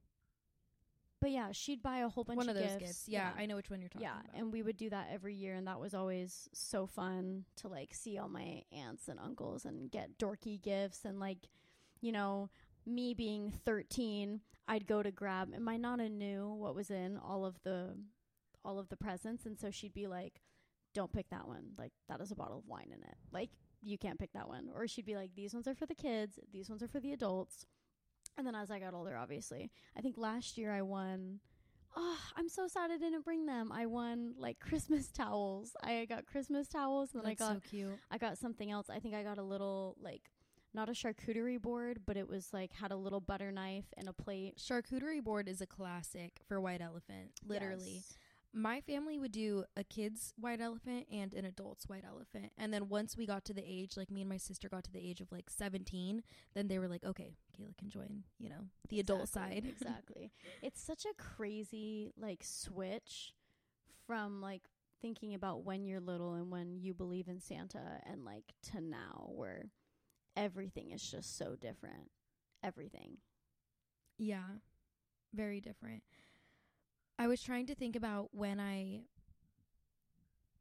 But 1.22 1.32
yeah, 1.32 1.52
she'd 1.54 1.82
buy 1.82 2.00
a 2.00 2.10
whole 2.10 2.24
bunch 2.24 2.38
one 2.38 2.50
of 2.50 2.56
of 2.56 2.62
those 2.62 2.74
gifts. 2.74 2.86
gifts. 2.86 3.04
Yeah, 3.08 3.32
I 3.36 3.48
know 3.48 3.56
which 3.56 3.72
one 3.72 3.80
you're 3.82 3.90
talking 3.90 4.06
about. 4.08 4.22
yeah, 4.26 4.30
about. 4.30 4.40
and 4.40 4.54
we 4.54 4.62
would 4.62 4.78
do 4.78 4.90
that 4.92 5.08
every 5.12 5.34
year, 5.34 5.56
and 5.56 5.66
that 5.66 5.80
was 5.80 5.96
always 5.96 6.48
so 6.54 6.86
fun 6.86 7.46
to 7.56 7.68
like 7.68 7.94
see 7.96 8.20
all 8.20 8.30
my 8.30 8.62
aunts 8.72 9.08
and 9.08 9.20
uncles 9.20 9.66
and 9.66 9.90
get 9.90 10.20
dorky 10.20 10.62
gifts, 10.62 11.04
and 11.06 11.20
like, 11.20 11.50
you 12.02 12.12
know, 12.12 12.50
me 12.86 13.14
being 13.14 13.52
13, 13.66 14.42
I'd 14.68 14.88
go 14.88 15.04
to 15.04 15.12
grab, 15.12 15.50
and 15.54 15.64
my 15.64 15.78
nana 15.78 16.10
knew 16.10 16.48
what 16.48 16.76
was 16.76 16.90
in 16.90 17.18
all 17.18 17.46
of 17.46 17.56
the, 17.64 17.96
all 18.64 18.80
of 18.80 18.90
the 18.90 18.98
presents, 18.98 19.46
and 19.46 19.60
so 19.60 19.72
she'd 19.72 19.94
be 19.94 20.08
like, 20.08 20.42
"Don't 20.94 21.14
pick 21.14 21.30
that 21.30 21.48
one. 21.48 21.72
Like 21.78 21.94
that 22.10 22.20
has 22.20 22.32
a 22.32 22.36
bottle 22.36 22.60
of 22.60 22.68
wine 22.68 22.92
in 22.92 23.04
it. 23.04 23.18
Like 23.32 23.52
you 23.82 23.98
can't 23.98 24.20
pick 24.20 24.34
that 24.34 24.48
one." 24.48 24.70
Or 24.74 24.88
she'd 24.88 25.06
be 25.06 25.16
like, 25.16 25.36
"These 25.36 25.54
ones 25.54 25.68
are 25.68 25.76
for 25.76 25.86
the 25.86 25.96
kids. 25.96 26.40
These 26.52 26.70
ones 26.70 26.82
are 26.82 26.88
for 26.88 27.00
the 27.00 27.14
adults." 27.14 27.66
And 28.38 28.46
then 28.46 28.56
as 28.56 28.72
I 28.72 28.80
got 28.80 28.94
older, 28.94 29.16
obviously, 29.16 29.72
I 29.98 30.02
think 30.02 30.18
last 30.18 30.58
year 30.58 30.72
I 30.72 30.82
won. 30.82 31.40
Oh, 31.98 32.18
I'm 32.36 32.50
so 32.50 32.68
sad 32.68 32.92
I 32.92 32.98
didn't 32.98 33.24
bring 33.24 33.46
them. 33.46 33.72
I 33.72 33.86
won 33.86 34.34
like 34.38 34.60
Christmas 34.68 35.10
towels. 35.12 35.76
I 35.82 36.06
got 36.06 36.26
Christmas 36.26 36.68
towels, 36.68 37.14
and 37.14 37.24
then 37.24 37.30
That's 37.30 37.42
I 37.42 37.54
got 37.54 37.64
so 37.64 37.70
cute. 37.70 38.00
I 38.12 38.18
got 38.18 38.38
something 38.38 38.72
else. 38.72 38.90
I 38.90 39.00
think 39.00 39.16
I 39.16 39.24
got 39.24 39.38
a 39.38 39.44
little 39.44 39.96
like 40.02 40.24
not 40.76 40.90
a 40.90 40.92
charcuterie 40.92 41.62
board, 41.62 42.02
but 42.06 42.18
it 42.18 42.28
was 42.28 42.50
like 42.54 42.74
had 42.74 42.92
a 42.92 42.96
little 42.98 43.22
butter 43.22 43.52
knife 43.52 43.86
and 43.98 44.08
a 44.08 44.14
plate. 44.14 44.58
Charcuterie 44.58 45.24
board 45.24 45.48
is 45.48 45.62
a 45.62 45.66
classic 45.66 46.42
for 46.48 46.60
white 46.60 46.82
elephant. 46.82 47.32
Literally. 47.48 47.96
Yes. 47.96 48.18
my 48.54 48.80
family 48.82 49.18
would 49.20 49.32
do 49.32 49.64
a 49.76 49.84
kid's 49.84 50.34
white 50.38 50.62
elephant 50.62 51.08
and 51.12 51.34
an 51.34 51.46
adult's 51.46 51.88
white 51.88 52.04
elephant. 52.08 52.52
And 52.58 52.74
then 52.74 52.88
once 52.90 53.18
we 53.18 53.26
got 53.26 53.44
to 53.46 53.54
the 53.54 53.64
age, 53.66 53.98
like 53.98 54.10
me 54.12 54.22
and 54.22 54.30
my 54.30 54.38
sister 54.38 54.70
got 54.70 54.84
to 54.86 54.92
the 54.92 55.00
age 55.00 55.20
of 55.22 55.32
like 55.32 55.50
17, 55.50 56.22
then 56.54 56.68
they 56.68 56.80
were 56.80 56.88
like, 56.88 57.04
okay, 57.04 57.36
Kayla 57.58 57.76
can 57.78 57.90
join, 57.90 58.24
you 58.40 58.50
know, 58.50 58.68
the 58.90 59.00
adult 59.00 59.28
side. 59.30 59.66
exactly. 59.70 60.32
It's 60.62 60.82
such 60.82 61.06
a 61.06 61.14
crazy 61.22 62.12
like 62.18 62.44
switch 62.44 63.34
from 64.08 64.42
like 64.42 64.64
thinking 65.02 65.34
about 65.34 65.64
when 65.66 65.86
you're 65.86 66.00
little 66.00 66.34
and 66.34 66.52
when 66.52 66.78
you 66.80 66.94
believe 66.94 67.28
in 67.28 67.40
Santa 67.40 68.00
and 68.10 68.24
like 68.26 68.54
to 68.72 68.82
now 68.82 69.30
where 69.36 69.66
everything 70.36 70.92
is 70.92 71.02
just 71.04 71.38
so 71.38 71.56
different. 71.56 72.12
Everything. 72.64 73.18
yeah, 74.18 74.60
very 75.34 75.60
different. 75.62 76.04
I 77.18 77.28
was 77.28 77.42
trying 77.42 77.66
to 77.68 77.76
think 77.76 77.96
about 77.96 78.30
when 78.34 78.60
I 78.60 79.02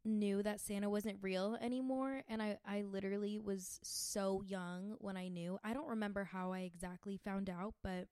knew 0.04 0.42
that 0.42 0.60
Santa 0.60 0.90
wasn't 0.90 1.18
real 1.22 1.56
anymore 1.62 2.22
and 2.28 2.42
I 2.42 2.58
I 2.66 2.82
literally 2.82 3.38
was 3.38 3.80
so 3.82 4.42
young 4.46 4.96
when 4.98 5.16
I 5.16 5.28
knew. 5.28 5.58
I 5.64 5.72
don't 5.72 5.88
remember 5.88 6.24
how 6.24 6.52
I 6.52 6.60
exactly 6.60 7.16
found 7.16 7.48
out, 7.48 7.74
but 7.82 8.08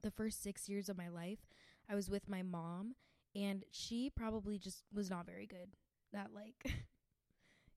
the 0.00 0.10
first 0.10 0.42
6 0.42 0.68
years 0.68 0.88
of 0.88 0.96
my 0.96 1.08
life, 1.08 1.40
I 1.88 1.94
was 1.94 2.08
with 2.08 2.28
my 2.28 2.42
mom 2.42 2.94
and 3.34 3.64
she 3.70 4.10
probably 4.10 4.58
just 4.58 4.84
was 4.92 5.10
not 5.10 5.26
very 5.26 5.46
good. 5.46 5.70
That 6.12 6.30
like 6.34 6.72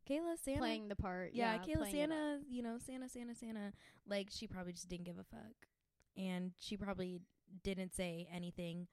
Kayla 0.10 0.38
Santa 0.44 0.60
Playing 0.60 0.88
the 0.88 0.96
part. 0.96 1.32
yeah, 1.34 1.54
Yeah, 1.65 1.76
Kayla. 1.76 1.91
Santa, 1.91 2.39
you 2.48 2.62
know, 2.62 2.78
Santa, 2.78 3.10
Santa, 3.10 3.36
Santa. 3.36 3.74
Like 4.08 4.28
she 4.32 4.48
probably 4.48 4.74
just 4.74 4.88
didn't 4.89 5.06
give 5.06 5.18
a 5.18 5.24
fuck, 5.24 5.56
and 6.18 6.52
she 6.60 6.78
probably 6.78 7.22
didn't 7.63 7.94
say 7.96 8.28
anything. 8.34 8.88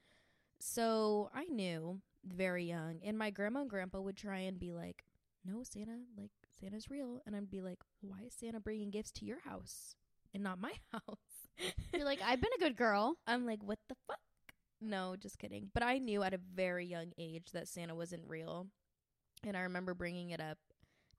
So 0.59 1.31
I 1.35 1.45
knew 1.45 2.01
very 2.25 2.65
young, 2.65 3.01
and 3.05 3.19
my 3.19 3.31
grandma 3.31 3.61
and 3.63 3.71
grandpa 3.71 4.01
would 4.01 4.17
try 4.17 4.39
and 4.39 4.59
be 4.59 4.73
like, 4.73 5.05
"No, 5.45 5.63
Santa, 5.65 5.99
like 6.17 6.31
Santa's 6.59 6.89
real," 6.91 7.21
and 7.27 7.35
I'd 7.37 7.51
be 7.51 7.61
like, 7.61 7.81
"Why 8.01 8.23
is 8.27 8.35
Santa 8.35 8.61
bringing 8.61 8.91
gifts 8.91 9.11
to 9.13 9.25
your 9.25 9.41
house 9.41 9.97
and 10.33 10.43
not 10.43 10.61
my 10.61 10.73
house?" 10.93 11.49
You're 11.93 12.05
like, 12.05 12.21
I've 12.25 12.41
been 12.41 12.51
a 12.57 12.61
good 12.61 12.77
girl. 12.77 13.17
I'm 13.27 13.45
like, 13.45 13.63
"What 13.63 13.79
the 13.89 13.97
fuck?" 14.07 14.19
No, 14.81 15.15
just 15.17 15.39
kidding. 15.39 15.71
But 15.75 15.83
I 15.83 15.99
knew 15.99 16.23
at 16.23 16.35
a 16.35 16.39
very 16.39 16.87
young 16.87 17.13
age 17.19 17.51
that 17.53 17.69
Santa 17.69 17.95
wasn't 17.95 18.27
real, 18.27 18.69
and 19.45 19.57
I 19.57 19.61
remember 19.61 19.95
bringing 19.95 20.31
it 20.31 20.41
up 20.41 20.59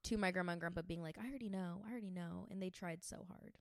to 0.04 0.16
my 0.18 0.30
grandma 0.30 0.52
and 0.52 0.60
grandpa 0.60 0.82
being 0.82 1.02
like, 1.02 1.16
I 1.22 1.28
already 1.28 1.48
know, 1.48 1.82
I 1.86 1.90
already 1.92 2.10
know. 2.10 2.46
And 2.50 2.62
they 2.62 2.70
tried 2.70 3.02
so 3.02 3.26
hard, 3.28 3.58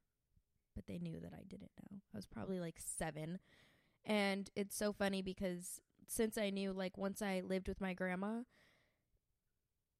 but 0.76 0.88
they 0.88 1.00
knew 1.00 1.20
that 1.20 1.34
I 1.34 1.44
didn't 1.48 1.72
know. 1.80 1.98
I 2.14 2.18
was 2.18 2.26
probably 2.26 2.60
like 2.60 2.78
seven. 2.80 3.40
And 4.06 4.50
it's 4.56 4.76
so 4.76 4.92
funny 4.94 5.22
because 5.22 5.80
since 6.08 6.38
I 6.38 6.50
knew, 6.50 6.74
like, 6.74 6.98
once 6.98 7.22
I 7.22 7.42
lived 7.46 7.68
with 7.68 7.80
my 7.80 7.94
grandma, 7.94 8.42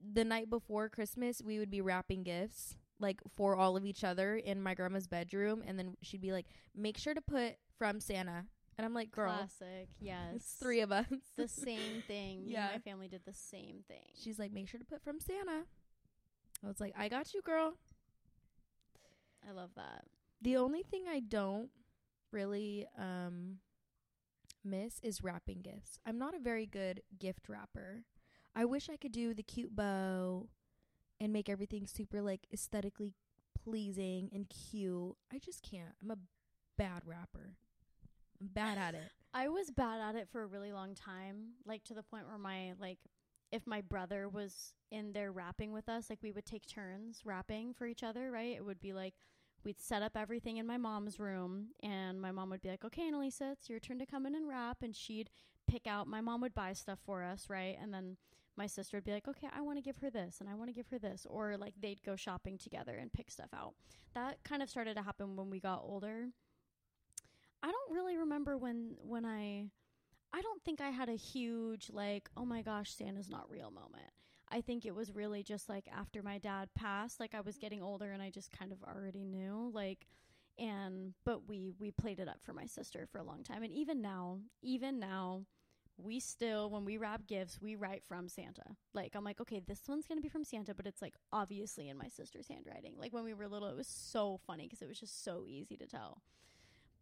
the 0.00 0.24
night 0.24 0.50
before 0.50 0.88
Christmas, 0.88 1.40
we 1.42 1.58
would 1.58 1.70
be 1.70 1.80
wrapping 1.80 2.22
gifts, 2.22 2.76
like, 3.00 3.20
for 3.36 3.56
all 3.56 3.76
of 3.76 3.86
each 3.86 4.04
other 4.04 4.36
in 4.36 4.60
my 4.62 4.74
grandma's 4.74 5.06
bedroom. 5.06 5.62
And 5.66 5.78
then 5.78 5.96
she'd 6.02 6.20
be 6.20 6.32
like, 6.32 6.46
make 6.74 6.98
sure 6.98 7.14
to 7.14 7.22
put 7.22 7.54
from 7.78 8.00
Santa. 8.00 8.44
And 8.76 8.84
I'm 8.84 8.92
like, 8.92 9.10
girl, 9.10 9.32
Classic. 9.32 9.88
Yes. 10.00 10.34
it's 10.34 10.52
three 10.54 10.80
of 10.80 10.90
us. 10.92 11.06
the 11.36 11.48
same 11.48 12.02
thing. 12.06 12.42
Yeah. 12.46 12.68
my 12.72 12.78
family 12.80 13.08
did 13.08 13.22
the 13.24 13.32
same 13.34 13.84
thing. 13.88 14.10
She's 14.20 14.38
like, 14.38 14.52
make 14.52 14.68
sure 14.68 14.80
to 14.80 14.86
put 14.86 15.02
from 15.02 15.20
Santa. 15.20 15.62
I 16.62 16.66
was 16.66 16.80
like, 16.80 16.94
I 16.96 17.08
got 17.08 17.34
you, 17.34 17.42
girl. 17.42 17.74
I 19.46 19.52
love 19.52 19.70
that. 19.76 20.04
The 20.40 20.56
only 20.56 20.82
thing 20.82 21.04
I 21.08 21.20
don't 21.20 21.70
really 22.32 22.86
um 22.98 23.58
miss 24.64 24.98
is 25.02 25.22
wrapping 25.22 25.60
gifts. 25.62 25.98
I'm 26.06 26.18
not 26.18 26.34
a 26.34 26.40
very 26.40 26.66
good 26.66 27.02
gift 27.18 27.48
wrapper. 27.48 28.04
I 28.56 28.64
wish 28.64 28.88
I 28.88 28.96
could 28.96 29.12
do 29.12 29.34
the 29.34 29.42
cute 29.42 29.74
bow 29.74 30.48
and 31.20 31.32
make 31.32 31.48
everything 31.48 31.86
super 31.86 32.22
like 32.22 32.46
aesthetically 32.52 33.12
pleasing 33.62 34.30
and 34.32 34.48
cute. 34.48 35.16
I 35.32 35.38
just 35.38 35.62
can't. 35.62 35.94
I'm 36.02 36.10
a 36.10 36.18
bad 36.76 37.02
wrapper. 37.04 37.56
I'm 38.40 38.48
bad 38.48 38.78
at 38.78 38.94
it. 38.94 39.10
I 39.34 39.48
was 39.48 39.70
bad 39.70 40.00
at 40.00 40.14
it 40.14 40.28
for 40.30 40.42
a 40.42 40.46
really 40.46 40.72
long 40.72 40.94
time, 40.94 41.54
like 41.66 41.82
to 41.84 41.94
the 41.94 42.02
point 42.02 42.28
where 42.28 42.38
my 42.38 42.72
like 42.80 42.98
if 43.54 43.68
my 43.68 43.80
brother 43.80 44.28
was 44.28 44.74
in 44.90 45.12
there 45.12 45.30
wrapping 45.30 45.72
with 45.72 45.88
us, 45.88 46.10
like 46.10 46.18
we 46.22 46.32
would 46.32 46.44
take 46.44 46.66
turns 46.66 47.20
wrapping 47.24 47.72
for 47.72 47.86
each 47.86 48.02
other, 48.02 48.32
right? 48.32 48.56
It 48.56 48.64
would 48.64 48.80
be 48.80 48.92
like 48.92 49.14
we'd 49.64 49.80
set 49.80 50.02
up 50.02 50.16
everything 50.16 50.56
in 50.56 50.66
my 50.66 50.76
mom's 50.76 51.20
room 51.20 51.68
and 51.80 52.20
my 52.20 52.32
mom 52.32 52.50
would 52.50 52.60
be 52.60 52.68
like, 52.68 52.84
"Okay, 52.84 53.02
Annalisa, 53.02 53.52
it's 53.52 53.70
your 53.70 53.78
turn 53.78 54.00
to 54.00 54.06
come 54.06 54.26
in 54.26 54.34
and 54.34 54.48
wrap." 54.48 54.82
And 54.82 54.94
she'd 54.94 55.30
pick 55.68 55.86
out 55.86 56.08
my 56.08 56.20
mom 56.20 56.40
would 56.40 56.52
buy 56.52 56.72
stuff 56.72 56.98
for 57.06 57.22
us, 57.22 57.48
right? 57.48 57.78
And 57.80 57.94
then 57.94 58.16
my 58.56 58.66
sister 58.66 58.96
would 58.96 59.04
be 59.04 59.12
like, 59.12 59.28
"Okay, 59.28 59.48
I 59.52 59.60
want 59.60 59.78
to 59.78 59.82
give 59.82 59.98
her 59.98 60.10
this 60.10 60.40
and 60.40 60.50
I 60.50 60.54
want 60.54 60.68
to 60.68 60.74
give 60.74 60.88
her 60.88 60.98
this." 60.98 61.24
Or 61.30 61.56
like 61.56 61.74
they'd 61.80 62.02
go 62.02 62.16
shopping 62.16 62.58
together 62.58 62.96
and 62.96 63.12
pick 63.12 63.30
stuff 63.30 63.50
out. 63.54 63.74
That 64.14 64.42
kind 64.42 64.62
of 64.64 64.68
started 64.68 64.96
to 64.96 65.02
happen 65.02 65.36
when 65.36 65.48
we 65.48 65.60
got 65.60 65.82
older. 65.84 66.26
I 67.62 67.70
don't 67.70 67.94
really 67.94 68.16
remember 68.16 68.58
when 68.58 68.96
when 69.00 69.24
I 69.24 69.70
I 70.34 70.40
don't 70.40 70.62
think 70.64 70.80
I 70.80 70.90
had 70.90 71.08
a 71.08 71.12
huge 71.12 71.90
like, 71.92 72.28
oh 72.36 72.44
my 72.44 72.60
gosh, 72.60 72.90
Santa's 72.90 73.28
not 73.28 73.48
real 73.48 73.70
moment. 73.70 74.10
I 74.50 74.60
think 74.60 74.84
it 74.84 74.94
was 74.94 75.14
really 75.14 75.44
just 75.44 75.68
like 75.68 75.88
after 75.96 76.24
my 76.24 76.38
dad 76.38 76.70
passed, 76.74 77.20
like 77.20 77.34
I 77.36 77.40
was 77.40 77.56
getting 77.56 77.82
older 77.82 78.10
and 78.10 78.20
I 78.20 78.30
just 78.30 78.50
kind 78.50 78.72
of 78.72 78.78
already 78.82 79.24
knew 79.24 79.70
like 79.72 80.08
and 80.58 81.14
but 81.24 81.48
we 81.48 81.72
we 81.78 81.92
played 81.92 82.18
it 82.18 82.28
up 82.28 82.38
for 82.42 82.52
my 82.52 82.66
sister 82.66 83.06
for 83.10 83.18
a 83.18 83.24
long 83.24 83.44
time 83.44 83.62
and 83.62 83.72
even 83.72 84.02
now, 84.02 84.40
even 84.60 84.98
now 84.98 85.44
we 85.96 86.18
still 86.18 86.68
when 86.68 86.84
we 86.84 86.96
wrap 86.96 87.28
gifts, 87.28 87.60
we 87.62 87.76
write 87.76 88.02
from 88.02 88.28
Santa. 88.28 88.76
Like 88.92 89.14
I'm 89.14 89.22
like, 89.22 89.40
okay, 89.40 89.60
this 89.64 89.82
one's 89.86 90.06
to 90.08 90.20
be 90.20 90.28
from 90.28 90.44
Santa, 90.44 90.74
but 90.74 90.86
it's 90.88 91.00
like 91.00 91.14
obviously 91.32 91.88
in 91.88 91.96
my 91.96 92.08
sister's 92.08 92.48
handwriting. 92.48 92.94
Like 92.98 93.12
when 93.12 93.22
we 93.22 93.34
were 93.34 93.46
little, 93.46 93.68
it 93.68 93.76
was 93.76 93.86
so 93.86 94.40
funny 94.48 94.64
because 94.64 94.82
it 94.82 94.88
was 94.88 94.98
just 94.98 95.22
so 95.22 95.44
easy 95.46 95.76
to 95.76 95.86
tell. 95.86 96.22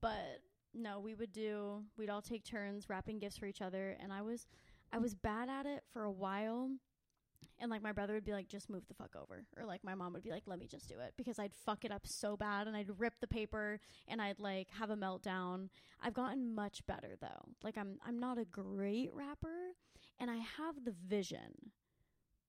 But 0.03 0.43
no, 0.75 1.01
we 1.01 1.15
would 1.15 1.33
do 1.33 1.83
we'd 1.97 2.11
all 2.11 2.23
take 2.23 2.45
turns 2.45 2.89
wrapping 2.89 3.19
gifts 3.19 3.39
for 3.39 3.47
each 3.47 3.63
other 3.63 3.97
and 4.01 4.13
I 4.13 4.23
was 4.23 4.47
I 4.93 4.99
was 4.99 5.15
bad 5.15 5.49
at 5.49 5.67
it 5.67 5.85
for 5.93 6.05
a 6.05 6.11
while. 6.11 6.71
And 7.59 7.71
like 7.71 7.83
my 7.83 7.93
brother 7.93 8.15
would 8.15 8.25
be 8.25 8.33
like, 8.33 8.49
just 8.49 8.69
move 8.69 8.87
the 8.89 8.95
fuck 8.95 9.15
over. 9.17 9.45
Or 9.57 9.65
like 9.65 9.85
my 9.85 9.95
mom 9.95 10.13
would 10.13 10.23
be 10.23 10.31
like, 10.31 10.45
let 10.47 10.59
me 10.59 10.67
just 10.67 10.89
do 10.89 10.99
it. 10.99 11.15
Because 11.17 11.39
I'd 11.39 11.55
fuck 11.55 11.85
it 11.85 11.93
up 11.93 12.07
so 12.07 12.37
bad 12.37 12.67
and 12.67 12.77
I'd 12.77 12.91
rip 12.99 13.15
the 13.21 13.27
paper 13.27 13.81
and 14.09 14.21
I'd 14.21 14.41
like 14.41 14.69
have 14.79 14.91
a 14.91 14.97
meltdown. 14.97 15.69
I've 16.01 16.15
gotten 16.15 16.55
much 16.55 16.85
better 16.87 17.17
though. 17.21 17.53
Like 17.63 17.79
I'm 17.79 17.99
I'm 18.07 18.19
not 18.19 18.39
a 18.39 18.45
great 18.45 19.11
wrapper 19.15 19.75
and 20.19 20.31
I 20.31 20.37
have 20.37 20.85
the 20.85 20.95
vision. 21.09 21.73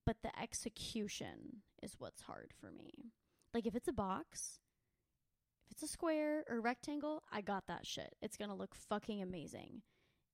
But 0.05 0.17
the 0.21 0.37
execution 0.37 1.61
is 1.81 1.95
what's 1.97 2.23
hard 2.23 2.51
for 2.59 2.71
me. 2.71 3.13
Like 3.53 3.65
if 3.65 3.75
it's 3.75 3.87
a 3.87 3.93
box, 3.93 4.59
it's 5.73 5.81
a 5.81 5.87
square 5.87 6.43
or 6.47 6.61
rectangle, 6.61 7.23
I 7.31 7.41
got 7.41 7.65
that 7.65 7.83
shit. 7.83 8.13
It's 8.21 8.37
going 8.37 8.49
to 8.51 8.55
look 8.55 8.75
fucking 8.75 9.23
amazing. 9.23 9.81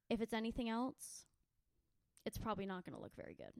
If 0.09 0.19
it's 0.19 0.33
anything 0.33 0.67
else, 0.67 1.27
it's 2.25 2.37
probably 2.37 2.65
not 2.65 2.83
going 2.83 2.93
to 2.93 3.01
look 3.01 3.15
very 3.15 3.35
good. 3.35 3.53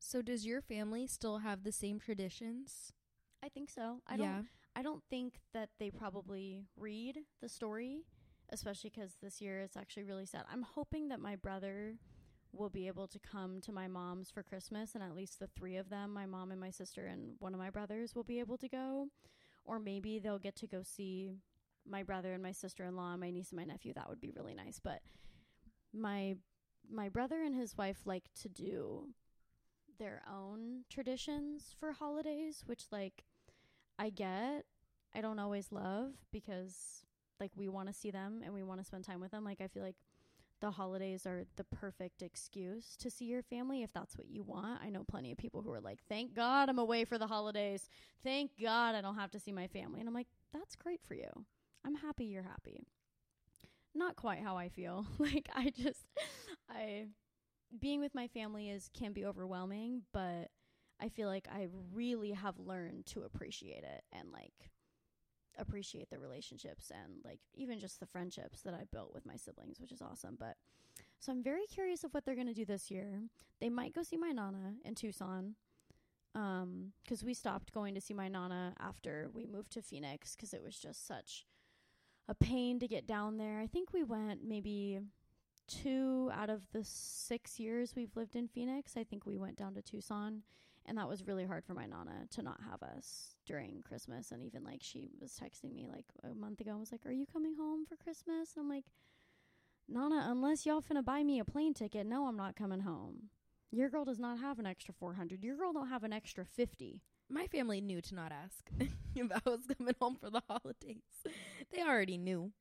So 0.00 0.20
does 0.20 0.44
your 0.44 0.60
family 0.60 1.06
still 1.06 1.38
have 1.38 1.62
the 1.62 1.70
same 1.70 2.00
traditions? 2.00 2.92
I 3.40 3.48
think 3.48 3.70
so. 3.70 4.00
I 4.08 4.16
yeah. 4.16 4.18
don't 4.18 4.46
I 4.74 4.82
don't 4.82 5.02
think 5.08 5.34
that 5.54 5.68
they 5.78 5.90
probably 5.90 6.64
read 6.76 7.20
the 7.40 7.48
story, 7.48 8.02
especially 8.50 8.90
cuz 8.90 9.14
this 9.22 9.40
year 9.40 9.60
it's 9.60 9.76
actually 9.76 10.04
really 10.04 10.26
sad. 10.26 10.44
I'm 10.50 10.62
hoping 10.62 11.08
that 11.10 11.20
my 11.20 11.36
brother 11.36 11.98
will 12.52 12.70
be 12.70 12.88
able 12.88 13.06
to 13.06 13.20
come 13.20 13.60
to 13.60 13.70
my 13.70 13.86
mom's 13.86 14.28
for 14.28 14.42
Christmas 14.42 14.96
and 14.96 15.04
at 15.04 15.14
least 15.14 15.38
the 15.38 15.46
three 15.46 15.76
of 15.76 15.88
them, 15.88 16.12
my 16.12 16.26
mom 16.26 16.50
and 16.50 16.60
my 16.60 16.70
sister 16.70 17.06
and 17.06 17.36
one 17.38 17.54
of 17.54 17.60
my 17.60 17.70
brothers 17.70 18.16
will 18.16 18.24
be 18.24 18.40
able 18.40 18.58
to 18.58 18.68
go 18.68 19.08
or 19.66 19.78
maybe 19.78 20.18
they'll 20.18 20.38
get 20.38 20.56
to 20.56 20.66
go 20.66 20.82
see 20.82 21.32
my 21.88 22.02
brother 22.02 22.32
and 22.32 22.42
my 22.42 22.52
sister-in-law 22.52 23.12
and 23.12 23.20
my 23.20 23.30
niece 23.30 23.50
and 23.50 23.58
my 23.58 23.64
nephew. 23.64 23.92
That 23.94 24.08
would 24.08 24.20
be 24.20 24.32
really 24.34 24.54
nice, 24.54 24.80
but 24.82 25.00
my 25.92 26.36
my 26.88 27.08
brother 27.08 27.42
and 27.42 27.54
his 27.54 27.76
wife 27.76 28.02
like 28.04 28.24
to 28.42 28.48
do 28.48 29.08
their 29.98 30.22
own 30.32 30.84
traditions 30.88 31.74
for 31.78 31.92
holidays, 31.92 32.62
which 32.66 32.84
like 32.90 33.24
I 33.98 34.10
get. 34.10 34.64
I 35.14 35.22
don't 35.22 35.38
always 35.38 35.72
love 35.72 36.12
because 36.30 37.04
like 37.40 37.50
we 37.56 37.68
want 37.68 37.88
to 37.88 37.94
see 37.94 38.10
them 38.10 38.42
and 38.44 38.52
we 38.52 38.62
want 38.62 38.80
to 38.80 38.84
spend 38.86 39.04
time 39.04 39.20
with 39.20 39.30
them. 39.30 39.44
Like 39.44 39.60
I 39.60 39.68
feel 39.68 39.82
like 39.82 39.96
the 40.60 40.70
holidays 40.70 41.26
are 41.26 41.44
the 41.56 41.64
perfect 41.64 42.22
excuse 42.22 42.96
to 42.96 43.10
see 43.10 43.26
your 43.26 43.42
family 43.42 43.82
if 43.82 43.92
that's 43.92 44.16
what 44.16 44.28
you 44.28 44.42
want. 44.42 44.80
I 44.82 44.90
know 44.90 45.04
plenty 45.04 45.32
of 45.32 45.38
people 45.38 45.62
who 45.62 45.72
are 45.72 45.80
like, 45.80 46.00
"Thank 46.08 46.34
God 46.34 46.68
I'm 46.68 46.78
away 46.78 47.04
for 47.04 47.18
the 47.18 47.26
holidays. 47.26 47.88
Thank 48.22 48.52
God 48.60 48.94
I 48.94 49.00
don't 49.00 49.16
have 49.16 49.30
to 49.32 49.40
see 49.40 49.52
my 49.52 49.66
family." 49.68 50.00
And 50.00 50.08
I'm 50.08 50.14
like, 50.14 50.28
"That's 50.52 50.76
great 50.76 51.02
for 51.02 51.14
you. 51.14 51.46
I'm 51.84 51.94
happy 51.94 52.24
you're 52.26 52.42
happy." 52.42 52.86
Not 53.94 54.16
quite 54.16 54.42
how 54.42 54.56
I 54.56 54.68
feel. 54.68 55.06
like 55.18 55.48
I 55.54 55.70
just 55.70 56.06
I 56.68 57.06
being 57.78 58.00
with 58.00 58.14
my 58.14 58.28
family 58.28 58.70
is 58.70 58.90
can 58.94 59.12
be 59.12 59.24
overwhelming, 59.24 60.02
but 60.12 60.50
I 61.00 61.08
feel 61.08 61.28
like 61.28 61.48
I 61.52 61.68
really 61.92 62.32
have 62.32 62.58
learned 62.58 63.06
to 63.06 63.22
appreciate 63.22 63.84
it 63.84 64.04
and 64.12 64.32
like 64.32 64.70
appreciate 65.58 66.10
the 66.10 66.18
relationships 66.18 66.90
and 66.90 67.20
like 67.24 67.40
even 67.54 67.78
just 67.78 68.00
the 68.00 68.06
friendships 68.06 68.60
that 68.62 68.74
I 68.74 68.84
built 68.92 69.12
with 69.14 69.26
my 69.26 69.36
siblings, 69.36 69.80
which 69.80 69.92
is 69.92 70.02
awesome. 70.02 70.36
But 70.38 70.56
so 71.20 71.32
I'm 71.32 71.42
very 71.42 71.66
curious 71.66 72.04
of 72.04 72.12
what 72.12 72.24
they're 72.24 72.34
going 72.34 72.46
to 72.46 72.54
do 72.54 72.64
this 72.64 72.90
year. 72.90 73.22
They 73.60 73.68
might 73.68 73.94
go 73.94 74.02
see 74.02 74.16
my 74.16 74.30
nana 74.30 74.74
in 74.84 74.94
Tucson. 74.94 75.54
Um, 76.34 76.92
cuz 77.08 77.24
we 77.24 77.32
stopped 77.32 77.72
going 77.72 77.94
to 77.94 78.00
see 78.00 78.12
my 78.12 78.28
nana 78.28 78.74
after 78.78 79.30
we 79.32 79.46
moved 79.46 79.72
to 79.72 79.82
Phoenix 79.82 80.36
cuz 80.36 80.52
it 80.52 80.62
was 80.62 80.78
just 80.78 81.06
such 81.06 81.46
a 82.28 82.34
pain 82.34 82.78
to 82.80 82.88
get 82.88 83.06
down 83.06 83.38
there. 83.38 83.58
I 83.58 83.66
think 83.66 83.92
we 83.92 84.02
went 84.02 84.44
maybe 84.44 85.00
two 85.66 86.30
out 86.32 86.50
of 86.50 86.70
the 86.72 86.84
six 86.84 87.58
years 87.58 87.94
we've 87.96 88.16
lived 88.16 88.36
in 88.36 88.48
Phoenix, 88.48 88.96
I 88.96 89.04
think 89.04 89.26
we 89.26 89.36
went 89.36 89.56
down 89.56 89.74
to 89.74 89.82
Tucson. 89.82 90.42
And 90.86 90.98
that 90.98 91.08
was 91.08 91.26
really 91.26 91.44
hard 91.44 91.64
for 91.64 91.74
my 91.74 91.86
Nana 91.86 92.26
to 92.30 92.42
not 92.42 92.60
have 92.70 92.82
us 92.82 93.34
during 93.44 93.82
Christmas. 93.82 94.30
And 94.30 94.42
even 94.42 94.62
like 94.62 94.82
she 94.82 95.10
was 95.20 95.32
texting 95.32 95.74
me 95.74 95.88
like 95.92 96.06
a 96.22 96.34
month 96.34 96.60
ago 96.60 96.72
and 96.72 96.80
was 96.80 96.92
like, 96.92 97.04
Are 97.06 97.12
you 97.12 97.26
coming 97.26 97.54
home 97.58 97.84
for 97.86 97.96
Christmas? 97.96 98.54
And 98.54 98.62
I'm 98.62 98.68
like, 98.68 98.84
Nana, 99.88 100.26
unless 100.28 100.64
y'all 100.64 100.82
finna 100.82 101.04
buy 101.04 101.22
me 101.22 101.38
a 101.38 101.44
plane 101.44 101.74
ticket, 101.74 102.06
no, 102.06 102.26
I'm 102.26 102.36
not 102.36 102.56
coming 102.56 102.80
home. 102.80 103.30
Your 103.70 103.88
girl 103.88 104.04
does 104.04 104.18
not 104.18 104.38
have 104.38 104.58
an 104.58 104.66
extra 104.66 104.94
400. 104.94 105.42
Your 105.42 105.56
girl 105.56 105.72
don't 105.72 105.88
have 105.88 106.04
an 106.04 106.12
extra 106.12 106.44
50. 106.44 107.02
My 107.28 107.46
family 107.46 107.80
knew 107.80 108.00
to 108.00 108.14
not 108.14 108.32
ask 108.32 108.70
if 109.14 109.32
I 109.32 109.40
was 109.44 109.60
coming 109.76 109.94
home 110.00 110.16
for 110.20 110.30
the 110.30 110.42
holidays. 110.48 111.02
They 111.72 111.82
already 111.82 112.16
knew. 112.16 112.52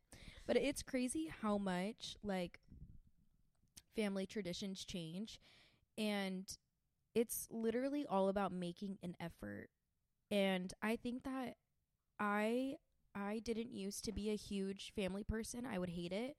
But 0.47 0.57
it's 0.57 0.83
crazy 0.83 1.31
how 1.41 1.57
much 1.57 2.17
like 2.23 2.59
family 3.95 4.25
traditions 4.25 4.83
change 4.83 5.39
and 5.97 6.57
it's 7.15 7.47
literally 7.49 8.05
all 8.07 8.29
about 8.29 8.51
making 8.51 8.97
an 9.01 9.15
effort. 9.19 9.69
And 10.29 10.73
I 10.83 10.97
think 10.97 11.23
that 11.23 11.55
I 12.19 12.75
I 13.15 13.39
didn't 13.39 13.71
used 13.71 14.03
to 14.05 14.11
be 14.11 14.29
a 14.29 14.35
huge 14.35 14.91
family 14.95 15.23
person. 15.23 15.65
I 15.65 15.79
would 15.79 15.89
hate 15.89 16.11
it. 16.11 16.35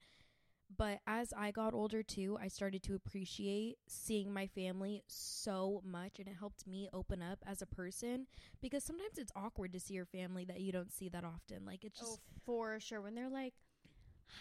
But 0.75 0.99
as 1.07 1.33
I 1.35 1.51
got 1.51 1.73
older 1.73 2.03
too, 2.03 2.37
I 2.41 2.49
started 2.49 2.83
to 2.83 2.95
appreciate 2.95 3.77
seeing 3.87 4.33
my 4.33 4.47
family 4.47 5.01
so 5.07 5.81
much 5.85 6.19
and 6.19 6.27
it 6.27 6.35
helped 6.37 6.67
me 6.67 6.89
open 6.93 7.21
up 7.21 7.39
as 7.47 7.61
a 7.61 7.65
person 7.65 8.27
because 8.61 8.83
sometimes 8.83 9.17
it's 9.17 9.31
awkward 9.33 9.71
to 9.73 9.79
see 9.79 9.93
your 9.93 10.05
family 10.05 10.43
that 10.43 10.59
you 10.59 10.73
don't 10.73 10.91
see 10.91 11.07
that 11.09 11.23
often. 11.23 11.65
Like 11.65 11.85
it's 11.85 12.01
oh, 12.01 12.05
just 12.05 12.19
oh, 12.19 12.41
for 12.45 12.79
sure. 12.81 13.01
When 13.01 13.15
they're 13.15 13.29
like, 13.29 13.53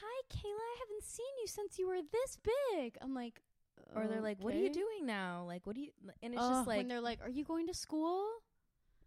Hi, 0.00 0.22
Kayla, 0.28 0.58
I 0.58 0.76
haven't 0.80 1.04
seen 1.04 1.26
you 1.40 1.46
since 1.46 1.78
you 1.78 1.86
were 1.86 2.00
this 2.02 2.38
big. 2.42 2.98
I'm 3.00 3.14
like, 3.14 3.40
or 3.94 4.08
they're 4.08 4.22
like, 4.22 4.38
"What 4.40 4.54
are 4.54 4.58
you 4.58 4.68
"Okay." 4.68 4.70
doing 4.70 5.06
now?" 5.06 5.44
Like, 5.46 5.66
"What 5.66 5.76
do 5.76 5.82
you?" 5.82 5.92
And 6.22 6.34
it's 6.34 6.42
Ugh, 6.42 6.48
just 6.48 6.66
like, 6.66 6.76
when 6.78 6.88
they're 6.88 7.00
like, 7.00 7.20
Are 7.22 7.28
you 7.30 7.44
going 7.44 7.66
to 7.66 7.74
school? 7.74 8.26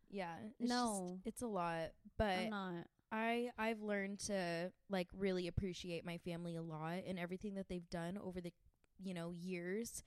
yeah, 0.09 0.35
it's 0.59 0.69
No. 0.69 0.81
just, 0.81 1.25
it's 1.25 1.41
a 1.41 1.47
lot. 1.47 1.91
But 2.17 2.37
I'm 2.37 2.49
not. 2.49 2.87
I 3.11 3.51
I've 3.57 3.81
learned 3.81 4.19
to 4.27 4.71
like 4.89 5.07
really 5.17 5.47
appreciate 5.47 6.05
my 6.05 6.17
family 6.19 6.55
a 6.55 6.61
lot 6.61 7.03
and 7.07 7.19
everything 7.19 7.55
that 7.55 7.67
they've 7.69 7.89
done 7.89 8.17
over 8.17 8.41
the 8.41 8.53
you 9.01 9.13
know 9.13 9.31
years. 9.31 10.03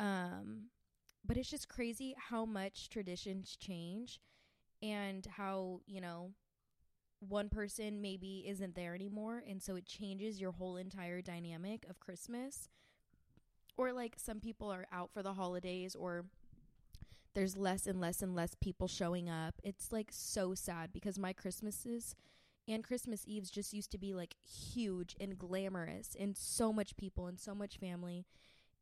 Um 0.00 0.70
but 1.24 1.36
it's 1.36 1.50
just 1.50 1.68
crazy 1.68 2.14
how 2.30 2.44
much 2.46 2.88
traditions 2.88 3.56
change 3.56 4.20
and 4.82 5.26
how, 5.26 5.80
you 5.86 6.00
know, 6.00 6.32
one 7.20 7.48
person 7.48 8.00
maybe 8.00 8.44
isn't 8.48 8.74
there 8.74 8.94
anymore 8.94 9.42
and 9.48 9.62
so 9.62 9.76
it 9.76 9.86
changes 9.86 10.40
your 10.40 10.52
whole 10.52 10.76
entire 10.76 11.20
dynamic 11.22 11.84
of 11.88 12.00
Christmas. 12.00 12.68
Or 13.80 13.94
like 13.94 14.16
some 14.18 14.40
people 14.40 14.70
are 14.70 14.84
out 14.92 15.10
for 15.10 15.22
the 15.22 15.32
holidays 15.32 15.94
or 15.94 16.26
there's 17.34 17.56
less 17.56 17.86
and 17.86 17.98
less 17.98 18.20
and 18.20 18.34
less 18.34 18.54
people 18.60 18.88
showing 18.88 19.30
up. 19.30 19.54
It's 19.64 19.90
like 19.90 20.08
so 20.10 20.54
sad 20.54 20.92
because 20.92 21.18
my 21.18 21.32
Christmases 21.32 22.14
and 22.68 22.84
Christmas 22.84 23.22
Eves 23.26 23.50
just 23.50 23.72
used 23.72 23.90
to 23.92 23.98
be 23.98 24.12
like 24.12 24.34
huge 24.44 25.16
and 25.18 25.38
glamorous 25.38 26.14
and 26.20 26.36
so 26.36 26.74
much 26.74 26.94
people 26.98 27.26
and 27.26 27.40
so 27.40 27.54
much 27.54 27.78
family. 27.78 28.26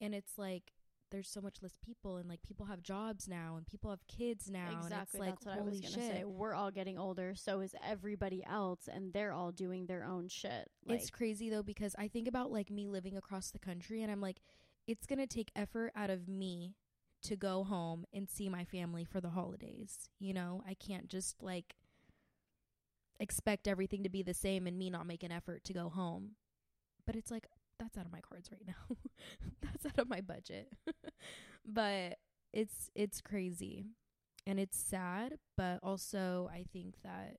And 0.01 0.17
it's 0.17 0.37
like 0.37 0.73
there's 1.13 1.29
so 1.29 1.41
much 1.41 1.59
less 1.63 1.77
people 1.81 2.17
and 2.17 2.29
like 2.29 2.43
people 2.43 2.67
have 2.67 2.83
jobs 2.83 3.29
now 3.29 3.55
and 3.57 3.65
people 3.69 3.91
have 3.91 4.05
kids 4.09 4.51
now. 4.51 4.79
Exactly. 4.79 4.91
And 4.91 5.03
it's 5.03 5.15
like, 5.15 5.31
That's 5.31 5.47
what 5.47 5.55
I 5.55 5.59
holy 5.59 5.81
shit. 5.81 5.93
say. 5.93 6.25
We're 6.27 6.55
all 6.55 6.73
getting 6.73 6.99
older, 6.99 7.35
so 7.37 7.61
is 7.61 7.77
everybody 7.87 8.45
else, 8.45 8.89
and 8.93 9.13
they're 9.13 9.33
all 9.33 9.53
doing 9.53 9.87
their 9.87 10.05
own 10.05 10.27
shit. 10.27 10.73
Like, 10.85 10.99
it's 10.99 11.11
crazy 11.11 11.51
though 11.51 11.63
because 11.63 11.95
I 11.97 12.09
think 12.09 12.27
about 12.27 12.51
like 12.51 12.69
me 12.69 12.89
living 12.89 13.17
across 13.17 13.53
the 13.53 13.61
country 13.61 14.03
and 14.03 14.11
I'm 14.11 14.21
like, 14.21 14.41
it's 14.89 15.07
gonna 15.07 15.29
take 15.29 15.53
effort 15.55 15.93
out 15.95 16.11
of 16.11 16.29
me 16.29 16.75
to 17.23 17.37
go 17.37 17.65
home 17.65 18.07
and 18.13 18.29
see 18.29 18.49
my 18.49 18.65
family 18.65 19.05
for 19.05 19.21
the 19.21 19.31
holidays. 19.31 20.09
You 20.19 20.35
know, 20.35 20.63
I 20.67 20.75
can't 20.75 21.09
just 21.09 21.43
like 21.43 21.75
expect 23.21 23.69
everything 23.69 24.03
to 24.05 24.09
be 24.09 24.23
the 24.23 24.35
same 24.35 24.67
and 24.67 24.79
me 24.79 24.91
not 24.91 25.07
make 25.07 25.23
an 25.23 25.33
effort 25.33 25.65
to 25.65 25.73
go 25.73 25.89
home. 25.89 26.33
But 27.07 27.17
it's 27.17 27.31
like 27.31 27.47
that's 27.79 27.97
out 27.99 28.07
of 28.07 28.13
my 28.13 28.21
cards 28.21 28.51
right 28.51 28.67
now. 28.67 28.97
that's 29.63 29.87
out 29.87 29.99
of 29.99 30.09
my 30.09 30.21
budget. 30.21 30.73
but 31.67 32.19
it's 32.53 32.91
it's 32.95 33.21
crazy. 33.21 33.87
And 34.47 34.59
it's 34.59 34.79
sad, 34.79 35.35
but 35.59 35.81
also 35.83 36.49
I 36.53 36.65
think 36.73 37.03
that 37.05 37.37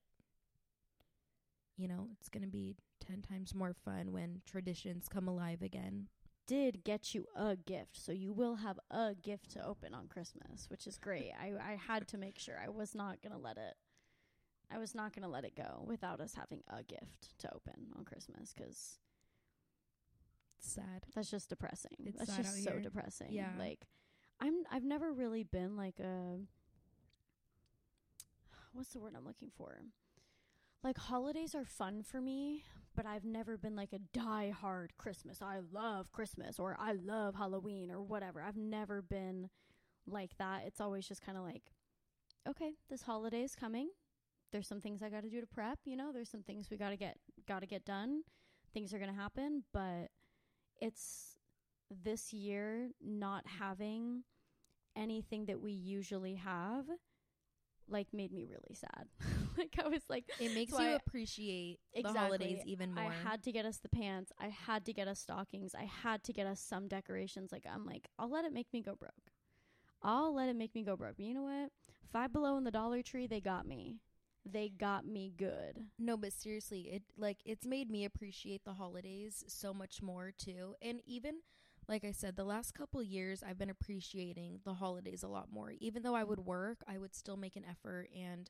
you 1.77 1.88
know, 1.88 2.09
it's 2.19 2.27
going 2.27 2.43
to 2.43 2.49
be 2.49 2.75
10 3.07 3.21
times 3.21 3.55
more 3.55 3.73
fun 3.73 4.12
when 4.12 4.41
traditions 4.45 5.07
come 5.09 5.29
alive 5.29 5.62
again. 5.62 6.07
Did 6.49 6.83
get 6.83 7.13
you 7.13 7.25
a 7.35 7.55
gift, 7.55 7.95
so 8.03 8.12
you 8.12 8.33
will 8.33 8.55
have 8.55 8.79
a 8.89 9.13
gift 9.15 9.51
to 9.51 9.65
open 9.65 9.93
on 9.93 10.07
Christmas, 10.07 10.67
which 10.69 10.88
is 10.88 10.97
great. 10.97 11.31
I 11.39 11.53
I 11.73 11.75
had 11.88 12.07
to 12.09 12.17
make 12.17 12.39
sure 12.39 12.55
I 12.63 12.69
was 12.69 12.95
not 12.95 13.21
gonna 13.21 13.38
let 13.38 13.57
it. 13.57 13.75
I 14.71 14.77
was 14.77 14.93
not 14.95 15.13
gonna 15.13 15.29
let 15.29 15.45
it 15.45 15.55
go 15.55 15.83
without 15.88 16.19
us 16.19 16.33
having 16.35 16.62
a 16.67 16.83
gift 16.83 17.38
to 17.39 17.53
open 17.53 17.88
on 17.97 18.03
Christmas 18.05 18.53
because 18.53 18.99
It's 20.57 20.71
sad. 20.73 21.05
that's 21.15 21.29
just 21.31 21.49
depressing. 21.49 21.95
It's 22.05 22.17
that's 22.19 22.35
just 22.38 22.63
so 22.63 22.71
here. 22.71 22.81
depressing. 22.81 23.31
Yeah. 23.31 23.51
like 23.57 23.88
I'm 24.39 24.63
I've 24.71 24.83
never 24.85 25.12
really 25.13 25.43
been 25.43 25.75
like 25.77 25.99
a 25.99 26.39
what's 28.73 28.89
the 28.89 28.99
word 28.99 29.13
I'm 29.17 29.25
looking 29.25 29.51
for? 29.57 29.81
Like 30.83 30.97
holidays 30.97 31.55
are 31.55 31.65
fun 31.65 32.03
for 32.03 32.21
me, 32.21 32.63
but 32.95 33.05
I've 33.05 33.25
never 33.25 33.57
been 33.57 33.75
like 33.75 33.93
a 33.93 33.99
die 34.13 34.53
hard 34.57 34.93
Christmas. 34.97 35.41
I 35.41 35.59
love 35.71 36.11
Christmas 36.11 36.57
or 36.59 36.77
I 36.79 36.93
love 36.93 37.35
Halloween 37.35 37.91
or 37.91 38.01
whatever. 38.01 38.41
I've 38.41 38.57
never 38.57 39.01
been 39.01 39.49
like 40.07 40.37
that. 40.37 40.63
It's 40.65 40.79
always 40.79 41.07
just 41.07 41.21
kind 41.21 41.37
of 41.37 41.43
like 41.43 41.63
okay, 42.47 42.73
this 42.89 43.03
holiday 43.03 43.43
is 43.43 43.55
coming. 43.55 43.89
There's 44.51 44.67
some 44.67 44.81
things 44.81 45.03
I 45.03 45.09
got 45.09 45.21
to 45.23 45.29
do 45.29 45.41
to 45.41 45.47
prep, 45.47 45.79
you 45.85 45.95
know, 45.95 46.11
there's 46.11 46.29
some 46.29 46.41
things 46.41 46.69
we 46.69 46.77
got 46.77 46.89
to 46.89 46.97
get 46.97 47.17
got 47.47 47.59
to 47.59 47.67
get 47.67 47.85
done. 47.85 48.23
Things 48.73 48.93
are 48.93 48.99
going 48.99 49.13
to 49.13 49.19
happen, 49.19 49.63
but 49.73 50.09
it's 50.79 51.35
this 52.03 52.31
year 52.33 52.89
not 53.01 53.43
having 53.59 54.23
anything 54.95 55.45
that 55.45 55.59
we 55.59 55.71
usually 55.71 56.35
have 56.35 56.85
like 57.87 58.07
made 58.13 58.31
me 58.31 58.45
really 58.45 58.75
sad. 58.75 59.07
like 59.60 59.76
I 59.84 59.88
was 59.88 60.02
like 60.10 60.26
It 60.39 60.54
makes 60.56 60.72
So 60.74 60.82
you 60.82 60.88
I- 60.89 60.91
appreciate 60.93 61.80
the 61.95 62.12
holidays 62.13 62.62
even 62.65 62.93
more. 62.95 63.04
I 63.06 63.30
had 63.30 63.43
to 63.43 63.52
get 63.52 63.65
us 63.65 63.78
the 63.78 63.89
pants. 63.89 64.32
I 64.39 64.48
had 64.48 64.86
to 64.86 64.93
get 64.93 65.08
us 65.08 65.19
stockings. 65.19 65.76
I 65.76 65.84
had 65.84 66.24
to 66.24 66.34
get 66.34 66.48
us 66.48 66.60
some 66.60 66.88
decorations. 66.88 67.52
Like 67.52 67.65
I'm 67.72 67.86
like, 67.86 68.08
I'll 68.17 68.32
let 68.32 68.45
it 68.45 68.54
make 68.54 68.67
me 68.74 68.82
go 68.82 68.95
broke. 68.95 69.12
I'll 70.02 70.34
let 70.34 70.50
it 70.50 70.56
make 70.56 70.74
me 70.74 70.84
go 70.84 70.95
broke. 70.95 71.17
But 71.17 71.26
you 71.26 71.34
know 71.34 71.43
what? 71.43 71.72
Five 72.12 72.32
Below 72.34 72.58
in 72.58 72.63
the 72.63 72.72
Dollar 72.72 73.02
Tree, 73.04 73.28
they 73.28 73.41
got 73.41 73.67
me. 73.67 73.98
They 74.50 74.69
got 74.69 75.06
me 75.06 75.34
good. 75.38 75.80
no, 76.00 76.15
but 76.17 76.32
seriously, 76.34 76.82
it 76.91 77.04
like 77.17 77.38
it's 77.45 77.65
made 77.67 77.91
me 77.91 78.06
appreciate 78.06 78.63
the 78.63 78.74
holidays 78.74 79.43
so 79.48 79.74
much 79.74 80.02
more 80.02 80.32
too. 80.36 80.76
And 80.82 81.02
even 81.06 81.36
like 81.88 82.06
I 82.06 82.12
said, 82.12 82.36
the 82.36 82.45
last 82.45 82.74
couple 82.74 83.04
years 83.04 83.43
I've 83.43 83.58
been 83.58 83.69
appreciating 83.69 84.62
the 84.63 84.76
holidays 84.76 85.24
a 85.24 85.28
lot 85.28 85.52
more. 85.52 85.74
Even 85.80 86.04
though 86.04 86.15
I 86.15 86.24
would 86.24 86.39
work, 86.45 86.84
I 86.88 86.98
would 86.98 87.13
still 87.13 87.36
make 87.36 87.56
an 87.58 87.65
effort 87.69 88.10
and 88.15 88.50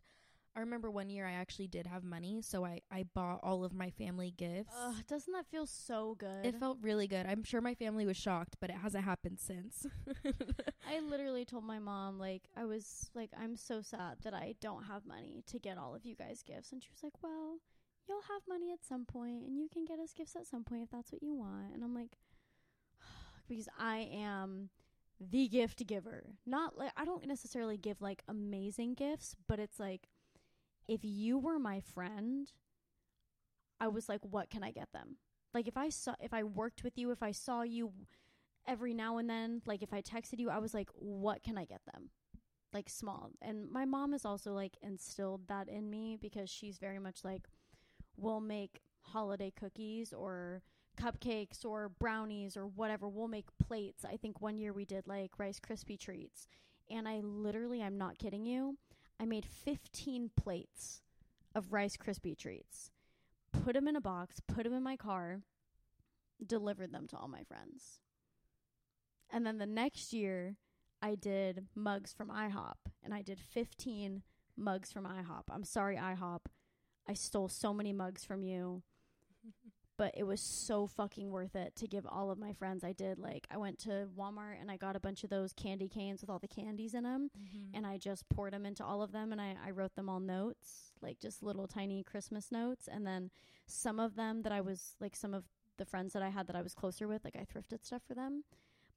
I 0.56 0.62
remember 0.62 0.90
one 0.90 1.10
year 1.10 1.26
I 1.26 1.34
actually 1.34 1.68
did 1.68 1.88
have 1.88 2.04
money, 2.04 2.42
so 2.42 2.66
I 2.66 2.82
I 2.92 3.04
bought 3.14 3.40
all 3.44 3.64
of 3.64 3.74
my 3.74 3.90
family 3.92 4.34
gifts. 4.36 4.74
Ugh, 4.84 4.96
doesn't 5.08 5.32
that 5.34 5.48
feel 5.48 5.66
so 5.66 6.16
good? 6.18 6.46
It 6.46 6.56
felt 6.56 6.78
really 6.82 7.08
good. 7.08 7.26
I'm 7.26 7.44
sure 7.44 7.62
my 7.62 7.76
family 7.76 8.06
was 8.06 8.18
shocked, 8.18 8.56
but 8.60 8.70
it 8.70 8.78
hasn't 8.78 9.06
happened 9.06 9.40
since. 9.40 9.86
I 10.90 11.00
literally 11.00 11.46
told 11.46 11.64
my 11.64 11.80
mom, 11.80 12.20
like, 12.20 12.44
I 12.58 12.66
was 12.66 13.10
like, 13.14 13.30
I'm 13.40 13.56
so 13.56 13.82
sad 13.82 14.18
that 14.24 14.34
I 14.34 14.56
don't 14.60 14.84
have 14.86 15.06
money 15.06 15.44
to 15.48 15.60
get 15.60 15.78
all 15.78 15.96
of 15.96 16.06
you 16.06 16.16
guys 16.16 16.44
gifts. 16.44 16.72
And 16.72 16.82
she 16.82 16.90
was 16.92 17.04
like, 17.04 17.22
Well, 17.24 17.60
you'll 18.08 18.22
have 18.24 18.42
money 18.48 18.72
at 18.72 18.84
some 18.84 19.06
point 19.06 19.46
and 19.46 19.58
you 19.60 19.70
can 19.70 19.86
get 19.86 20.00
us 20.00 20.14
gifts 20.14 20.36
at 20.36 20.48
some 20.48 20.64
point 20.64 20.84
if 20.84 20.90
that's 20.90 21.12
what 21.12 21.24
you 21.24 21.36
want. 21.36 21.74
And 21.74 21.84
I'm 21.84 21.94
like, 21.94 22.18
because 23.48 23.70
I 23.78 24.10
am 24.12 24.70
the 25.20 25.48
gift 25.48 25.86
giver. 25.86 26.24
Not 26.46 26.78
like, 26.78 26.92
I 26.98 27.06
don't 27.06 27.28
necessarily 27.28 27.78
give 27.78 28.02
like 28.02 28.24
amazing 28.28 28.96
gifts, 28.96 29.36
but 29.48 29.60
it's 29.60 29.80
like, 29.80 30.10
if 30.90 31.02
you 31.04 31.38
were 31.38 31.60
my 31.60 31.80
friend, 31.80 32.52
I 33.80 33.88
was 33.88 34.10
like, 34.10 34.22
what 34.24 34.50
can 34.50 34.64
I 34.64 34.72
get 34.72 34.92
them? 34.92 35.18
Like 35.54 35.68
if 35.68 35.78
I 35.78 35.90
saw, 35.90 36.16
if 36.20 36.34
I 36.34 36.44
worked 36.44 36.84
with 36.84 36.98
you, 36.98 37.12
if 37.12 37.24
I 37.24 37.32
saw 37.32 37.62
you 37.62 37.94
every 38.68 38.94
now 38.94 39.18
and 39.18 39.28
then 39.28 39.62
like 39.66 39.82
if 39.82 39.92
i 39.92 40.02
texted 40.02 40.38
you 40.38 40.48
i 40.48 40.60
was 40.60 40.76
like 40.76 40.90
what 40.94 41.42
can 41.42 41.58
i 41.58 41.66
get 41.66 41.82
them? 41.92 42.10
Like 42.72 42.88
small. 42.88 43.32
And 43.42 43.72
my 43.72 43.86
mom 43.86 44.12
has 44.12 44.26
also 44.26 44.54
like 44.54 44.78
instilled 44.84 45.48
that 45.48 45.68
in 45.68 45.90
me 45.90 46.20
because 46.22 46.52
she's 46.52 46.78
very 46.78 47.00
much 47.00 47.24
like 47.24 47.48
we'll 48.16 48.42
make 48.42 48.82
holiday 49.02 49.52
cookies 49.60 50.14
or 50.14 50.62
cupcakes 51.02 51.66
or 51.66 51.90
brownies 51.90 52.56
or 52.56 52.68
whatever. 52.68 53.10
We'll 53.10 53.28
make 53.28 53.48
plates. 53.58 54.06
I 54.06 54.18
think 54.18 54.40
one 54.40 54.60
year 54.60 54.72
we 54.72 54.86
did 54.86 55.08
like 55.08 55.32
rice 55.40 55.60
Krispie 55.60 56.00
treats. 56.00 56.48
And 56.92 57.08
i 57.08 57.20
literally 57.22 57.82
i'm 57.82 57.98
not 57.98 58.18
kidding 58.18 58.46
you 58.46 58.78
i 59.20 59.26
made 59.26 59.46
15 59.46 60.32
plates 60.36 61.02
of 61.56 61.74
rice 61.74 61.98
Krispie 61.98 62.38
treats 62.38 62.92
put 63.52 63.74
them 63.74 63.88
in 63.88 63.96
a 63.96 64.02
box 64.02 64.40
put 64.48 64.64
them 64.64 64.74
in 64.74 64.84
my 64.84 64.96
car 64.96 65.42
delivered 66.46 66.92
them 66.92 67.08
to 67.08 67.18
all 67.18 67.28
my 67.28 67.44
friends 67.44 68.00
and 69.32 69.46
then 69.46 69.58
the 69.58 69.66
next 69.66 70.12
year, 70.12 70.56
I 71.02 71.16
did 71.16 71.68
mugs 71.76 72.14
from 72.14 72.30
IHOP, 72.30 72.76
and 73.04 73.14
I 73.14 73.22
did 73.22 73.40
15 73.40 74.24
mugs 74.58 74.92
from 74.92 75.06
IHOP. 75.06 75.44
I'm 75.50 75.64
sorry, 75.64 75.96
IHOP. 75.96 76.42
I 77.08 77.14
stole 77.14 77.48
so 77.48 77.74
many 77.74 77.94
mugs 77.94 78.26
from 78.26 78.44
you, 78.44 78.84
but 80.00 80.14
it 80.18 80.24
was 80.24 80.40
so 80.40 80.88
fucking 80.88 81.30
worth 81.30 81.56
it 81.58 81.76
to 81.76 81.86
give 81.86 82.06
all 82.08 82.32
of 82.32 82.38
my 82.40 82.54
friends. 82.54 82.86
I 82.86 82.94
did 82.94 83.20
like 83.20 83.46
I 83.52 83.58
went 83.58 83.78
to 83.80 84.08
Walmart 84.18 84.60
and 84.62 84.72
I 84.72 84.78
got 84.78 84.96
a 84.96 85.00
bunch 85.00 85.26
of 85.26 85.30
those 85.30 85.52
candy 85.54 85.90
canes 85.90 86.22
with 86.22 86.30
all 86.30 86.40
the 86.40 86.48
candies 86.48 86.94
in 86.94 87.04
them, 87.04 87.30
Mm-hmm. 87.38 87.76
and 87.76 87.86
I 87.86 87.98
just 87.98 88.28
poured 88.30 88.54
them 88.54 88.66
into 88.66 88.84
all 88.84 89.02
of 89.04 89.12
them, 89.12 89.32
and 89.34 89.42
I 89.42 89.56
I 89.64 89.72
wrote 89.72 89.96
them 89.96 90.08
all 90.10 90.22
notes, 90.22 90.94
like 91.02 91.20
just 91.20 91.44
little 91.44 91.68
tiny 91.68 92.02
Christmas 92.04 92.52
notes, 92.52 92.88
and 92.92 93.06
then 93.06 93.30
some 93.68 94.00
of 94.00 94.16
them 94.16 94.42
that 94.44 94.54
I 94.54 94.62
was 94.62 94.96
like 95.02 95.16
some 95.16 95.34
of 95.34 95.44
the 95.78 95.86
friends 95.86 96.14
that 96.14 96.24
I 96.24 96.30
had 96.30 96.48
that 96.48 96.56
I 96.56 96.62
was 96.62 96.74
closer 96.74 97.08
with, 97.08 97.24
like 97.26 97.36
I 97.36 97.46
thrifted 97.46 97.84
stuff 97.86 98.02
for 98.08 98.16
them 98.16 98.44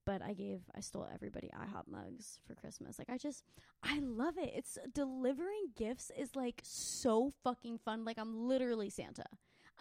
but 0.05 0.21
I 0.21 0.33
gave 0.35 0.63
I 0.77 0.81
stole 0.81 1.07
everybody 1.15 1.49
IHOP 1.55 1.87
mugs 1.89 2.41
for 2.45 2.57
Christmas. 2.57 2.99
Like 2.99 3.09
I 3.09 3.17
just 3.19 3.45
I 3.85 4.01
love 4.01 4.37
it. 4.37 4.51
It's 4.53 4.77
delivering 4.93 5.67
gifts 5.77 6.11
is 6.19 6.35
like 6.35 6.61
so 6.65 7.33
fucking 7.45 7.79
fun. 7.79 8.05
Like 8.05 8.19
I'm 8.19 8.49
literally 8.49 8.91
Santa. 8.91 9.27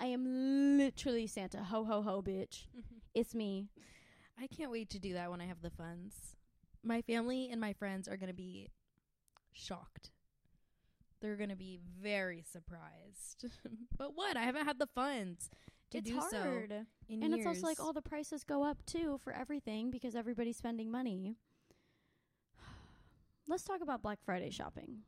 I 0.01 0.07
am 0.07 0.79
literally 0.79 1.27
Santa. 1.27 1.59
Ho 1.59 1.85
ho 1.85 2.01
ho 2.01 2.23
bitch. 2.23 2.65
Mm-hmm. 2.75 2.97
It's 3.13 3.35
me. 3.35 3.67
I 4.41 4.47
can't 4.47 4.71
wait 4.71 4.89
to 4.89 4.99
do 4.99 5.13
that 5.13 5.29
when 5.29 5.39
I 5.41 5.45
have 5.45 5.61
the 5.61 5.69
funds. 5.69 6.15
My 6.83 7.03
family 7.03 7.49
and 7.51 7.61
my 7.61 7.73
friends 7.73 8.07
are 8.07 8.17
going 8.17 8.29
to 8.29 8.33
be 8.33 8.71
shocked. 9.53 10.09
They're 11.21 11.35
going 11.35 11.51
to 11.51 11.55
be 11.55 11.79
very 12.01 12.43
surprised. 12.51 13.45
but 13.97 14.15
what? 14.15 14.35
I 14.37 14.41
haven't 14.41 14.65
had 14.65 14.79
the 14.79 14.87
funds 14.87 15.51
to 15.91 15.99
it's 15.99 16.09
do 16.09 16.19
so 16.31 16.41
hard. 16.41 16.71
in 17.07 17.21
and 17.21 17.35
years. 17.35 17.37
it's 17.37 17.45
also 17.45 17.67
like 17.67 17.79
all 17.79 17.93
the 17.93 18.01
prices 18.01 18.43
go 18.43 18.63
up 18.63 18.83
too 18.87 19.19
for 19.23 19.33
everything 19.33 19.91
because 19.91 20.15
everybody's 20.15 20.57
spending 20.57 20.89
money. 20.89 21.35
Let's 23.47 23.63
talk 23.63 23.81
about 23.81 24.01
Black 24.01 24.17
Friday 24.25 24.49
shopping. 24.49 25.01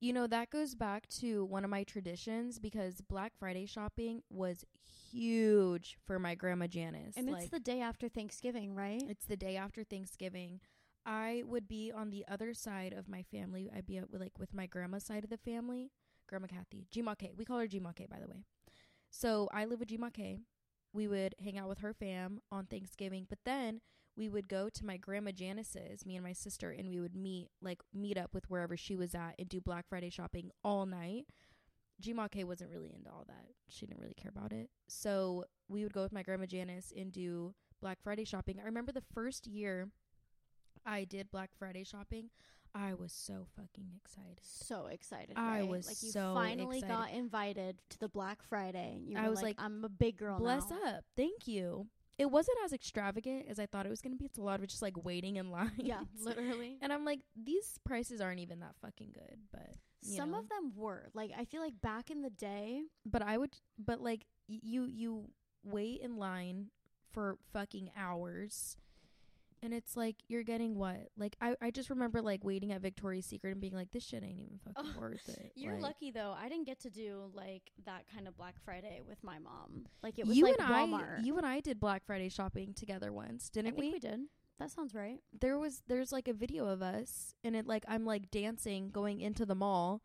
You 0.00 0.12
know, 0.12 0.26
that 0.26 0.50
goes 0.50 0.74
back 0.74 1.08
to 1.20 1.44
one 1.44 1.64
of 1.64 1.70
my 1.70 1.84
traditions 1.84 2.58
because 2.58 3.00
Black 3.00 3.32
Friday 3.38 3.66
shopping 3.66 4.22
was 4.30 4.64
huge 5.10 5.96
for 6.06 6.18
my 6.18 6.34
grandma 6.34 6.66
Janice. 6.66 7.16
And 7.16 7.30
like, 7.30 7.42
it's 7.42 7.50
the 7.50 7.60
day 7.60 7.80
after 7.80 8.08
Thanksgiving, 8.08 8.74
right? 8.74 9.02
it's 9.08 9.26
the 9.26 9.36
day 9.36 9.56
after 9.56 9.82
Thanksgiving. 9.84 10.60
I 11.04 11.42
would 11.46 11.66
be 11.66 11.90
on 11.90 12.10
the 12.10 12.24
other 12.28 12.52
side 12.54 12.92
of 12.92 13.08
my 13.08 13.22
family. 13.22 13.70
I'd 13.74 13.86
be 13.86 13.98
uh, 13.98 14.02
with, 14.10 14.20
like 14.20 14.38
with 14.38 14.54
my 14.54 14.66
grandma's 14.66 15.04
side 15.04 15.24
of 15.24 15.30
the 15.30 15.38
family, 15.38 15.90
Grandma 16.28 16.46
Kathy, 16.48 16.86
Gma 16.94 17.16
K. 17.16 17.32
We 17.36 17.44
call 17.44 17.58
her 17.58 17.66
Gma 17.66 17.96
K, 17.96 18.06
by 18.10 18.18
the 18.20 18.28
way. 18.28 18.44
So 19.10 19.48
I 19.52 19.64
live 19.64 19.80
with 19.80 19.88
Gma 19.88 20.12
K. 20.12 20.40
We 20.92 21.08
would 21.08 21.34
hang 21.42 21.58
out 21.58 21.68
with 21.68 21.78
her 21.78 21.94
fam 21.94 22.40
on 22.52 22.66
Thanksgiving, 22.66 23.26
but 23.28 23.38
then 23.44 23.80
we 24.18 24.28
would 24.28 24.48
go 24.48 24.68
to 24.68 24.84
my 24.84 24.96
grandma 24.96 25.30
Janice's, 25.30 26.04
me 26.04 26.16
and 26.16 26.24
my 26.24 26.32
sister, 26.32 26.70
and 26.70 26.90
we 26.90 26.98
would 26.98 27.14
meet 27.14 27.48
like 27.62 27.80
meet 27.94 28.18
up 28.18 28.34
with 28.34 28.50
wherever 28.50 28.76
she 28.76 28.96
was 28.96 29.14
at 29.14 29.34
and 29.38 29.48
do 29.48 29.60
Black 29.60 29.88
Friday 29.88 30.10
shopping 30.10 30.50
all 30.64 30.84
night. 30.84 31.26
Gma 32.02 32.30
K 32.30 32.44
wasn't 32.44 32.70
really 32.70 32.92
into 32.94 33.10
all 33.10 33.24
that. 33.28 33.46
She 33.68 33.86
didn't 33.86 34.00
really 34.00 34.14
care 34.14 34.32
about 34.34 34.52
it. 34.52 34.70
So 34.88 35.44
we 35.68 35.84
would 35.84 35.92
go 35.92 36.02
with 36.02 36.12
my 36.12 36.22
grandma 36.22 36.46
Janice 36.46 36.92
and 36.96 37.12
do 37.12 37.54
Black 37.80 37.98
Friday 38.02 38.24
shopping. 38.24 38.58
I 38.60 38.64
remember 38.66 38.92
the 38.92 39.02
first 39.14 39.46
year 39.46 39.88
I 40.84 41.04
did 41.04 41.30
Black 41.30 41.50
Friday 41.58 41.84
shopping, 41.84 42.30
I 42.74 42.94
was 42.94 43.12
so 43.12 43.46
fucking 43.56 43.88
excited. 43.96 44.38
So 44.42 44.86
excited. 44.86 45.34
I 45.36 45.60
right? 45.60 45.68
was 45.68 45.86
like 45.86 46.02
you 46.02 46.10
so 46.10 46.32
finally 46.34 46.78
excited. 46.78 46.96
got 46.96 47.10
invited 47.12 47.78
to 47.90 47.98
the 47.98 48.08
Black 48.08 48.42
Friday. 48.42 49.00
You 49.04 49.18
I 49.18 49.28
was 49.28 49.42
like, 49.42 49.56
I'm 49.58 49.84
a 49.84 49.88
big 49.88 50.16
girl 50.16 50.38
Bless 50.38 50.70
now. 50.70 50.78
up. 50.86 51.04
Thank 51.16 51.48
you. 51.48 51.86
It 52.18 52.30
wasn't 52.30 52.58
as 52.64 52.72
extravagant 52.72 53.46
as 53.48 53.58
I 53.60 53.66
thought 53.66 53.86
it 53.86 53.90
was 53.90 54.00
going 54.00 54.12
to 54.12 54.18
be. 54.18 54.24
It's 54.24 54.38
a 54.38 54.42
lot 54.42 54.60
of 54.60 54.66
just 54.66 54.82
like 54.82 55.04
waiting 55.04 55.36
in 55.36 55.50
line. 55.52 55.70
Yeah, 55.78 56.00
literally. 56.20 56.76
And 56.82 56.92
I'm 56.92 57.04
like, 57.04 57.20
these 57.40 57.78
prices 57.84 58.20
aren't 58.20 58.40
even 58.40 58.60
that 58.60 58.74
fucking 58.82 59.12
good, 59.14 59.38
but 59.52 59.76
Some 60.02 60.32
know. 60.32 60.40
of 60.40 60.48
them 60.48 60.72
were. 60.74 61.10
Like 61.14 61.30
I 61.38 61.44
feel 61.44 61.62
like 61.62 61.80
back 61.80 62.10
in 62.10 62.22
the 62.22 62.30
day, 62.30 62.82
but 63.06 63.22
I 63.22 63.38
would 63.38 63.56
but 63.78 64.00
like 64.00 64.26
y- 64.48 64.58
you 64.62 64.86
you 64.86 65.30
wait 65.64 66.00
in 66.00 66.16
line 66.16 66.70
for 67.12 67.36
fucking 67.52 67.90
hours 67.96 68.76
and 69.62 69.72
it's 69.74 69.96
like 69.96 70.16
you're 70.28 70.42
getting 70.42 70.74
what? 70.76 71.08
Like 71.16 71.36
I 71.40 71.56
I 71.60 71.70
just 71.70 71.90
remember 71.90 72.20
like 72.22 72.44
waiting 72.44 72.72
at 72.72 72.80
Victoria's 72.80 73.26
Secret 73.26 73.50
and 73.52 73.60
being 73.60 73.74
like 73.74 73.90
this 73.90 74.04
shit 74.06 74.22
ain't 74.22 74.38
even 74.38 74.58
fucking 74.64 74.92
Oh, 74.96 75.00
worth 75.00 75.28
it. 75.28 75.52
you're 75.56 75.74
Like, 75.74 75.82
lucky 75.82 76.10
though. 76.10 76.34
I 76.38 76.48
didn't 76.48 76.66
get 76.66 76.80
to 76.80 76.90
do 76.90 77.30
like 77.34 77.70
that 77.84 78.04
kind 78.14 78.28
of 78.28 78.36
Black 78.36 78.54
Friday 78.64 79.00
with 79.06 79.22
my 79.22 79.38
mom. 79.38 79.86
Like 80.02 80.18
it 80.18 80.26
was 80.26 80.36
you 80.36 80.44
like 80.44 80.58
and 80.60 80.68
Walmart. 80.92 81.18
I 81.20 81.22
you 81.22 81.36
and 81.36 81.46
I 81.46 81.60
did 81.60 81.80
Black 81.80 82.04
Friday 82.04 82.28
shopping 82.28 82.74
together 82.74 83.12
once, 83.12 83.48
didn't 83.48 83.72
think 83.72 83.80
we? 83.80 83.92
we 83.92 83.98
did. 83.98 84.20
That 84.58 84.70
sounds 84.70 84.94
right. 84.94 85.20
There 85.40 85.58
was 85.58 85.82
there's 85.86 86.10
like 86.12 86.26
a 86.28 86.32
video 86.32 86.66
of 86.66 86.82
us 86.82 87.34
and 87.44 87.54
it 87.54 87.66
like 87.66 87.84
I'm 87.88 88.04
like 88.04 88.30
dancing 88.30 88.90
going 88.90 89.20
into 89.20 89.46
the 89.46 89.54
mall. 89.54 90.02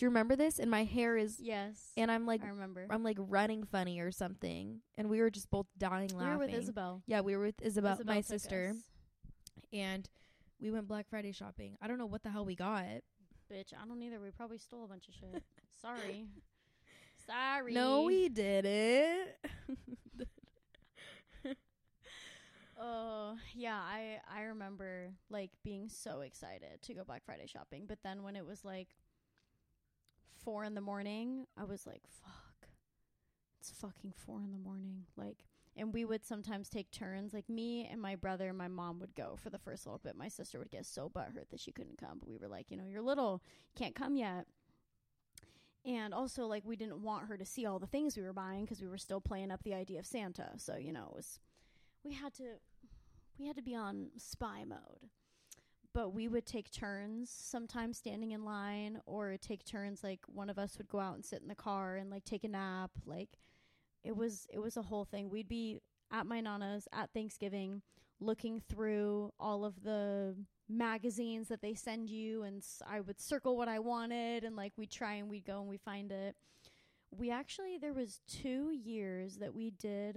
Do 0.00 0.06
you 0.06 0.08
remember 0.08 0.34
this? 0.34 0.58
And 0.58 0.70
my 0.70 0.84
hair 0.84 1.18
is 1.18 1.38
Yes. 1.38 1.92
and 1.94 2.10
I'm 2.10 2.24
like 2.24 2.42
I 2.42 2.48
remember. 2.48 2.86
I'm 2.88 3.02
like 3.04 3.18
running 3.20 3.64
funny 3.64 4.00
or 4.00 4.10
something 4.10 4.80
and 4.96 5.10
we 5.10 5.20
were 5.20 5.28
just 5.28 5.50
both 5.50 5.66
dying 5.76 6.08
laughing. 6.08 6.26
we 6.26 6.30
were 6.30 6.38
with 6.38 6.54
Isabel. 6.54 7.02
Yeah, 7.04 7.20
we 7.20 7.36
were 7.36 7.44
with 7.44 7.60
Isabel, 7.60 7.92
Isabel 7.92 8.14
my 8.14 8.22
sister, 8.22 8.70
us. 8.74 8.82
and 9.74 10.08
we 10.58 10.70
went 10.70 10.88
Black 10.88 11.06
Friday 11.10 11.32
shopping. 11.32 11.76
I 11.82 11.86
don't 11.86 11.98
know 11.98 12.06
what 12.06 12.22
the 12.22 12.30
hell 12.30 12.46
we 12.46 12.56
got. 12.56 12.86
Bitch, 13.52 13.74
I 13.78 13.86
don't 13.86 14.00
either. 14.02 14.18
We 14.18 14.30
probably 14.30 14.56
stole 14.56 14.84
a 14.84 14.88
bunch 14.88 15.06
of 15.06 15.12
shit. 15.12 15.42
Sorry. 15.82 16.24
Sorry. 17.26 17.74
No, 17.74 18.04
we 18.04 18.30
didn't. 18.30 19.28
Oh, 22.82 23.36
yeah, 23.54 23.76
I 23.76 24.20
I 24.34 24.44
remember 24.44 25.10
like 25.28 25.50
being 25.62 25.90
so 25.90 26.22
excited 26.22 26.80
to 26.80 26.94
go 26.94 27.04
Black 27.04 27.26
Friday 27.26 27.46
shopping, 27.46 27.84
but 27.86 27.98
then 28.02 28.22
when 28.22 28.36
it 28.36 28.46
was 28.46 28.64
like 28.64 28.88
4 30.44 30.64
in 30.64 30.74
the 30.74 30.80
morning, 30.80 31.46
I 31.56 31.64
was 31.64 31.86
like, 31.86 32.02
fuck. 32.08 32.68
It's 33.60 33.70
fucking 33.70 34.14
4 34.16 34.42
in 34.42 34.52
the 34.52 34.58
morning. 34.58 35.04
Like 35.16 35.44
and 35.76 35.94
we 35.94 36.04
would 36.04 36.24
sometimes 36.24 36.68
take 36.68 36.90
turns 36.90 37.32
like 37.32 37.48
me 37.48 37.88
and 37.90 38.00
my 38.00 38.16
brother 38.16 38.48
and 38.48 38.58
my 38.58 38.68
mom 38.68 38.98
would 38.98 39.14
go 39.14 39.36
for 39.36 39.50
the 39.50 39.58
first 39.58 39.86
little 39.86 40.00
bit. 40.02 40.16
My 40.16 40.28
sister 40.28 40.58
would 40.58 40.70
get 40.70 40.84
so 40.84 41.08
butthurt 41.08 41.50
that 41.50 41.60
she 41.60 41.72
couldn't 41.72 41.98
come, 41.98 42.18
but 42.18 42.28
we 42.28 42.36
were 42.36 42.48
like, 42.48 42.70
you 42.70 42.76
know, 42.76 42.84
you're 42.84 43.02
little, 43.02 43.42
can't 43.76 43.94
come 43.94 44.16
yet. 44.16 44.46
And 45.86 46.12
also, 46.12 46.44
like, 46.44 46.62
we 46.66 46.76
didn't 46.76 47.02
want 47.02 47.28
her 47.28 47.38
to 47.38 47.44
see 47.46 47.64
all 47.64 47.78
the 47.78 47.86
things 47.86 48.14
we 48.14 48.22
were 48.22 48.34
buying 48.34 48.64
because 48.64 48.82
we 48.82 48.88
were 48.88 48.98
still 48.98 49.20
playing 49.20 49.50
up 49.50 49.62
the 49.62 49.72
idea 49.72 49.98
of 49.98 50.06
Santa. 50.06 50.50
So, 50.58 50.76
you 50.76 50.92
know, 50.92 51.08
it 51.10 51.16
was 51.16 51.38
we 52.04 52.12
had 52.12 52.34
to 52.34 52.44
we 53.38 53.46
had 53.46 53.56
to 53.56 53.62
be 53.62 53.74
on 53.74 54.10
spy 54.18 54.64
mode 54.66 55.08
but 55.92 56.14
we 56.14 56.28
would 56.28 56.46
take 56.46 56.70
turns 56.70 57.30
sometimes 57.30 57.98
standing 57.98 58.32
in 58.32 58.44
line 58.44 59.00
or 59.06 59.36
take 59.36 59.64
turns 59.64 60.04
like 60.04 60.20
one 60.26 60.50
of 60.50 60.58
us 60.58 60.78
would 60.78 60.88
go 60.88 61.00
out 61.00 61.14
and 61.14 61.24
sit 61.24 61.42
in 61.42 61.48
the 61.48 61.54
car 61.54 61.96
and 61.96 62.10
like 62.10 62.24
take 62.24 62.44
a 62.44 62.48
nap 62.48 62.90
like 63.06 63.38
it 64.04 64.16
was 64.16 64.46
it 64.52 64.58
was 64.58 64.76
a 64.76 64.82
whole 64.82 65.04
thing. 65.04 65.28
We'd 65.28 65.48
be 65.48 65.80
at 66.12 66.26
my 66.26 66.40
nana's 66.40 66.88
at 66.92 67.10
thanksgiving 67.12 67.82
looking 68.20 68.60
through 68.60 69.32
all 69.38 69.64
of 69.64 69.82
the 69.82 70.34
magazines 70.68 71.48
that 71.48 71.62
they 71.62 71.74
send 71.74 72.08
you 72.08 72.42
and 72.42 72.64
i 72.86 73.00
would 73.00 73.20
circle 73.20 73.56
what 73.56 73.66
i 73.66 73.78
wanted 73.80 74.44
and 74.44 74.54
like 74.54 74.72
we'd 74.76 74.90
try 74.90 75.14
and 75.14 75.28
we'd 75.28 75.44
go 75.44 75.58
and 75.60 75.68
we 75.68 75.76
find 75.78 76.12
it. 76.12 76.36
We 77.10 77.30
actually 77.30 77.76
there 77.78 77.92
was 77.92 78.20
two 78.28 78.70
years 78.72 79.36
that 79.38 79.54
we 79.54 79.70
did 79.70 80.16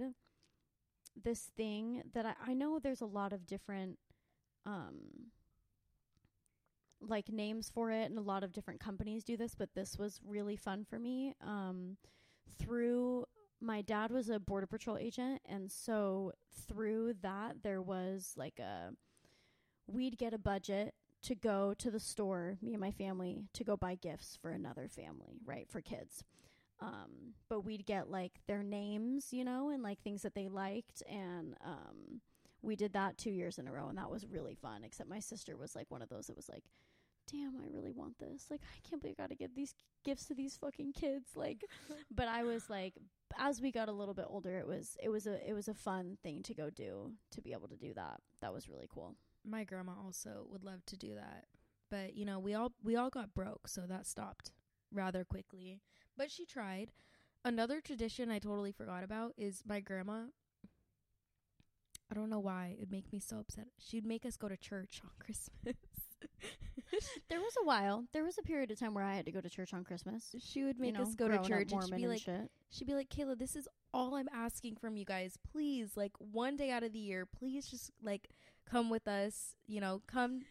this 1.20 1.50
thing 1.56 2.02
that 2.12 2.26
I, 2.26 2.34
I 2.50 2.54
know 2.54 2.78
there's 2.78 3.00
a 3.00 3.06
lot 3.06 3.32
of 3.32 3.46
different 3.46 3.98
um 4.66 5.30
like 7.08 7.30
names 7.30 7.70
for 7.70 7.90
it 7.90 8.10
and 8.10 8.18
a 8.18 8.22
lot 8.22 8.44
of 8.44 8.52
different 8.52 8.80
companies 8.80 9.24
do 9.24 9.36
this 9.36 9.54
but 9.54 9.74
this 9.74 9.98
was 9.98 10.20
really 10.26 10.56
fun 10.56 10.84
for 10.84 10.98
me. 10.98 11.34
Um 11.44 11.96
through 12.58 13.24
my 13.60 13.82
dad 13.82 14.10
was 14.10 14.28
a 14.28 14.38
border 14.38 14.66
patrol 14.66 14.98
agent 14.98 15.40
and 15.46 15.70
so 15.70 16.32
through 16.68 17.14
that 17.22 17.62
there 17.62 17.80
was 17.82 18.34
like 18.36 18.58
a 18.58 18.90
we'd 19.86 20.18
get 20.18 20.34
a 20.34 20.38
budget 20.38 20.94
to 21.22 21.34
go 21.34 21.74
to 21.78 21.90
the 21.90 22.00
store 22.00 22.58
me 22.60 22.72
and 22.74 22.80
my 22.80 22.90
family 22.90 23.44
to 23.54 23.64
go 23.64 23.76
buy 23.76 23.94
gifts 23.94 24.38
for 24.40 24.50
another 24.50 24.88
family 24.88 25.40
right 25.44 25.68
for 25.70 25.80
kids. 25.80 26.22
Um 26.80 27.34
but 27.48 27.64
we'd 27.64 27.86
get 27.86 28.10
like 28.10 28.40
their 28.46 28.62
names 28.62 29.32
you 29.32 29.44
know 29.44 29.70
and 29.70 29.82
like 29.82 30.00
things 30.02 30.22
that 30.22 30.34
they 30.34 30.48
liked 30.48 31.02
and 31.08 31.54
um 31.64 32.20
we 32.62 32.76
did 32.76 32.94
that 32.94 33.18
two 33.18 33.30
years 33.30 33.58
in 33.58 33.68
a 33.68 33.72
row 33.72 33.88
and 33.88 33.98
that 33.98 34.10
was 34.10 34.26
really 34.26 34.54
fun 34.54 34.84
except 34.84 35.08
my 35.08 35.20
sister 35.20 35.56
was 35.56 35.74
like 35.76 35.90
one 35.90 36.02
of 36.02 36.08
those 36.08 36.26
that 36.26 36.36
was 36.36 36.48
like 36.48 36.64
damn 37.30 37.56
i 37.56 37.66
really 37.72 37.90
want 37.90 38.18
this 38.18 38.46
like 38.50 38.60
i 38.62 38.88
can't 38.88 39.00
believe 39.00 39.16
i 39.18 39.22
gotta 39.22 39.34
get 39.34 39.54
these 39.54 39.74
gifts 40.04 40.26
to 40.26 40.34
these 40.34 40.56
fucking 40.56 40.92
kids 40.92 41.30
like 41.34 41.64
but 42.10 42.28
i 42.28 42.42
was 42.42 42.68
like 42.68 42.94
as 43.38 43.60
we 43.60 43.72
got 43.72 43.88
a 43.88 43.92
little 43.92 44.14
bit 44.14 44.26
older 44.28 44.58
it 44.58 44.66
was 44.66 44.96
it 45.02 45.08
was 45.08 45.26
a 45.26 45.48
it 45.48 45.54
was 45.54 45.68
a 45.68 45.74
fun 45.74 46.16
thing 46.22 46.42
to 46.42 46.54
go 46.54 46.70
do 46.70 47.12
to 47.30 47.40
be 47.40 47.52
able 47.52 47.68
to 47.68 47.76
do 47.76 47.92
that 47.94 48.20
that 48.40 48.52
was 48.52 48.68
really 48.68 48.88
cool 48.92 49.16
My 49.44 49.64
grandma 49.64 49.92
also 50.04 50.46
would 50.50 50.64
love 50.64 50.84
to 50.86 50.96
do 50.96 51.14
that, 51.14 51.44
but 51.90 52.14
you 52.16 52.24
know, 52.24 52.38
we 52.38 52.54
all 52.54 52.72
we 52.82 52.96
all 52.96 53.10
got 53.10 53.34
broke, 53.34 53.68
so 53.68 53.82
that 53.86 54.06
stopped 54.06 54.52
rather 54.90 55.24
quickly. 55.24 55.80
But 56.16 56.30
she 56.30 56.46
tried. 56.46 56.92
Another 57.44 57.80
tradition 57.82 58.30
I 58.30 58.38
totally 58.38 58.72
forgot 58.72 59.04
about 59.04 59.32
is 59.36 59.62
my 59.66 59.80
grandma. 59.80 60.28
I 62.10 62.14
don't 62.14 62.30
know 62.30 62.38
why 62.40 62.68
it 62.68 62.78
would 62.78 62.90
make 62.90 63.12
me 63.12 63.18
so 63.20 63.38
upset. 63.38 63.68
She'd 63.78 64.06
make 64.06 64.24
us 64.24 64.36
go 64.36 64.48
to 64.48 64.56
church 64.56 65.00
on 65.04 65.10
Christmas. 65.18 65.76
There 67.28 67.40
was 67.40 67.54
a 67.60 67.64
while 67.64 68.04
there 68.12 68.22
was 68.24 68.38
a 68.38 68.42
period 68.42 68.70
of 68.70 68.78
time 68.78 68.94
where 68.94 69.04
i 69.04 69.14
had 69.14 69.24
to 69.24 69.32
go 69.32 69.40
to 69.40 69.48
church 69.50 69.72
on 69.74 69.82
christmas 69.84 70.34
she 70.38 70.62
would 70.64 70.76
you 70.76 70.82
make 70.82 70.94
know, 70.94 71.02
us 71.02 71.14
go 71.14 71.28
to 71.28 71.38
church 71.38 71.72
and 71.72 71.82
she'd 71.84 71.96
be 71.96 72.06
like, 72.06 72.20
shit. 72.20 72.50
she'd 72.70 72.86
be 72.86 72.94
like, 72.94 73.08
Kayla, 73.08 73.38
this 73.38 73.56
is 73.56 73.68
all 73.92 74.14
I'm 74.16 74.28
asking 74.34 74.76
from 74.76 74.96
you 74.96 75.04
guys. 75.04 75.38
Please, 75.52 75.96
like 75.96 76.12
one 76.18 76.56
day 76.56 76.70
out 76.72 76.82
of 76.82 76.92
the 76.92 76.98
year, 76.98 77.26
please 77.26 77.66
just 77.68 77.92
like 78.02 78.28
come 78.68 78.90
with 78.90 79.06
us. 79.06 79.54
You 79.68 79.80
know, 79.80 80.02
come 80.08 80.42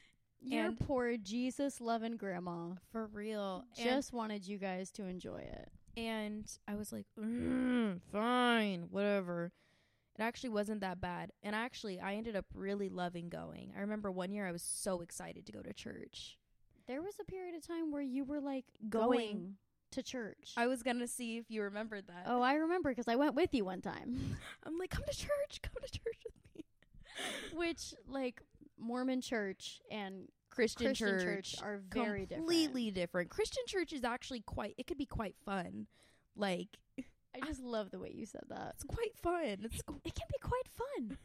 Your 0.42 0.68
and- 0.68 0.80
poor 0.80 1.18
Jesus 1.18 1.82
loving 1.82 2.16
grandma 2.16 2.76
for 2.92 3.08
real. 3.08 3.66
And- 3.78 3.86
just 3.90 4.14
wanted 4.14 4.48
you 4.48 4.58
guys 4.58 4.92
to 4.92 5.04
enjoy 5.06 5.40
it. 5.40 5.70
and 5.98 6.46
I 6.68 6.76
was 6.76 6.92
like, 6.94 7.06
mm, 7.20 8.00
fine, 8.12 8.88
whatever. 8.90 9.52
It 10.18 10.22
actually 10.22 10.50
wasn't 10.50 10.82
that 10.82 11.02
bad. 11.02 11.32
And 11.42 11.56
actually, 11.56 12.00
I 12.00 12.16
ended 12.16 12.36
up 12.36 12.46
really 12.54 12.90
loving 12.90 13.30
going. 13.30 13.74
I 13.76 13.82
remember 13.82 14.12
one 14.12 14.32
year 14.32 14.48
I 14.48 14.52
was 14.52 14.62
so 14.62 15.02
excited 15.02 15.46
to 15.48 15.52
go 15.52 15.62
to 15.62 15.74
church. 15.74 16.38
There 16.88 17.02
was 17.02 17.16
a 17.20 17.24
period 17.24 17.56
of 17.56 17.66
time 17.66 17.92
where 17.92 18.02
you 18.02 18.24
were 18.24 18.40
like 18.40 18.66
Going. 18.90 19.10
going, 19.10 19.56
to 19.92 20.04
church. 20.04 20.54
I 20.58 20.68
was 20.68 20.84
going 20.84 21.00
to 21.00 21.08
see 21.08 21.38
if 21.38 21.50
you 21.50 21.64
remembered 21.64 22.08
that. 22.08 22.26
oh, 22.28 22.42
I 22.42 22.56
remember 22.56 22.90
because 22.90 23.08
I 23.08 23.16
went 23.16 23.36
with 23.36 23.54
you 23.54 23.66
one 23.66 23.82
time. 23.82 24.38
I'm 24.64 24.78
like, 24.78 24.90
come 24.90 25.04
to 25.10 25.18
church, 25.18 25.62
come 25.62 25.82
to 25.84 25.92
church 25.92 26.24
with 26.26 26.36
me. 26.56 26.66
Which 27.54 27.94
like 28.08 28.42
Mormon 28.78 29.22
church 29.22 29.82
and 29.90 30.28
Christian, 30.50 30.88
Christian 30.88 31.20
church, 31.20 31.54
church 31.54 31.64
are 31.64 31.82
very 31.90 32.26
completely 32.28 32.92
different. 32.92 33.30
Christian 33.30 33.64
church 33.66 33.94
is 33.94 34.04
actually 34.04 34.42
quite, 34.42 34.76
it 34.78 34.86
could 34.88 34.98
be 34.98 35.06
quite 35.06 35.36
fun. 35.46 35.88
Like, 36.36 36.70
I 37.36 37.46
just 37.46 37.62
love 37.62 37.92
the 37.92 38.00
way 38.00 38.12
you 38.14 38.26
said 38.26 38.44
that. 38.50 38.76
it's 38.76 38.84
quite 38.84 39.16
fun. 39.18 39.58
It's 39.64 39.82
It 40.06 40.16
can 40.16 40.28
be 40.32 40.40
quite 40.42 40.68
fun. 40.76 41.18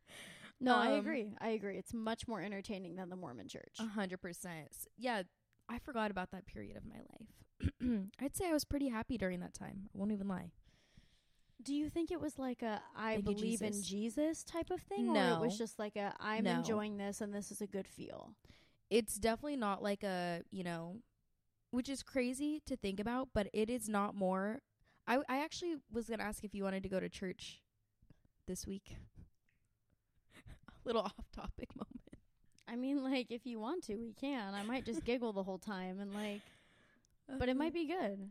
no, 0.60 0.76
I 0.76 0.92
Um, 0.92 0.98
agree. 1.00 1.34
I 1.40 1.48
agree. 1.50 1.76
It's 1.76 1.92
much 1.94 2.26
more 2.26 2.40
entertaining 2.40 2.96
than 2.96 3.10
the 3.10 3.16
Mormon 3.16 3.48
church. 3.48 3.76
A 3.78 3.86
hundred 3.86 4.18
percent. 4.18 4.68
Yeah, 4.96 5.22
I 5.68 5.78
forgot 5.78 6.10
about 6.10 6.30
that 6.32 6.46
period 6.46 6.76
of 6.76 6.84
my 6.84 6.96
life. 6.96 8.08
I'd 8.20 8.36
say 8.36 8.48
I 8.48 8.52
was 8.52 8.64
pretty 8.64 8.88
happy 8.88 9.18
during 9.18 9.40
that 9.40 9.54
time. 9.54 9.88
I 9.94 9.98
won't 9.98 10.12
even 10.12 10.28
lie. 10.28 10.50
Do 11.62 11.74
you 11.74 11.90
think 11.90 12.10
it 12.10 12.20
was 12.20 12.38
like 12.38 12.62
a 12.62 12.80
I 12.96 13.14
Thank 13.14 13.24
believe 13.26 13.60
in 13.60 13.72
Jesus. 13.72 13.86
Jesus 13.86 14.44
type 14.44 14.70
of 14.70 14.80
thing, 14.80 15.10
or 15.10 15.32
it 15.32 15.40
was 15.40 15.58
just 15.58 15.78
like 15.78 15.94
a 15.96 16.14
I'm 16.18 16.44
No. 16.44 16.52
enjoying 16.58 16.96
this 16.96 17.20
and 17.20 17.34
this 17.34 17.50
is 17.52 17.60
a 17.60 17.66
good 17.66 17.86
feel? 17.86 18.34
It's 18.88 19.16
definitely 19.16 19.56
not 19.56 19.82
like 19.82 20.02
a, 20.02 20.40
you 20.50 20.64
know, 20.64 20.96
which 21.70 21.88
is 21.90 22.02
crazy 22.02 22.62
to 22.66 22.76
think 22.76 22.98
about, 22.98 23.28
but 23.34 23.48
it 23.52 23.68
is 23.68 23.88
not 23.90 24.14
more. 24.14 24.62
I 25.10 25.18
I 25.28 25.44
actually 25.44 25.76
was 25.92 26.06
going 26.08 26.20
to 26.20 26.24
ask 26.24 26.44
if 26.44 26.54
you 26.54 26.64
wanted 26.64 26.82
to 26.84 26.88
go 26.88 27.00
to 27.00 27.08
church 27.08 27.60
this 28.46 28.66
week. 28.66 28.96
a 30.36 30.88
little 30.88 31.02
off 31.02 31.30
topic 31.34 31.68
moment. 31.76 31.88
I 32.68 32.76
mean, 32.76 33.02
like 33.04 33.30
if 33.30 33.46
you 33.46 33.58
want 33.60 33.84
to, 33.84 33.96
we 33.96 34.12
can. 34.12 34.54
I 34.54 34.62
might 34.62 34.84
just 34.84 35.04
giggle 35.04 35.32
the 35.32 35.42
whole 35.42 35.58
time 35.58 36.00
and 36.00 36.14
like, 36.14 36.40
but 37.38 37.48
it 37.48 37.56
might 37.56 37.74
be 37.74 37.86
good. 37.86 38.30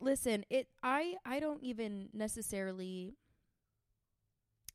listen 0.00 0.44
it 0.50 0.66
i 0.82 1.14
i 1.26 1.38
don't 1.40 1.62
even 1.62 2.08
necessarily 2.12 3.14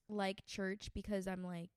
like 0.07 0.45
church 0.45 0.89
because 0.93 1.27
i'm 1.27 1.43
like 1.43 1.69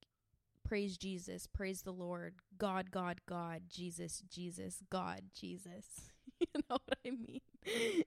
praise 0.64 0.98
jesus 0.98 1.46
praise 1.46 1.82
the 1.82 1.92
lord 1.92 2.34
god 2.58 2.90
god 2.90 3.20
god 3.26 3.62
jesus 3.70 4.22
jesus 4.30 4.82
god 4.90 5.22
jesus 5.34 5.86
you 6.40 6.46
know 6.68 6.76
what 6.86 6.98
i 7.06 7.10
mean 7.10 7.40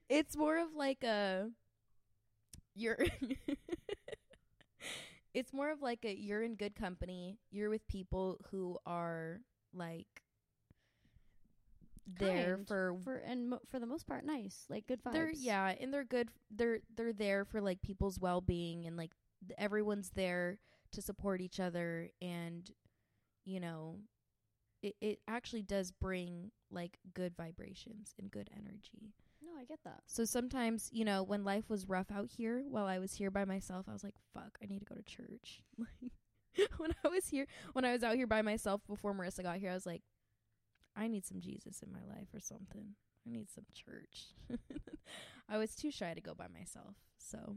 it's 0.09 0.37
more 0.37 0.57
of 0.59 0.75
like 0.75 1.03
a 1.03 1.49
you're 2.75 2.97
it's 5.33 5.53
more 5.53 5.71
of 5.71 5.81
like 5.81 6.03
a 6.05 6.13
you're 6.13 6.43
in 6.43 6.55
good 6.55 6.75
company 6.75 7.37
you're 7.51 7.69
with 7.69 7.85
people 7.87 8.39
who 8.51 8.77
are 8.85 9.41
like 9.73 10.07
there 12.07 12.55
Kind. 12.55 12.67
for 12.67 12.95
For 13.03 13.15
and 13.17 13.49
mo- 13.49 13.61
for 13.69 13.79
the 13.79 13.85
most 13.85 14.07
part, 14.07 14.25
nice, 14.25 14.65
like 14.69 14.87
good 14.87 15.03
vibes. 15.03 15.13
they're 15.13 15.31
yeah, 15.31 15.73
and 15.79 15.93
they're 15.93 16.03
good. 16.03 16.29
They're 16.49 16.79
they're 16.95 17.13
there 17.13 17.45
for 17.45 17.61
like 17.61 17.81
people's 17.81 18.19
well 18.19 18.41
being, 18.41 18.85
and 18.85 18.97
like 18.97 19.11
th- 19.47 19.55
everyone's 19.57 20.09
there 20.11 20.59
to 20.91 21.01
support 21.01 21.41
each 21.41 21.59
other, 21.59 22.09
and 22.21 22.69
you 23.45 23.59
know, 23.59 23.97
it 24.81 24.95
it 25.01 25.19
actually 25.27 25.61
does 25.63 25.91
bring 25.91 26.51
like 26.71 26.97
good 27.13 27.35
vibrations 27.37 28.13
and 28.19 28.31
good 28.31 28.49
energy. 28.55 29.13
I 29.61 29.65
get 29.65 29.79
that. 29.83 30.01
So 30.07 30.25
sometimes, 30.25 30.89
you 30.91 31.05
know, 31.05 31.21
when 31.23 31.43
life 31.43 31.69
was 31.69 31.87
rough 31.87 32.09
out 32.11 32.29
here, 32.35 32.63
while 32.67 32.85
I 32.85 32.97
was 32.99 33.13
here 33.13 33.29
by 33.29 33.45
myself, 33.45 33.85
I 33.87 33.93
was 33.93 34.03
like, 34.03 34.15
"Fuck, 34.33 34.57
I 34.61 34.65
need 34.65 34.79
to 34.79 34.85
go 34.85 34.95
to 34.95 35.03
church." 35.03 35.61
Like 36.57 36.77
when 36.79 36.91
I 37.05 37.07
was 37.07 37.27
here, 37.29 37.45
when 37.71 37.85
I 37.85 37.93
was 37.93 38.03
out 38.03 38.15
here 38.15 38.27
by 38.27 38.41
myself 38.41 38.81
before 38.85 39.13
Marissa 39.13 39.41
got 39.41 39.59
here, 39.59 39.71
I 39.71 39.73
was 39.73 39.85
like, 39.85 40.01
"I 40.97 41.07
need 41.07 41.25
some 41.25 41.39
Jesus 41.39 41.81
in 41.81 41.93
my 41.93 42.03
life 42.13 42.27
or 42.33 42.41
something. 42.41 42.95
I 43.25 43.31
need 43.31 43.49
some 43.49 43.63
church." 43.73 44.33
I 45.49 45.57
was 45.57 45.75
too 45.75 45.91
shy 45.91 46.13
to 46.13 46.19
go 46.19 46.33
by 46.33 46.47
myself. 46.49 46.95
So, 47.17 47.55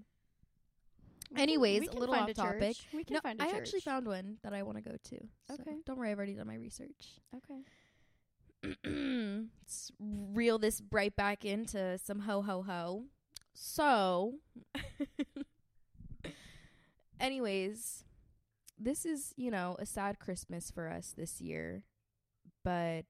We 1.31 1.35
can- 1.37 1.43
Anyways, 1.43 1.81
we 1.81 1.89
a 1.89 1.93
little 1.93 2.15
find 2.15 2.31
off 2.31 2.37
topic. 2.37 2.77
church. 2.77 2.87
We 2.95 3.03
can 3.03 3.15
no, 3.15 3.21
find 3.21 3.41
a 3.41 3.43
I 3.43 3.47
church. 3.47 3.55
I 3.55 3.59
actually 3.59 3.81
found 3.81 4.07
one 4.07 4.37
that 4.45 4.53
I 4.53 4.63
want 4.63 4.79
to 4.79 4.83
go 4.85 4.93
to. 4.97 5.19
So 5.49 5.55
Okay. 5.55 5.77
don't 5.85 5.99
worry, 5.99 6.13
I've 6.13 6.19
already 6.19 6.35
done 6.35 6.47
my 6.47 6.55
research. 6.55 7.19
Okay. 7.35 7.63
Reel 9.99 10.59
this 10.59 10.83
right 10.91 11.15
back 11.15 11.45
into 11.45 11.99
some 11.99 12.21
ho 12.21 12.43
ho 12.43 12.63
ho. 12.63 13.05
So, 13.55 14.35
anyways, 17.21 18.05
this 18.79 19.07
is, 19.07 19.33
you 19.37 19.51
know, 19.51 19.77
a 19.79 19.87
sad 19.87 20.19
Christmas 20.19 20.71
for 20.71 20.89
us 20.89 21.15
this 21.17 21.41
year, 21.41 21.85
but 22.65 23.05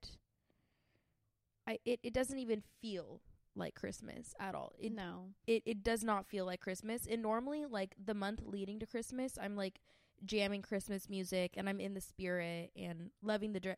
I 1.66 1.78
it, 1.84 2.00
it 2.02 2.12
doesn't 2.12 2.38
even 2.38 2.62
feel 2.80 3.20
like 3.56 3.74
Christmas 3.74 4.34
at 4.38 4.54
all. 4.54 4.72
It 4.78 4.92
no. 4.92 5.30
it 5.46 5.62
it 5.64 5.82
does 5.82 6.04
not 6.04 6.26
feel 6.26 6.44
like 6.44 6.60
Christmas. 6.60 7.06
And 7.06 7.22
normally, 7.22 7.64
like 7.66 7.94
the 8.02 8.14
month 8.14 8.42
leading 8.44 8.78
to 8.80 8.86
Christmas, 8.86 9.38
I'm 9.40 9.56
like 9.56 9.80
jamming 10.24 10.62
Christmas 10.62 11.08
music 11.08 11.52
and 11.56 11.68
I'm 11.68 11.80
in 11.80 11.94
the 11.94 12.00
spirit 12.00 12.70
and 12.76 13.10
loving 13.22 13.52
the 13.52 13.60
dress. 13.60 13.76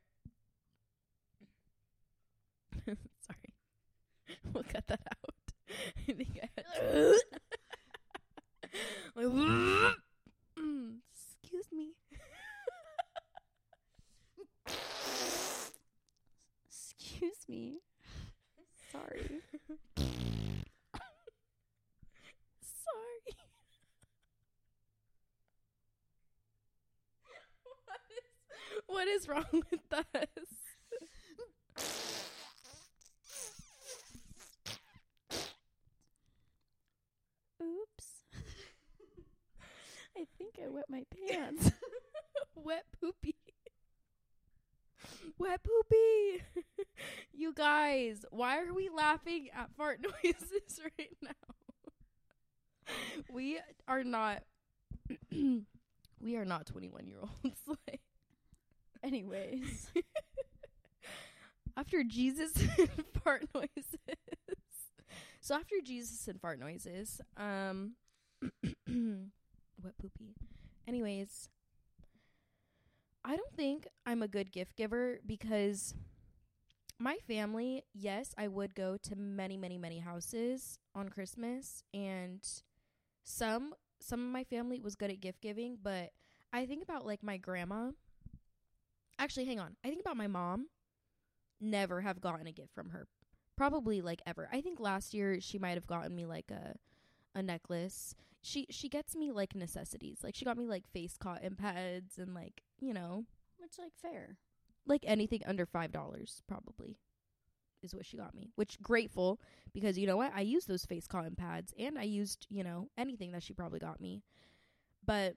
Sorry, 3.26 3.52
we'll 4.52 4.62
cut 4.62 4.86
that 4.86 5.00
out. 5.10 5.34
I 6.08 6.12
think 6.12 6.38
I 6.40 6.48
had 6.56 6.64
to. 6.80 7.20
like, 9.16 9.26
mm, 9.26 10.98
excuse 11.12 11.66
me. 11.72 11.94
Excuse 16.68 17.48
me. 17.48 17.80
Sorry. 18.92 19.40
Sorry. 22.86 23.36
what 27.74 28.00
is 28.10 28.24
what 28.86 29.08
is 29.08 29.28
wrong 29.28 29.62
with 29.70 29.92
us? 29.92 30.65
I 40.16 40.26
think 40.38 40.54
I 40.62 40.68
wet 40.68 40.84
my 40.88 41.04
pants. 41.28 41.72
Wet 42.54 42.84
poopy. 43.00 43.36
Wet 45.38 45.60
poopy. 45.62 46.42
you 47.32 47.52
guys, 47.52 48.24
why 48.30 48.58
are 48.60 48.72
we 48.72 48.88
laughing 48.88 49.48
at 49.54 49.70
fart 49.76 50.00
noises 50.02 50.80
right 50.98 51.16
now? 51.22 51.30
we 53.30 53.58
are 53.88 54.04
not 54.04 54.42
we 55.32 56.36
are 56.36 56.44
not 56.44 56.66
21 56.66 57.06
year 57.06 57.18
olds 57.20 57.60
like 57.68 58.00
Anyways. 59.02 59.90
after 61.76 62.02
Jesus 62.02 62.52
and 62.78 62.88
fart 63.22 63.46
noises. 63.54 63.86
So 65.40 65.54
after 65.54 65.76
Jesus 65.84 66.26
and 66.26 66.40
fart 66.40 66.58
noises, 66.58 67.20
um 67.36 67.92
wet 69.82 69.96
poopy. 69.98 70.34
Anyways, 70.86 71.48
I 73.24 73.36
don't 73.36 73.52
think 73.56 73.88
I'm 74.06 74.22
a 74.22 74.28
good 74.28 74.52
gift 74.52 74.76
giver 74.76 75.18
because 75.26 75.94
my 76.98 77.16
family, 77.26 77.82
yes, 77.92 78.34
I 78.38 78.48
would 78.48 78.74
go 78.74 78.96
to 79.02 79.16
many, 79.16 79.56
many, 79.56 79.78
many 79.78 79.98
houses 79.98 80.78
on 80.94 81.08
Christmas 81.08 81.82
and 81.92 82.40
some 83.24 83.74
some 84.00 84.20
of 84.20 84.32
my 84.32 84.44
family 84.44 84.80
was 84.80 84.94
good 84.94 85.10
at 85.10 85.20
gift 85.20 85.40
giving, 85.40 85.78
but 85.82 86.10
I 86.52 86.66
think 86.66 86.82
about 86.82 87.06
like 87.06 87.22
my 87.22 87.36
grandma. 87.36 87.90
Actually, 89.18 89.46
hang 89.46 89.58
on. 89.58 89.76
I 89.84 89.88
think 89.88 90.00
about 90.00 90.16
my 90.16 90.26
mom. 90.26 90.68
Never 91.60 92.02
have 92.02 92.20
gotten 92.20 92.46
a 92.46 92.52
gift 92.52 92.74
from 92.74 92.90
her. 92.90 93.06
Probably 93.56 94.02
like 94.02 94.20
ever. 94.26 94.48
I 94.52 94.60
think 94.60 94.78
last 94.78 95.14
year 95.14 95.40
she 95.40 95.58
might 95.58 95.74
have 95.74 95.86
gotten 95.86 96.14
me 96.14 96.26
like 96.26 96.50
a 96.50 96.74
a 97.36 97.42
necklace. 97.42 98.16
She 98.42 98.66
she 98.70 98.88
gets 98.88 99.14
me 99.14 99.30
like 99.30 99.54
necessities. 99.54 100.18
Like 100.24 100.34
she 100.34 100.44
got 100.44 100.56
me 100.56 100.66
like 100.66 100.88
face 100.88 101.16
cotton 101.16 101.54
pads 101.54 102.18
and 102.18 102.34
like, 102.34 102.62
you 102.80 102.92
know, 102.92 103.24
Which 103.58 103.78
like 103.78 103.92
fair. 104.00 104.38
like 104.86 105.04
anything 105.06 105.42
under 105.46 105.66
five 105.66 105.92
dollars 105.92 106.42
probably 106.48 106.96
is 107.82 107.94
what 107.94 108.06
she 108.06 108.16
got 108.16 108.34
me 108.34 108.50
which 108.56 108.80
grateful 108.82 109.38
because 109.72 109.98
you 109.98 110.06
know 110.06 110.16
what 110.16 110.32
i 110.34 110.40
used 110.40 110.66
those 110.66 110.86
face 110.86 111.06
cotton 111.06 111.36
pads 111.36 111.72
and 111.78 111.98
i 111.98 112.02
used 112.02 112.46
you 112.50 112.64
know 112.64 112.88
anything 112.96 113.30
that 113.32 113.42
she 113.42 113.52
probably 113.52 113.78
got 113.78 114.00
me 114.00 114.22
but 115.04 115.36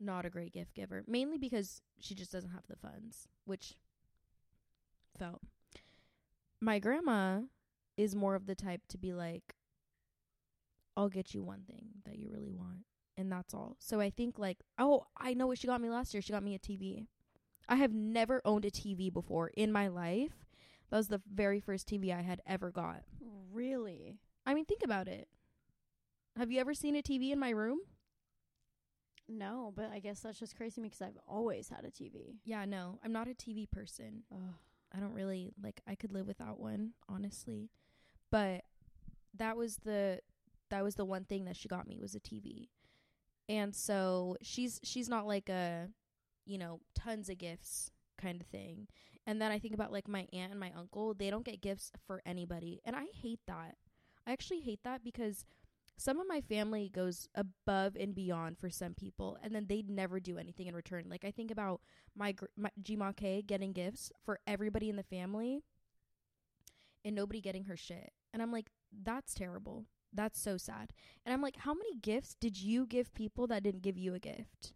not 0.00 0.26
a 0.26 0.30
great 0.30 0.52
gift 0.52 0.74
giver 0.74 1.04
mainly 1.06 1.38
because 1.38 1.80
she 2.00 2.14
just 2.14 2.32
doesn't 2.32 2.50
have 2.50 2.66
the 2.68 2.76
funds 2.76 3.28
which 3.46 3.76
felt 5.16 5.40
my 6.60 6.78
grandma 6.78 7.40
is 7.96 8.14
more 8.16 8.34
of 8.34 8.46
the 8.46 8.54
type 8.56 8.82
to 8.88 8.98
be 8.98 9.12
like 9.12 9.54
i'll 11.00 11.08
get 11.08 11.34
you 11.34 11.42
one 11.42 11.62
thing 11.66 11.86
that 12.04 12.18
you 12.18 12.28
really 12.30 12.52
want 12.52 12.84
and 13.16 13.30
that's 13.32 13.54
all 13.54 13.76
so 13.78 14.00
i 14.00 14.10
think 14.10 14.38
like 14.38 14.58
oh 14.78 15.04
i 15.16 15.34
know 15.34 15.46
what 15.46 15.58
she 15.58 15.66
got 15.66 15.80
me 15.80 15.90
last 15.90 16.14
year 16.14 16.22
she 16.22 16.32
got 16.32 16.42
me 16.42 16.54
a 16.54 16.58
tv 16.58 17.06
I 17.70 17.76
have 17.76 17.94
never 17.94 18.42
owned 18.44 18.64
a 18.64 18.70
TV 18.70 19.12
before 19.12 19.52
in 19.56 19.70
my 19.70 19.86
life. 19.86 20.32
That 20.90 20.96
was 20.96 21.06
the 21.06 21.22
very 21.32 21.60
first 21.60 21.88
TV 21.88 22.12
I 22.12 22.22
had 22.22 22.42
ever 22.44 22.72
got. 22.72 23.04
Really? 23.52 24.18
I 24.44 24.54
mean, 24.54 24.64
think 24.64 24.82
about 24.82 25.06
it. 25.06 25.28
Have 26.36 26.50
you 26.50 26.58
ever 26.58 26.74
seen 26.74 26.96
a 26.96 27.02
TV 27.02 27.30
in 27.30 27.38
my 27.38 27.50
room? 27.50 27.78
No, 29.28 29.72
but 29.76 29.90
I 29.92 30.00
guess 30.00 30.18
that's 30.18 30.40
just 30.40 30.56
crazy 30.56 30.82
because 30.82 31.00
I've 31.00 31.18
always 31.28 31.68
had 31.68 31.84
a 31.84 31.92
TV. 31.92 32.38
Yeah, 32.44 32.64
no. 32.64 32.98
I'm 33.04 33.12
not 33.12 33.28
a 33.28 33.34
TV 33.34 33.70
person. 33.70 34.24
Ugh. 34.32 34.54
I 34.92 34.98
don't 34.98 35.14
really 35.14 35.52
like 35.62 35.80
I 35.86 35.94
could 35.94 36.10
live 36.10 36.26
without 36.26 36.58
one, 36.58 36.94
honestly. 37.08 37.70
But 38.32 38.64
that 39.36 39.56
was 39.56 39.76
the 39.84 40.18
that 40.70 40.84
was 40.84 40.94
the 40.94 41.04
one 41.04 41.24
thing 41.24 41.44
that 41.44 41.56
she 41.56 41.68
got 41.68 41.86
me 41.86 41.98
was 42.00 42.14
a 42.14 42.20
TV. 42.20 42.68
And 43.48 43.74
so 43.74 44.36
she's 44.42 44.80
she's 44.82 45.08
not 45.08 45.26
like 45.26 45.48
a 45.48 45.88
you 46.50 46.58
know, 46.58 46.80
tons 46.94 47.28
of 47.28 47.38
gifts 47.38 47.92
kind 48.18 48.40
of 48.40 48.46
thing. 48.48 48.88
And 49.26 49.40
then 49.40 49.52
I 49.52 49.58
think 49.58 49.74
about 49.74 49.92
like 49.92 50.08
my 50.08 50.26
aunt 50.32 50.50
and 50.50 50.58
my 50.58 50.72
uncle, 50.76 51.14
they 51.14 51.30
don't 51.30 51.44
get 51.44 51.60
gifts 51.60 51.92
for 52.06 52.22
anybody. 52.26 52.80
And 52.84 52.96
I 52.96 53.04
hate 53.12 53.40
that. 53.46 53.76
I 54.26 54.32
actually 54.32 54.60
hate 54.60 54.80
that 54.82 55.04
because 55.04 55.44
some 55.96 56.18
of 56.18 56.26
my 56.26 56.40
family 56.40 56.90
goes 56.92 57.28
above 57.34 57.94
and 57.94 58.14
beyond 58.14 58.58
for 58.58 58.70
some 58.70 58.94
people 58.94 59.38
and 59.42 59.54
then 59.54 59.66
they'd 59.68 59.88
never 59.88 60.18
do 60.18 60.38
anything 60.38 60.66
in 60.66 60.74
return. 60.74 61.04
Like 61.08 61.24
I 61.24 61.30
think 61.30 61.50
about 61.50 61.80
my, 62.16 62.32
gr- 62.32 62.46
my 62.56 62.70
Gma 62.82 63.14
K 63.14 63.42
getting 63.42 63.72
gifts 63.72 64.10
for 64.24 64.40
everybody 64.46 64.88
in 64.88 64.96
the 64.96 65.02
family 65.02 65.62
and 67.04 67.14
nobody 67.14 67.40
getting 67.40 67.64
her 67.64 67.76
shit. 67.76 68.12
And 68.32 68.42
I'm 68.42 68.50
like, 68.50 68.70
that's 69.04 69.34
terrible. 69.34 69.84
That's 70.12 70.40
so 70.40 70.56
sad. 70.56 70.92
And 71.24 71.32
I'm 71.32 71.42
like, 71.42 71.56
how 71.58 71.74
many 71.74 71.94
gifts 72.00 72.34
did 72.34 72.60
you 72.60 72.86
give 72.86 73.14
people 73.14 73.46
that 73.48 73.62
didn't 73.62 73.82
give 73.82 73.96
you 73.96 74.14
a 74.14 74.18
gift? 74.18 74.72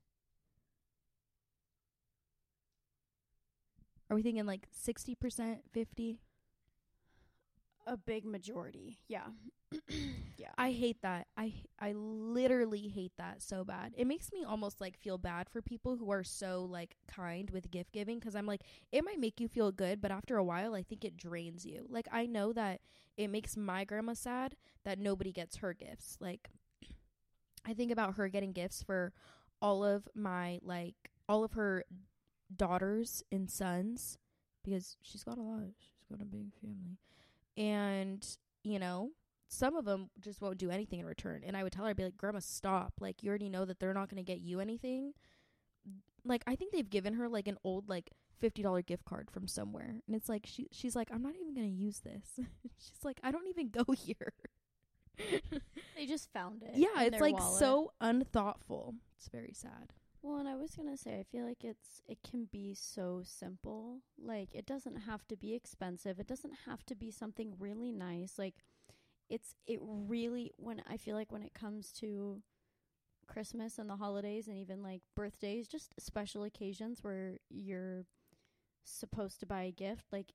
Are 4.10 4.14
we 4.14 4.22
thinking 4.22 4.46
like 4.46 4.68
60%, 4.72 5.58
50? 5.72 6.20
A 7.86 7.96
big 7.96 8.24
majority. 8.24 8.98
Yeah. 9.08 9.26
yeah. 10.38 10.50
I 10.56 10.72
hate 10.72 11.02
that. 11.02 11.26
I 11.36 11.52
I 11.80 11.92
literally 11.92 12.88
hate 12.88 13.12
that 13.18 13.42
so 13.42 13.64
bad. 13.64 13.92
It 13.96 14.06
makes 14.06 14.32
me 14.32 14.44
almost 14.44 14.80
like 14.80 14.98
feel 14.98 15.18
bad 15.18 15.48
for 15.48 15.62
people 15.62 15.96
who 15.96 16.10
are 16.10 16.24
so 16.24 16.66
like 16.70 16.96
kind 17.08 17.50
with 17.50 17.70
gift 17.70 17.92
giving 17.92 18.20
cuz 18.20 18.34
I'm 18.34 18.46
like 18.46 18.62
it 18.92 19.04
might 19.04 19.20
make 19.20 19.40
you 19.40 19.48
feel 19.48 19.72
good, 19.72 20.00
but 20.00 20.10
after 20.10 20.36
a 20.36 20.44
while 20.44 20.74
I 20.74 20.82
think 20.82 21.04
it 21.04 21.16
drains 21.16 21.64
you. 21.64 21.86
Like 21.88 22.08
I 22.12 22.26
know 22.26 22.52
that 22.52 22.80
it 23.16 23.28
makes 23.28 23.56
my 23.56 23.84
grandma 23.84 24.14
sad 24.14 24.56
that 24.84 24.98
nobody 24.98 25.32
gets 25.32 25.56
her 25.56 25.72
gifts. 25.72 26.16
Like 26.20 26.50
I 27.64 27.74
think 27.74 27.90
about 27.90 28.14
her 28.16 28.28
getting 28.28 28.52
gifts 28.52 28.82
for 28.82 29.12
all 29.62 29.84
of 29.84 30.08
my 30.14 30.58
like 30.62 31.12
all 31.28 31.44
of 31.44 31.52
her 31.52 31.84
daughters 32.54 33.22
and 33.32 33.50
sons 33.50 34.18
because 34.64 34.96
she's 35.02 35.22
got 35.22 35.38
a 35.38 35.42
lot. 35.42 35.60
She's 35.78 36.08
got 36.10 36.20
a 36.20 36.24
big 36.24 36.52
family. 36.60 36.98
And, 37.56 38.26
you 38.62 38.78
know, 38.78 39.10
some 39.54 39.76
of 39.76 39.84
them 39.84 40.10
just 40.20 40.40
won't 40.40 40.58
do 40.58 40.70
anything 40.70 41.00
in 41.00 41.06
return. 41.06 41.42
And 41.46 41.56
I 41.56 41.62
would 41.62 41.72
tell 41.72 41.84
her, 41.84 41.90
I'd 41.90 41.96
be 41.96 42.04
like, 42.04 42.16
Grandma, 42.16 42.40
stop. 42.40 42.94
Like, 43.00 43.22
you 43.22 43.28
already 43.28 43.48
know 43.48 43.64
that 43.64 43.78
they're 43.80 43.94
not 43.94 44.08
going 44.08 44.24
to 44.24 44.32
get 44.32 44.40
you 44.40 44.60
anything. 44.60 45.12
Like, 46.24 46.42
I 46.46 46.56
think 46.56 46.72
they've 46.72 46.88
given 46.88 47.14
her 47.14 47.28
like 47.28 47.48
an 47.48 47.58
old, 47.64 47.88
like, 47.88 48.10
$50 48.42 48.84
gift 48.86 49.04
card 49.04 49.30
from 49.30 49.46
somewhere. 49.46 50.00
And 50.06 50.16
it's 50.16 50.28
like, 50.28 50.46
she 50.46 50.68
she's 50.72 50.96
like, 50.96 51.08
I'm 51.12 51.22
not 51.22 51.34
even 51.36 51.54
going 51.54 51.68
to 51.68 51.74
use 51.74 52.00
this. 52.00 52.26
she's 52.78 53.04
like, 53.04 53.20
I 53.22 53.30
don't 53.30 53.48
even 53.48 53.68
go 53.70 53.84
here. 53.96 54.32
they 55.96 56.06
just 56.06 56.32
found 56.32 56.62
it. 56.62 56.72
Yeah, 56.74 57.02
it's 57.02 57.20
like 57.20 57.38
wallet. 57.38 57.58
so 57.58 57.92
unthoughtful. 58.00 58.94
It's 59.16 59.28
very 59.28 59.52
sad. 59.54 59.92
Well, 60.24 60.38
and 60.38 60.48
I 60.48 60.56
was 60.56 60.74
gonna 60.74 60.96
say, 60.96 61.18
I 61.18 61.22
feel 61.22 61.44
like 61.46 61.64
it's 61.64 62.00
it 62.08 62.16
can 62.28 62.48
be 62.50 62.72
so 62.74 63.20
simple. 63.24 63.98
Like 64.18 64.54
it 64.54 64.64
doesn't 64.64 64.96
have 65.02 65.28
to 65.28 65.36
be 65.36 65.52
expensive. 65.52 66.18
It 66.18 66.26
doesn't 66.26 66.54
have 66.64 66.82
to 66.86 66.94
be 66.94 67.10
something 67.10 67.52
really 67.58 67.92
nice. 67.92 68.38
Like 68.38 68.54
it's 69.34 69.52
it 69.66 69.80
really 69.82 70.52
when 70.58 70.80
I 70.88 70.96
feel 70.96 71.16
like 71.16 71.32
when 71.32 71.42
it 71.42 71.54
comes 71.54 71.90
to 71.94 72.40
Christmas 73.26 73.78
and 73.80 73.90
the 73.90 73.96
holidays 73.96 74.46
and 74.46 74.56
even 74.56 74.80
like 74.80 75.02
birthdays, 75.16 75.66
just 75.66 75.92
special 75.98 76.44
occasions 76.44 77.02
where 77.02 77.38
you're 77.50 78.04
supposed 78.84 79.40
to 79.40 79.46
buy 79.46 79.62
a 79.64 79.72
gift, 79.72 80.04
like 80.12 80.34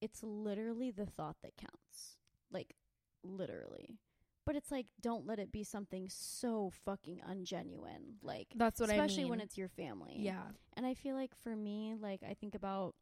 it's 0.00 0.22
literally 0.22 0.90
the 0.90 1.04
thought 1.04 1.36
that 1.42 1.58
counts. 1.58 2.16
Like 2.50 2.74
literally. 3.22 3.98
But 4.46 4.56
it's 4.56 4.70
like 4.70 4.86
don't 5.02 5.26
let 5.26 5.38
it 5.38 5.52
be 5.52 5.62
something 5.62 6.08
so 6.08 6.72
fucking 6.86 7.20
ungenuine. 7.30 8.14
Like 8.22 8.48
That's 8.56 8.80
what 8.80 8.88
especially 8.88 9.16
I 9.16 9.24
mean. 9.24 9.30
when 9.32 9.40
it's 9.40 9.58
your 9.58 9.68
family. 9.68 10.16
yeah. 10.16 10.44
And 10.78 10.86
I 10.86 10.94
feel 10.94 11.14
like 11.14 11.34
for 11.42 11.54
me, 11.54 11.94
like 12.00 12.22
I 12.26 12.32
think 12.32 12.54
about 12.54 12.94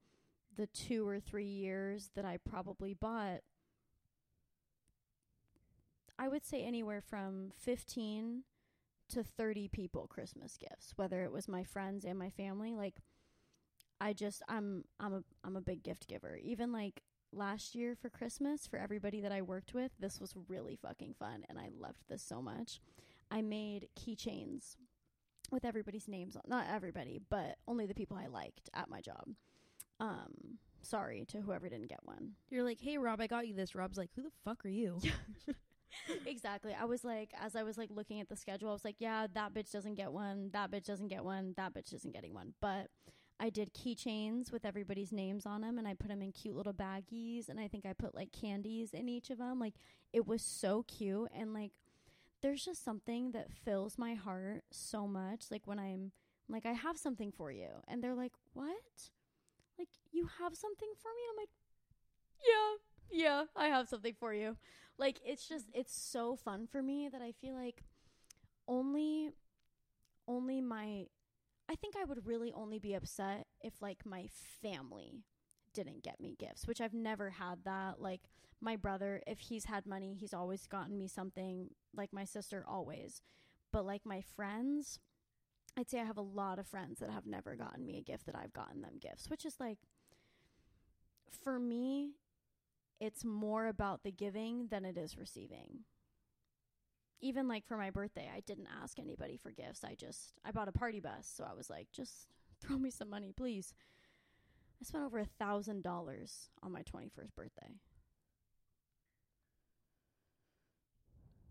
the 0.56 0.66
two 0.66 1.06
or 1.06 1.20
three 1.20 1.46
years 1.46 2.10
that 2.16 2.24
I 2.24 2.38
probably 2.44 2.92
bought 2.92 3.42
I 6.18 6.28
would 6.28 6.44
say 6.44 6.62
anywhere 6.62 7.00
from 7.00 7.52
15 7.58 8.42
to 9.10 9.22
30 9.22 9.68
people 9.68 10.06
Christmas 10.08 10.56
gifts, 10.58 10.92
whether 10.96 11.22
it 11.22 11.32
was 11.32 11.48
my 11.48 11.64
friends 11.64 12.04
and 12.04 12.18
my 12.18 12.30
family. 12.30 12.74
Like 12.74 12.96
I 14.00 14.12
just 14.12 14.42
I'm 14.48 14.84
I'm 15.00 15.14
a 15.14 15.22
I'm 15.44 15.56
a 15.56 15.60
big 15.60 15.82
gift 15.82 16.08
giver. 16.08 16.36
Even 16.42 16.72
like 16.72 17.02
last 17.32 17.74
year 17.74 17.94
for 17.94 18.10
Christmas 18.10 18.66
for 18.66 18.78
everybody 18.78 19.20
that 19.20 19.32
I 19.32 19.42
worked 19.42 19.74
with, 19.74 19.92
this 19.98 20.20
was 20.20 20.34
really 20.48 20.76
fucking 20.76 21.14
fun 21.18 21.44
and 21.48 21.58
I 21.58 21.68
loved 21.78 22.02
this 22.08 22.22
so 22.22 22.42
much. 22.42 22.80
I 23.30 23.42
made 23.42 23.88
keychains 23.98 24.76
with 25.50 25.64
everybody's 25.64 26.08
names 26.08 26.36
on 26.36 26.42
not 26.46 26.66
everybody, 26.70 27.20
but 27.30 27.56
only 27.66 27.86
the 27.86 27.94
people 27.94 28.16
I 28.16 28.26
liked 28.26 28.68
at 28.74 28.90
my 28.90 29.00
job. 29.00 29.28
Um 30.00 30.58
sorry 30.82 31.24
to 31.28 31.40
whoever 31.40 31.68
didn't 31.68 31.88
get 31.88 32.04
one. 32.04 32.32
You're 32.50 32.64
like, 32.64 32.80
hey, 32.80 32.98
Rob, 32.98 33.20
I 33.20 33.26
got 33.26 33.48
you 33.48 33.54
this. 33.54 33.74
Rob's 33.74 33.98
like, 33.98 34.10
who 34.14 34.22
the 34.22 34.30
fuck 34.44 34.64
are 34.64 34.70
you? 34.70 35.00
exactly. 36.26 36.74
I 36.78 36.84
was 36.84 37.04
like, 37.04 37.30
as 37.40 37.56
I 37.56 37.62
was 37.62 37.78
like 37.78 37.90
looking 37.90 38.20
at 38.20 38.28
the 38.28 38.36
schedule, 38.36 38.70
I 38.70 38.72
was 38.72 38.84
like, 38.84 38.96
yeah, 38.98 39.26
that 39.34 39.54
bitch 39.54 39.70
doesn't 39.72 39.94
get 39.94 40.12
one. 40.12 40.50
That 40.52 40.70
bitch 40.70 40.86
doesn't 40.86 41.08
get 41.08 41.24
one. 41.24 41.54
That 41.56 41.74
bitch 41.74 41.94
isn't 41.94 42.12
getting 42.12 42.34
one. 42.34 42.54
But 42.60 42.88
I 43.40 43.50
did 43.50 43.72
keychains 43.72 44.50
with 44.50 44.64
everybody's 44.64 45.12
names 45.12 45.46
on 45.46 45.60
them, 45.60 45.78
and 45.78 45.86
I 45.86 45.94
put 45.94 46.08
them 46.08 46.22
in 46.22 46.32
cute 46.32 46.56
little 46.56 46.72
baggies, 46.72 47.48
and 47.48 47.60
I 47.60 47.68
think 47.68 47.86
I 47.86 47.92
put 47.92 48.14
like 48.14 48.32
candies 48.32 48.90
in 48.92 49.08
each 49.08 49.30
of 49.30 49.38
them. 49.38 49.60
Like 49.60 49.74
it 50.12 50.26
was 50.26 50.42
so 50.42 50.84
cute, 50.88 51.30
and 51.34 51.54
like 51.54 51.72
there's 52.42 52.64
just 52.64 52.84
something 52.84 53.32
that 53.32 53.52
fills 53.64 53.98
my 53.98 54.14
heart 54.14 54.64
so 54.70 55.06
much. 55.06 55.46
Like 55.50 55.66
when 55.66 55.78
I'm 55.78 56.12
like, 56.48 56.66
I 56.66 56.72
have 56.72 56.98
something 56.98 57.30
for 57.30 57.52
you, 57.52 57.68
and 57.86 58.02
they're 58.02 58.14
like, 58.14 58.32
what? 58.54 58.72
Like 59.78 59.88
you 60.10 60.28
have 60.40 60.56
something 60.56 60.88
for 61.00 61.08
me? 61.08 61.22
I'm 61.30 61.36
like, 61.36 61.50
yeah, 62.44 63.22
yeah, 63.24 63.44
I 63.54 63.66
have 63.66 63.88
something 63.88 64.14
for 64.18 64.34
you. 64.34 64.56
Like 64.98 65.20
it's 65.24 65.48
just 65.48 65.70
mm-hmm. 65.70 65.80
it's 65.80 65.98
so 65.98 66.36
fun 66.36 66.66
for 66.66 66.82
me 66.82 67.08
that 67.10 67.22
I 67.22 67.32
feel 67.32 67.54
like 67.54 67.84
only 68.66 69.30
only 70.26 70.60
my 70.60 71.06
I 71.70 71.74
think 71.74 71.94
I 72.00 72.04
would 72.04 72.26
really 72.26 72.52
only 72.52 72.78
be 72.78 72.94
upset 72.94 73.46
if 73.60 73.80
like 73.82 74.06
my 74.06 74.26
family 74.62 75.24
didn't 75.74 76.02
get 76.02 76.20
me 76.20 76.34
gifts, 76.38 76.66
which 76.66 76.80
I've 76.80 76.94
never 76.94 77.30
had 77.30 77.64
that. 77.64 78.00
Like 78.00 78.22
my 78.60 78.74
brother, 78.76 79.22
if 79.26 79.38
he's 79.38 79.66
had 79.66 79.86
money, 79.86 80.16
he's 80.18 80.34
always 80.34 80.66
gotten 80.66 80.98
me 80.98 81.08
something, 81.08 81.68
like 81.94 82.12
my 82.12 82.24
sister 82.24 82.64
always. 82.66 83.20
But 83.70 83.84
like 83.84 84.06
my 84.06 84.22
friends, 84.22 84.98
I'd 85.76 85.90
say 85.90 86.00
I 86.00 86.04
have 86.04 86.16
a 86.16 86.22
lot 86.22 86.58
of 86.58 86.66
friends 86.66 87.00
that 87.00 87.10
have 87.10 87.26
never 87.26 87.54
gotten 87.54 87.84
me 87.84 87.98
a 87.98 88.02
gift 88.02 88.26
that 88.26 88.34
I've 88.34 88.54
gotten 88.54 88.80
them 88.80 88.98
gifts, 89.00 89.28
which 89.28 89.44
is 89.44 89.56
like 89.60 89.78
for 91.30 91.58
me, 91.58 92.12
it's 93.00 93.24
more 93.24 93.66
about 93.66 94.02
the 94.02 94.10
giving 94.10 94.68
than 94.68 94.84
it 94.84 94.96
is 94.98 95.16
receiving. 95.18 95.80
Even 97.20 97.48
like 97.48 97.66
for 97.66 97.76
my 97.76 97.90
birthday, 97.90 98.30
I 98.34 98.40
didn't 98.40 98.68
ask 98.82 98.98
anybody 98.98 99.36
for 99.36 99.50
gifts. 99.50 99.84
I 99.84 99.94
just 99.94 100.34
I 100.44 100.52
bought 100.52 100.68
a 100.68 100.72
party 100.72 101.00
bus, 101.00 101.30
so 101.32 101.44
I 101.48 101.54
was 101.54 101.68
like, 101.68 101.88
just 101.92 102.28
throw 102.60 102.78
me 102.78 102.90
some 102.90 103.10
money, 103.10 103.32
please. 103.36 103.74
I 104.80 104.84
spent 104.84 105.04
over 105.04 105.18
a 105.18 105.24
thousand 105.24 105.82
dollars 105.82 106.50
on 106.62 106.72
my 106.72 106.82
twenty 106.82 107.08
first 107.08 107.34
birthday. 107.34 107.74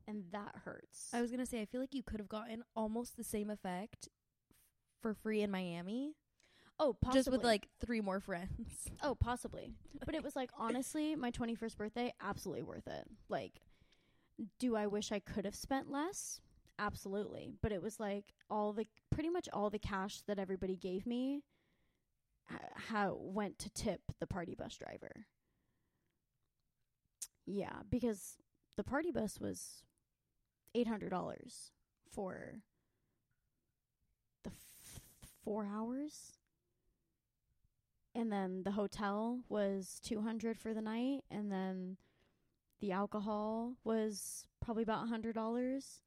And 0.08 0.24
that 0.32 0.56
hurts. 0.64 1.10
I 1.14 1.22
was 1.22 1.32
gonna 1.32 1.46
say, 1.46 1.62
I 1.62 1.66
feel 1.66 1.82
like 1.82 1.94
you 1.94 2.04
could 2.04 2.22
have 2.22 2.30
gotten 2.30 2.64
almost 2.76 3.18
the 3.18 3.26
same 3.26 3.50
effect 3.50 4.08
for 5.02 5.14
free 5.14 5.42
in 5.42 5.52
Miami, 5.52 6.14
oh, 6.80 6.94
possibly. 6.94 7.20
just 7.20 7.32
with 7.32 7.44
like 7.44 7.68
three 7.86 8.02
more 8.02 8.20
friends. 8.20 8.90
Oh, 9.04 9.14
possibly. 9.14 9.74
But 10.06 10.16
it 10.16 10.24
was 10.24 10.36
like 10.36 10.50
honestly, 10.58 11.16
my 11.16 11.30
21st 11.30 11.78
birthday 11.78 12.14
absolutely 12.20 12.64
worth 12.64 12.88
it. 12.88 13.06
Like 13.30 13.62
do 14.60 14.76
I 14.76 14.88
wish 14.88 15.12
I 15.12 15.20
could 15.20 15.46
have 15.46 15.56
spent 15.56 15.92
less? 15.92 16.42
Absolutely. 16.80 17.54
But 17.62 17.72
it 17.72 17.82
was 17.82 18.00
like 18.00 18.26
all 18.50 18.74
the 18.74 18.88
pretty 19.10 19.30
much 19.30 19.50
all 19.52 19.70
the 19.70 19.80
cash 19.80 20.22
that 20.28 20.40
everybody 20.40 20.76
gave 20.76 21.06
me 21.06 21.44
how 22.76 23.18
went 23.20 23.60
to 23.60 23.70
tip 23.70 24.02
the 24.20 24.28
party 24.28 24.56
bus 24.56 24.78
driver. 24.78 25.26
Yeah, 27.46 27.82
because 27.90 28.38
the 28.76 28.84
party 28.84 29.12
bus 29.12 29.40
was 29.40 29.84
$800 30.76 31.72
for 32.12 32.62
the 34.44 34.52
f- 34.52 35.02
4 35.44 35.66
hours 35.66 36.37
and 38.18 38.32
then 38.32 38.64
the 38.64 38.72
hotel 38.72 39.42
was 39.48 40.00
200 40.04 40.60
for 40.60 40.74
the 40.74 40.82
night 40.82 41.22
and 41.30 41.52
then 41.52 41.98
the 42.82 42.92
alcohol 42.92 43.76
was 43.84 44.48
probably 44.60 44.82
about 44.82 45.06
a 45.06 45.08
hundred 45.08 45.36
dollars. 45.36 46.02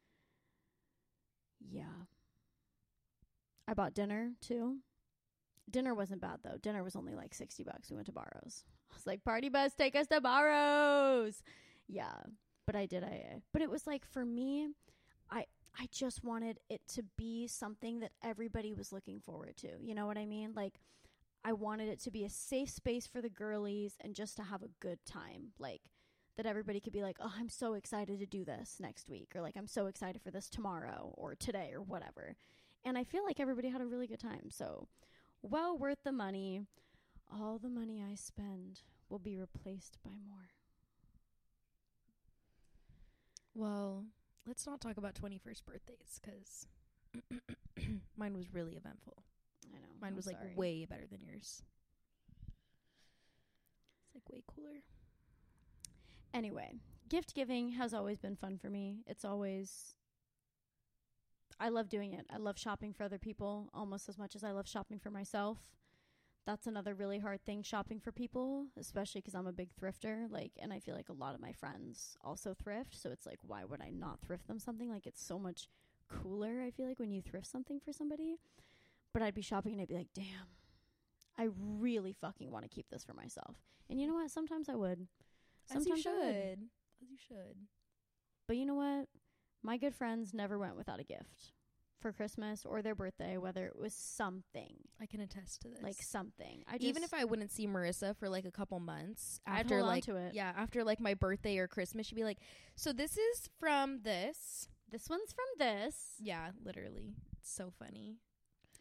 Yeah. 1.71 2.07
I 3.69 3.75
bought 3.75 3.95
dinner 3.95 4.33
too. 4.41 4.79
Dinner 5.71 5.95
wasn't 5.95 6.21
bad 6.21 6.41
though. 6.43 6.57
Dinner 6.61 6.83
was 6.83 6.97
only 6.97 7.15
like 7.15 7.33
60 7.33 7.63
bucks. 7.63 7.91
We 7.91 7.95
went 7.97 8.07
to 8.07 8.13
barrows. 8.13 8.65
I 8.91 8.95
was 8.97 9.07
like 9.07 9.23
party 9.23 9.49
bus 9.49 9.73
take 9.75 9.95
us 9.95 10.09
to 10.09 10.21
barrows. 10.21 11.45
Yeah. 11.89 12.17
But 12.67 12.75
i 12.77 12.87
did 12.87 13.05
i 13.05 13.41
but 13.53 13.63
it 13.63 13.71
was 13.71 13.87
like 13.87 14.05
for 14.05 14.25
me 14.25 14.69
i 15.29 15.45
i 15.77 15.89
just 15.91 16.23
wanted 16.23 16.59
it 16.69 16.81
to 16.87 17.03
be 17.17 17.49
something 17.49 17.99
that 18.01 18.13
everybody 18.23 18.73
was 18.73 18.93
looking 18.93 19.21
forward 19.21 19.57
to. 19.59 19.69
You 19.81 19.95
know 19.95 20.07
what 20.07 20.19
i 20.19 20.27
mean? 20.27 20.55
Like 20.57 20.81
I 21.45 21.53
wanted 21.53 21.89
it 21.89 22.01
to 22.01 22.11
be 22.11 22.25
a 22.25 22.31
safe 22.31 22.71
space 22.71 23.07
for 23.07 23.21
the 23.21 23.31
girlies 23.31 23.97
and 24.01 24.15
just 24.15 24.37
to 24.37 24.43
have 24.43 24.63
a 24.63 24.71
good 24.81 24.99
time. 25.07 25.53
Like 25.59 25.83
that 26.37 26.47
everybody 26.47 26.81
could 26.81 26.93
be 26.93 27.03
like, 27.03 27.19
"Oh, 27.21 27.33
I'm 27.39 27.49
so 27.49 27.75
excited 27.75 28.19
to 28.19 28.27
do 28.27 28.45
this 28.45 28.79
next 28.81 29.09
week," 29.09 29.33
or 29.35 29.41
like, 29.43 29.57
"I'm 29.57 29.67
so 29.67 29.87
excited 29.87 30.23
for 30.23 30.31
this 30.31 30.49
tomorrow 30.49 31.13
or 31.17 31.35
today 31.35 31.73
or 31.73 31.83
whatever." 31.83 32.37
And 32.85 32.97
I 32.97 33.05
feel 33.05 33.25
like 33.25 33.41
everybody 33.41 33.69
had 33.69 33.81
a 33.83 33.87
really 33.87 34.07
good 34.07 34.21
time. 34.21 34.51
So, 34.51 34.89
well 35.43 35.77
worth 35.77 36.03
the 36.05 36.13
money. 36.13 36.63
All 37.33 37.59
the 37.59 37.69
money 37.69 38.03
I 38.03 38.15
spend 38.15 38.83
will 39.09 39.19
be 39.19 39.37
replaced 39.37 39.99
by 40.03 40.11
more. 40.27 40.49
Well, 43.55 44.07
let's 44.47 44.67
not 44.67 44.81
talk 44.81 44.97
about 44.97 45.15
21st 45.15 45.65
birthdays 45.67 46.21
because 46.23 46.67
mine 48.17 48.37
was 48.37 48.53
really 48.53 48.77
eventful. 48.77 49.25
I 49.75 49.79
know. 49.79 49.87
Mine 50.01 50.11
I'm 50.11 50.17
was 50.17 50.27
like 50.27 50.37
sorry. 50.39 50.53
way 50.57 50.85
better 50.85 51.07
than 51.11 51.21
yours. 51.23 51.63
It's 54.07 54.15
like 54.15 54.29
way 54.31 54.43
cooler. 54.47 54.83
Anyway, 56.33 56.75
gift 57.09 57.35
giving 57.35 57.71
has 57.73 57.93
always 57.93 58.19
been 58.19 58.37
fun 58.37 58.59
for 58.59 58.71
me. 58.71 59.03
It's 59.07 59.25
always 59.25 59.95
I 61.59 61.69
love 61.69 61.89
doing 61.89 62.15
it. 62.15 62.27
I 62.33 62.39
love 62.39 62.59
shopping 62.59 62.95
for 62.95 63.05
other 63.05 63.19
people 63.19 63.69
almost 63.75 64.09
as 64.09 64.17
much 64.19 64.35
as 64.35 64.43
I 64.43 64.53
love 64.53 64.67
shopping 64.67 64.99
for 64.99 65.11
myself. 65.11 65.59
That's 66.47 66.67
another 66.67 66.95
really 66.95 67.19
hard 67.19 67.45
thing 67.45 67.63
shopping 67.63 68.01
for 68.01 68.13
people, 68.13 68.69
especially 68.79 69.21
cuz 69.21 69.35
I'm 69.35 69.47
a 69.47 69.53
big 69.53 69.75
thrifter, 69.75 70.31
like 70.31 70.53
and 70.59 70.73
I 70.73 70.81
feel 70.81 70.95
like 70.95 71.11
a 71.11 71.15
lot 71.15 71.35
of 71.35 71.41
my 71.41 71.53
friends 71.53 72.17
also 72.23 72.55
thrift, 72.55 72.95
so 72.95 73.11
it's 73.11 73.27
like 73.27 73.41
why 73.43 73.65
would 73.65 73.83
I 73.83 73.91
not 73.91 74.21
thrift 74.21 74.47
them 74.47 74.59
something? 74.59 74.89
Like 74.89 75.07
it's 75.07 75.23
so 75.23 75.39
much 75.39 75.69
cooler 76.09 76.63
I 76.63 76.71
feel 76.71 76.87
like 76.87 76.99
when 76.99 77.11
you 77.11 77.21
thrift 77.21 77.47
something 77.47 77.79
for 77.79 77.93
somebody. 77.93 78.39
But 79.13 79.23
I'd 79.23 79.35
be 79.35 79.43
shopping 79.43 79.73
and 79.73 79.83
I'd 79.83 79.89
be 79.89 79.95
like, 79.97 80.13
"Damn. 80.15 80.49
I 81.39 81.49
really 81.79 82.13
fucking 82.13 82.51
want 82.51 82.65
to 82.65 82.69
keep 82.69 82.89
this 82.91 83.05
for 83.05 83.15
myself." 83.15 83.57
And 83.89 84.01
you 84.01 84.07
know 84.07 84.15
what? 84.15 84.31
Sometimes 84.31 84.69
I 84.69 84.75
would. 84.77 85.07
As 85.71 85.87
you 85.87 85.97
Sometimes 85.97 86.07
I 86.07 86.11
would. 86.11 86.35
should. 86.35 86.59
As 87.03 87.11
you 87.11 87.17
should. 87.29 87.57
But 88.47 88.57
you 88.57 88.67
know 88.67 88.75
what? 88.75 89.09
My 89.63 89.77
good 89.77 89.95
friends 89.95 90.33
never 90.33 90.59
went 90.59 90.77
without 90.77 91.01
a 91.01 91.05
gift 91.05 91.53
for 92.01 92.13
Christmas 92.13 92.65
or 92.65 92.81
their 92.81 92.95
birthday, 92.95 93.37
whether 93.37 93.67
it 93.67 93.77
was 93.79 93.93
something 93.93 94.75
I 95.01 95.05
can 95.07 95.21
attest 95.21 95.61
to 95.63 95.69
this. 95.69 95.83
like 95.83 96.01
something. 96.01 96.65
I 96.67 96.73
just, 96.79 96.85
even 96.85 97.03
if 97.03 97.13
I 97.13 97.25
wouldn't 97.25 97.51
see 97.51 97.67
Marissa 97.67 98.17
for 98.17 98.29
like 98.29 98.47
a 98.47 98.51
couple 98.51 98.81
months 98.81 99.39
I'd 99.47 99.61
after 99.67 99.83
like 99.83 100.05
to 100.05 100.17
it. 100.17 100.33
yeah 100.35 100.53
after 100.57 100.83
like 100.83 100.99
my 100.99 101.13
birthday 101.15 101.59
or 101.59 101.69
Christmas, 101.69 102.07
she'd 102.07 102.15
be 102.15 102.25
like, 102.25 102.39
"So 102.75 102.93
this 102.93 103.19
is 103.19 103.49
from 103.59 104.01
this." 104.03 104.69
this 104.91 105.09
one's 105.09 105.33
from 105.33 105.45
this. 105.59 106.15
Yeah, 106.19 106.51
literally. 106.65 107.15
It's 107.39 107.51
so 107.53 107.71
funny. 107.79 108.17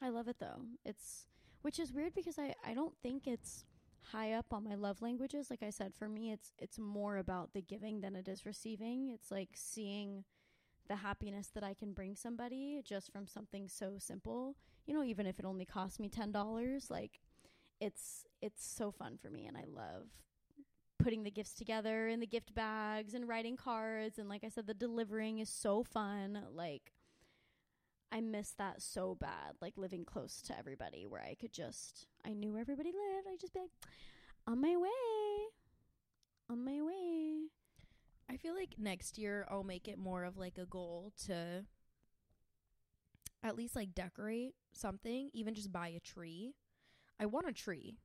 I 0.02 0.10
love 0.10 0.28
it 0.28 0.38
though. 0.40 0.62
It's 0.86 1.26
which 1.62 1.80
is 1.80 1.92
weird 1.92 2.14
because 2.14 2.40
I 2.40 2.56
I 2.66 2.74
don't 2.74 2.96
think 3.02 3.28
it's 3.28 3.66
high 4.12 4.34
up 4.34 4.54
on 4.54 4.64
my 4.64 4.76
love 4.76 5.02
languages. 5.02 5.50
Like 5.50 5.64
I 5.64 5.70
said, 5.70 5.94
for 5.94 6.08
me, 6.10 6.32
it's 6.32 6.54
it's 6.58 6.80
more 6.80 7.18
about 7.18 7.54
the 7.54 7.62
giving 7.62 8.02
than 8.02 8.16
it 8.16 8.28
is 8.28 8.46
receiving. 8.46 9.10
It's 9.10 9.32
like 9.32 9.50
seeing 9.54 10.24
the 10.88 10.98
happiness 10.98 11.50
that 11.54 11.64
I 11.64 11.74
can 11.74 11.94
bring 11.94 12.16
somebody 12.16 12.82
just 12.86 13.12
from 13.12 13.28
something 13.28 13.68
so 13.68 13.96
simple. 14.00 14.56
You 14.86 14.96
know, 14.96 15.04
even 15.04 15.28
if 15.28 15.40
it 15.40 15.46
only 15.46 15.66
costs 15.66 16.00
me 16.00 16.10
ten 16.10 16.32
dollars, 16.32 16.90
like 16.90 17.20
it's 17.80 18.26
it's 18.42 18.66
so 18.66 18.92
fun 18.92 19.18
for 19.22 19.30
me, 19.30 19.48
and 19.48 19.58
I 19.58 19.66
love 19.68 20.08
putting 21.00 21.24
the 21.24 21.32
gifts 21.32 21.54
together 21.54 22.10
in 22.10 22.20
the 22.20 22.28
gift 22.28 22.54
bags 22.54 23.14
and 23.14 23.28
writing 23.28 23.56
cards 23.56 24.20
and 24.20 24.28
like 24.28 24.44
I 24.44 24.50
said 24.50 24.68
the 24.68 24.74
delivering 24.74 25.40
is 25.40 25.50
so 25.50 25.82
fun 25.82 26.44
like 26.54 26.92
I 28.12 28.22
miss 28.22 28.52
that 28.58 28.82
so 28.82 29.16
bad, 29.20 29.56
like 29.62 29.78
living 29.78 30.04
close 30.04 30.42
to 30.44 30.58
everybody 30.58 31.06
where 31.06 31.22
I 31.22 31.36
could 31.36 31.54
just 31.54 32.08
I 32.26 32.34
knew 32.34 32.52
where 32.52 32.62
everybody 32.62 32.90
lived. 32.90 33.28
I'd 33.32 33.40
just 33.40 33.54
be 33.54 33.60
like, 33.60 33.72
on 34.48 34.60
my 34.62 34.76
way. 34.76 34.90
On 36.50 36.64
my 36.66 36.82
way. 36.82 37.44
I 38.32 38.38
feel 38.38 38.56
like 38.56 38.76
next 38.80 39.18
year 39.18 39.46
I'll 39.50 39.64
make 39.64 39.88
it 39.88 39.98
more 39.98 40.24
of 40.24 40.38
like 40.38 40.58
a 40.58 40.66
goal 40.66 41.14
to 41.28 41.66
at 43.44 43.56
least 43.56 43.76
like 43.76 43.94
decorate 43.96 44.56
something, 44.74 45.30
even 45.34 45.54
just 45.54 45.72
buy 45.72 45.90
a 45.90 46.00
tree. 46.00 46.56
I 47.20 47.26
want 47.28 47.48
a 47.48 47.54
tree. 47.54 47.98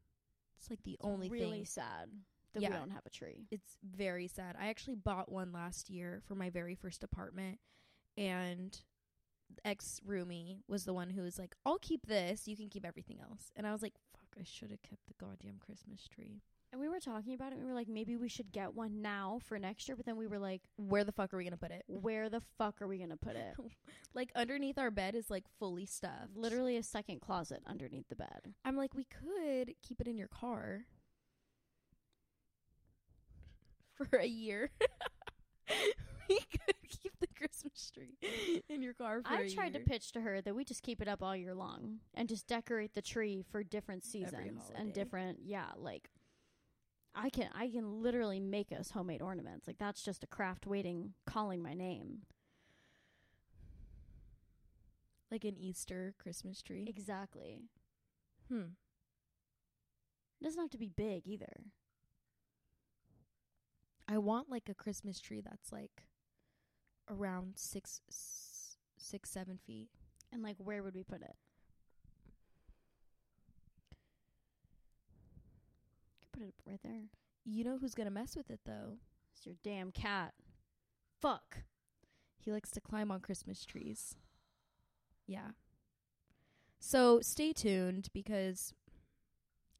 It's 0.58 0.70
like 0.70 0.82
the 0.82 0.96
only 1.00 1.28
really 1.28 1.50
thing. 1.50 1.64
sad 1.66 2.10
that 2.52 2.62
Yeah. 2.62 2.70
we 2.70 2.76
don't 2.76 2.90
have 2.90 3.04
a 3.06 3.10
tree. 3.10 3.46
It's 3.50 3.76
very 3.82 4.28
sad. 4.28 4.56
I 4.58 4.68
actually 4.68 4.94
bought 4.96 5.30
one 5.30 5.52
last 5.52 5.90
year 5.90 6.22
for 6.26 6.34
my 6.34 6.50
very 6.50 6.74
first 6.74 7.02
apartment 7.02 7.58
and 8.16 8.78
ex 9.64 10.00
roomie 10.06 10.58
was 10.68 10.84
the 10.84 10.94
one 10.94 11.10
who 11.10 11.22
was 11.22 11.38
like, 11.38 11.54
I'll 11.66 11.78
keep 11.78 12.06
this, 12.06 12.46
you 12.48 12.56
can 12.56 12.68
keep 12.68 12.84
everything 12.86 13.18
else. 13.20 13.50
And 13.56 13.66
I 13.66 13.72
was 13.72 13.82
like, 13.82 13.94
fuck, 14.12 14.28
I 14.40 14.44
should 14.44 14.70
have 14.70 14.82
kept 14.82 15.06
the 15.06 15.14
goddamn 15.24 15.58
Christmas 15.64 16.06
tree. 16.08 16.42
And 16.72 16.80
we 16.80 16.88
were 16.88 16.98
talking 16.98 17.34
about 17.34 17.52
it. 17.52 17.56
And 17.56 17.62
we 17.64 17.68
were 17.70 17.78
like, 17.78 17.86
maybe 17.88 18.16
we 18.16 18.28
should 18.28 18.50
get 18.50 18.74
one 18.74 19.00
now 19.00 19.38
for 19.44 19.60
next 19.60 19.86
year. 19.88 19.94
But 19.94 20.06
then 20.06 20.16
we 20.16 20.26
were 20.26 20.40
like, 20.40 20.62
Where 20.76 21.04
the 21.04 21.12
fuck 21.12 21.32
are 21.32 21.36
we 21.36 21.44
gonna 21.44 21.56
put 21.56 21.70
it? 21.70 21.84
where 21.86 22.28
the 22.28 22.42
fuck 22.58 22.82
are 22.82 22.88
we 22.88 22.98
gonna 22.98 23.16
put 23.16 23.36
it? 23.36 23.54
Like 24.14 24.30
underneath 24.36 24.78
our 24.78 24.92
bed 24.92 25.16
is 25.16 25.28
like 25.28 25.44
fully 25.58 25.86
stuffed. 25.86 26.36
Literally 26.36 26.76
a 26.76 26.84
second 26.84 27.20
closet 27.20 27.62
underneath 27.66 28.08
the 28.08 28.14
bed. 28.14 28.54
I'm 28.64 28.76
like, 28.76 28.94
we 28.94 29.04
could 29.04 29.74
keep 29.82 30.00
it 30.00 30.06
in 30.06 30.16
your 30.16 30.28
car 30.28 30.84
for 34.10 34.18
a 34.18 34.26
year. 34.26 34.70
we 36.28 36.38
could 36.38 36.74
Christmas 37.48 37.90
tree 37.90 38.62
in 38.68 38.82
your 38.82 38.94
car 38.94 39.22
for 39.22 39.32
I 39.32 39.48
tried 39.48 39.74
to 39.74 39.80
pitch 39.80 40.12
to 40.12 40.20
her 40.20 40.40
that 40.40 40.54
we 40.54 40.64
just 40.64 40.82
keep 40.82 41.00
it 41.02 41.08
up 41.08 41.22
all 41.22 41.36
year 41.36 41.54
long 41.54 41.98
and 42.14 42.28
just 42.28 42.46
decorate 42.46 42.94
the 42.94 43.02
tree 43.02 43.44
for 43.50 43.62
different 43.62 44.04
seasons 44.04 44.72
and 44.74 44.92
different 44.92 45.40
yeah, 45.44 45.68
like 45.76 46.10
I 47.14 47.30
can 47.30 47.48
I 47.54 47.68
can 47.68 48.02
literally 48.02 48.40
make 48.40 48.72
us 48.72 48.90
homemade 48.90 49.22
ornaments. 49.22 49.66
Like 49.66 49.78
that's 49.78 50.02
just 50.02 50.24
a 50.24 50.26
craft 50.26 50.66
waiting 50.66 51.14
calling 51.26 51.62
my 51.62 51.74
name. 51.74 52.22
like 55.34 55.44
an 55.44 55.58
Easter 55.58 56.14
Christmas 56.16 56.62
tree. 56.62 56.84
Exactly. 56.86 57.62
Hmm. 58.48 58.74
It 60.40 60.44
doesn't 60.44 60.60
have 60.60 60.70
to 60.70 60.78
be 60.78 60.90
big 60.94 61.26
either. 61.26 61.64
I 64.06 64.18
want 64.18 64.48
like 64.48 64.68
a 64.68 64.74
Christmas 64.74 65.18
tree 65.18 65.40
that's 65.40 65.72
like 65.72 66.04
around 67.08 67.54
six, 67.56 68.00
six, 68.96 69.30
seven 69.30 69.58
feet. 69.66 69.88
And 70.32 70.42
like 70.42 70.56
where 70.58 70.82
would 70.82 70.94
we 70.94 71.04
put 71.04 71.22
it? 71.22 71.36
Could 76.20 76.32
put 76.32 76.42
it 76.42 76.54
right 76.66 76.80
there. 76.82 77.02
You 77.44 77.64
know 77.64 77.78
who's 77.78 77.94
gonna 77.94 78.10
mess 78.10 78.36
with 78.36 78.50
it 78.50 78.60
though? 78.64 78.98
It's 79.34 79.46
your 79.46 79.56
damn 79.62 79.90
cat. 79.90 80.34
Fuck. 81.20 81.58
He 82.38 82.52
likes 82.52 82.70
to 82.72 82.80
climb 82.80 83.10
on 83.10 83.20
Christmas 83.20 83.64
trees. 83.64 84.16
Yeah. 85.26 85.50
So 86.78 87.20
stay 87.20 87.52
tuned 87.52 88.08
because 88.12 88.74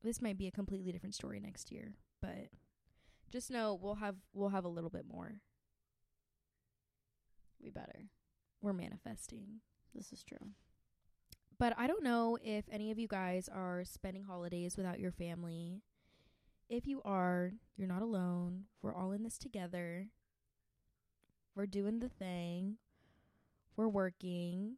this 0.02 0.22
might 0.22 0.38
be 0.38 0.46
a 0.46 0.52
completely 0.52 0.92
different 0.92 1.14
story 1.14 1.40
next 1.40 1.70
year, 1.70 1.94
but 2.22 2.48
just 3.30 3.50
know 3.50 3.78
we'll 3.80 3.96
have 3.96 4.16
we'll 4.32 4.50
have 4.50 4.64
a 4.64 4.68
little 4.68 4.90
bit 4.90 5.04
more. 5.10 5.40
We 7.64 7.70
better. 7.70 8.10
We're 8.60 8.74
manifesting. 8.74 9.60
This 9.94 10.12
is 10.12 10.22
true. 10.22 10.50
But 11.58 11.72
I 11.78 11.86
don't 11.86 12.04
know 12.04 12.36
if 12.44 12.66
any 12.70 12.90
of 12.90 12.98
you 12.98 13.08
guys 13.08 13.48
are 13.48 13.84
spending 13.84 14.24
holidays 14.24 14.76
without 14.76 15.00
your 15.00 15.12
family. 15.12 15.80
If 16.68 16.86
you 16.86 17.00
are, 17.06 17.52
you're 17.76 17.88
not 17.88 18.02
alone. 18.02 18.64
We're 18.82 18.94
all 18.94 19.12
in 19.12 19.22
this 19.22 19.38
together. 19.38 20.08
We're 21.54 21.66
doing 21.66 22.00
the 22.00 22.08
thing. 22.08 22.76
We're 23.76 23.88
working. 23.88 24.76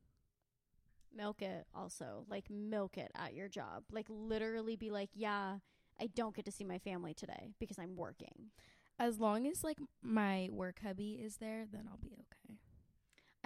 Milk 1.14 1.42
it 1.42 1.66
also. 1.74 2.24
Like 2.28 2.50
milk 2.50 2.98
it 2.98 3.10
at 3.16 3.34
your 3.34 3.48
job. 3.48 3.84
Like 3.90 4.06
literally 4.08 4.76
be 4.76 4.90
like, 4.90 5.10
"Yeah, 5.14 5.58
I 6.00 6.06
don't 6.14 6.36
get 6.36 6.44
to 6.44 6.52
see 6.52 6.64
my 6.64 6.78
family 6.78 7.14
today 7.14 7.52
because 7.58 7.78
I'm 7.78 7.96
working." 7.96 8.50
As 8.98 9.18
long 9.18 9.46
as 9.46 9.64
like 9.64 9.78
my 10.02 10.48
work 10.52 10.80
hubby 10.84 11.20
is 11.22 11.38
there, 11.38 11.66
then 11.70 11.88
I'll 11.90 11.98
be 11.98 12.14
okay. 12.14 12.58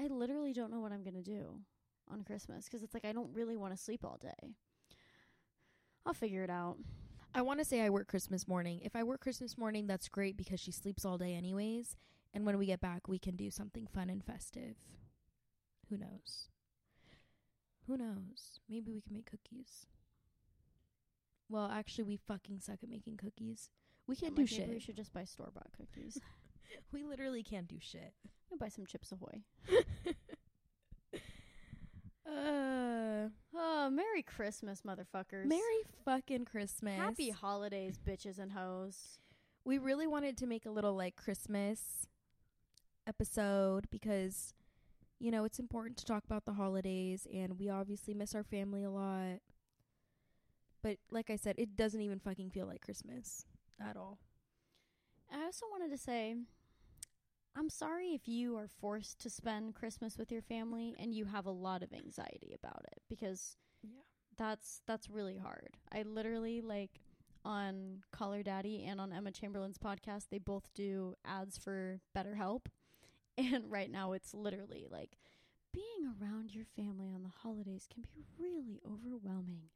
I 0.01 0.07
literally 0.07 0.53
don't 0.53 0.71
know 0.71 0.81
what 0.81 0.93
I'm 0.93 1.03
going 1.03 1.15
to 1.15 1.23
do 1.23 1.61
on 2.11 2.23
Christmas 2.25 2.69
cuz 2.69 2.83
it's 2.83 2.95
like 2.95 3.05
I 3.05 3.13
don't 3.13 3.33
really 3.35 3.57
want 3.57 3.77
to 3.77 3.83
sleep 3.83 4.05
all 4.05 4.19
day. 4.21 4.55
I'll 6.07 6.15
figure 6.15 6.43
it 6.43 6.51
out. 6.51 6.79
I 7.35 7.43
want 7.43 7.61
to 7.61 7.65
say 7.65 7.83
I 7.83 7.91
work 7.91 8.09
Christmas 8.09 8.49
morning. 8.49 8.81
If 8.83 8.97
I 8.97 9.05
work 9.05 9.21
Christmas 9.21 9.57
morning, 9.57 9.87
that's 9.87 10.09
great 10.09 10.37
because 10.37 10.59
she 10.59 10.73
sleeps 10.73 11.05
all 11.05 11.19
day 11.19 11.35
anyways. 11.35 11.97
And 12.33 12.47
when 12.47 12.59
we 12.59 12.67
get 12.67 12.81
back, 12.81 13.09
we 13.09 13.19
can 13.19 13.37
do 13.37 13.51
something 13.51 13.87
fun 13.87 14.09
and 14.11 14.25
festive. 14.25 14.77
Who 15.89 15.97
knows? 15.97 16.49
Who 17.87 17.97
knows? 17.97 18.61
Maybe 18.69 18.93
we 18.93 19.01
can 19.01 19.15
make 19.15 19.31
cookies. 19.31 19.87
Well, 21.49 21.69
actually, 21.71 22.05
we 22.05 22.17
fucking 22.17 22.61
suck 22.61 22.79
at 22.83 22.89
making 22.89 23.17
cookies. 23.17 23.71
We 24.07 24.15
oh 24.15 24.19
can't 24.21 24.31
I'm 24.31 24.37
do 24.37 24.43
like, 24.43 24.49
shit. 24.49 24.61
Maybe 24.61 24.75
we 24.75 24.81
should 24.81 24.97
just 24.97 25.13
buy 25.13 25.25
store-bought 25.25 25.73
cookies. 25.77 26.19
we 26.93 27.05
literally 27.05 27.43
can't 27.43 27.67
do 27.69 27.79
shit. 27.81 28.15
I'll 28.51 28.59
buy 28.59 28.69
some 28.69 28.87
Chips 28.87 29.13
Ahoy. 29.13 29.43
Uh, 32.27 33.29
Oh, 33.53 33.91
Merry 33.91 34.23
Christmas, 34.23 34.83
motherfuckers. 34.87 35.47
Merry 35.47 35.83
fucking 36.05 36.45
Christmas. 36.45 36.97
Happy 36.97 37.31
holidays, 37.31 37.99
bitches 37.99 38.39
and 38.39 38.53
hoes. 38.53 39.19
we 39.65 39.79
really 39.79 40.07
wanted 40.07 40.37
to 40.39 40.47
make 40.47 40.65
a 40.65 40.71
little 40.71 40.95
like 40.95 41.17
Christmas 41.17 42.07
episode 43.07 43.87
because 43.91 44.55
you 45.19 45.31
know, 45.31 45.45
it's 45.45 45.59
important 45.59 45.99
to 45.99 46.05
talk 46.07 46.25
about 46.25 46.47
the 46.47 46.53
holidays 46.55 47.27
and 47.35 47.59
we 47.59 47.69
obviously 47.69 48.15
miss 48.15 48.35
our 48.35 48.45
family 48.45 48.85
a 48.85 48.91
lot. 48.91 49.41
But 50.83 50.97
like 51.11 51.29
I 51.29 51.37
said, 51.37 51.57
it 51.59 51.77
doesn't 51.77 52.01
even 52.01 52.21
fucking 52.21 52.51
feel 52.51 52.67
like 52.67 52.81
Christmas 52.81 53.45
at 53.79 53.97
all. 53.99 54.19
I 55.31 55.43
also 55.45 55.67
wanted 55.71 55.91
to 55.91 55.99
say 55.99 56.37
I'm 57.57 57.69
sorry 57.69 58.09
if 58.15 58.29
you 58.29 58.57
are 58.57 58.69
forced 58.69 59.19
to 59.21 59.31
spend 59.31 59.75
Christmas 59.75 60.17
with 60.17 60.31
your 60.31 60.43
family 60.43 60.95
and 60.99 61.13
you 61.15 61.25
have 61.27 61.47
a 61.47 61.51
lot 61.51 61.83
of 61.83 61.93
anxiety 61.93 62.55
about 62.55 62.85
it 62.93 63.03
because 63.09 63.57
Yeah. 63.83 64.03
that's 64.37 64.83
that's 64.87 65.11
really 65.11 65.37
hard. 65.37 65.77
I 65.93 66.03
literally 66.03 66.61
like 66.61 67.01
on 67.45 68.03
Call 68.13 68.33
Her 68.33 68.43
Daddy 68.43 68.85
and 68.85 69.01
on 69.01 69.13
Emma 69.13 69.33
Chamberlain's 69.33 69.79
podcast, 69.79 70.29
they 70.31 70.39
both 70.39 70.73
do 70.75 71.15
ads 71.25 71.59
for 71.59 72.01
BetterHelp. 72.17 72.67
And 73.39 73.71
right 73.71 73.91
now 73.91 74.13
it's 74.13 74.35
literally 74.35 74.87
like 74.91 75.17
being 75.73 76.13
around 76.21 76.53
your 76.55 76.67
family 76.77 77.11
on 77.11 77.23
the 77.23 77.31
holidays 77.31 77.87
can 77.93 78.03
be 78.03 78.23
really 78.39 78.81
overwhelming. 78.85 79.71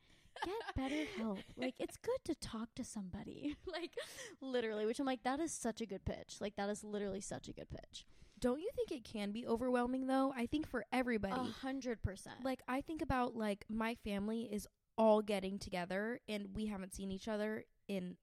Get 0.45 0.77
better 0.77 1.05
help. 1.17 1.39
Like 1.57 1.75
it's 1.79 1.97
good 1.97 2.19
to 2.25 2.35
talk 2.35 2.75
to 2.77 2.85
somebody. 2.85 3.57
like 3.67 3.93
literally, 4.41 4.87
which 4.87 5.01
I'm 5.01 5.07
like 5.07 5.23
that 5.23 5.41
is 5.41 5.53
such 5.53 5.81
a 5.81 5.87
good 5.87 6.05
pitch. 6.05 6.37
Like 6.41 6.57
that 6.57 6.69
is 6.69 6.85
literally 6.85 7.21
such 7.21 7.49
a 7.49 7.53
good 7.53 7.69
pitch. 7.71 8.07
Don't 8.41 8.61
you 8.61 8.69
think 8.75 8.91
it 8.91 9.05
can 9.05 9.33
be 9.33 9.47
overwhelming 9.47 10.07
though? 10.07 10.33
I 10.37 10.47
think 10.47 10.69
for 10.69 10.85
everybody. 10.93 11.35
A 11.35 11.45
hundred 11.45 12.03
percent. 12.03 12.37
like 12.45 12.63
I 12.69 12.81
think 12.81 13.03
about 13.03 13.37
like 13.37 13.65
my 13.69 13.95
family 14.05 14.49
is 14.53 14.67
all 14.97 15.23
getting 15.23 15.59
together 15.59 16.21
and 16.29 16.49
we 16.55 16.67
haven't 16.67 16.95
seen 16.95 17.11
each 17.11 17.27
other 17.29 17.65
in 17.89 18.17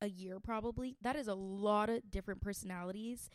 a 0.00 0.08
year 0.08 0.40
probably. 0.40 0.96
That 1.02 1.16
is 1.16 1.28
a 1.28 1.34
lot 1.34 1.90
of 1.90 2.10
different 2.10 2.40
personalities 2.40 3.28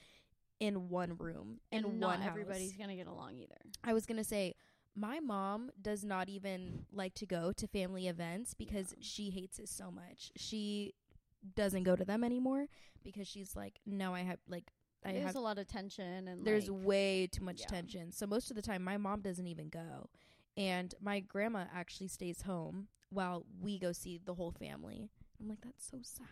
in 0.60 0.88
one 0.90 1.16
room 1.18 1.60
and 1.72 1.86
one 1.86 2.00
not 2.00 2.20
house. 2.20 2.30
everybody's 2.30 2.78
gonna 2.78 2.96
get 2.96 3.08
along 3.08 3.38
either. 3.38 3.58
I 3.84 3.94
was 3.94 4.06
going 4.06 4.18
to 4.18 4.24
say 4.24 4.56
my 4.96 5.20
mom 5.20 5.72
does 5.82 6.04
not 6.04 6.30
even 6.30 6.86
like 6.92 7.14
to 7.16 7.26
go 7.26 7.52
to 7.54 7.68
family 7.68 8.08
events 8.08 8.54
because 8.54 8.92
Yeah. 8.92 8.98
she 9.02 9.30
hates 9.32 9.60
it 9.60 9.70
so 9.70 9.90
much. 9.92 10.32
She 10.36 10.94
doesn't 11.56 11.84
go 11.84 11.96
to 11.96 12.06
them 12.06 12.24
anymore 12.24 12.68
because 13.04 13.28
she's 13.28 13.54
like 13.56 13.80
no 13.86 14.14
I 14.14 14.22
have 14.22 14.40
like 14.48 14.72
I 15.06 15.12
There's 15.12 15.26
have 15.26 15.36
a 15.36 15.40
lot 15.42 15.58
of 15.58 15.68
tension 15.68 16.28
and 16.30 16.46
there's 16.46 16.70
like, 16.70 16.86
way 16.86 17.28
too 17.28 17.44
much 17.44 17.62
yeah. 17.62 17.68
tension. 17.68 18.12
So 18.14 18.26
most 18.26 18.50
of 18.50 18.56
the 18.56 18.62
time 18.62 18.84
my 18.84 18.96
mom 18.98 19.20
doesn't 19.22 19.48
even 19.48 19.68
go. 19.70 20.10
And 20.56 20.94
my 21.02 21.20
grandma 21.20 21.66
actually 21.76 22.08
stays 22.08 22.44
home 22.44 22.88
while 23.10 23.46
we 23.60 23.78
go 23.80 23.92
see 23.92 24.22
the 24.24 24.36
whole 24.36 24.52
family. 24.52 25.10
I'm 25.42 25.50
like 25.50 25.62
that's 25.62 25.86
so 25.90 25.98
sad. 26.04 26.28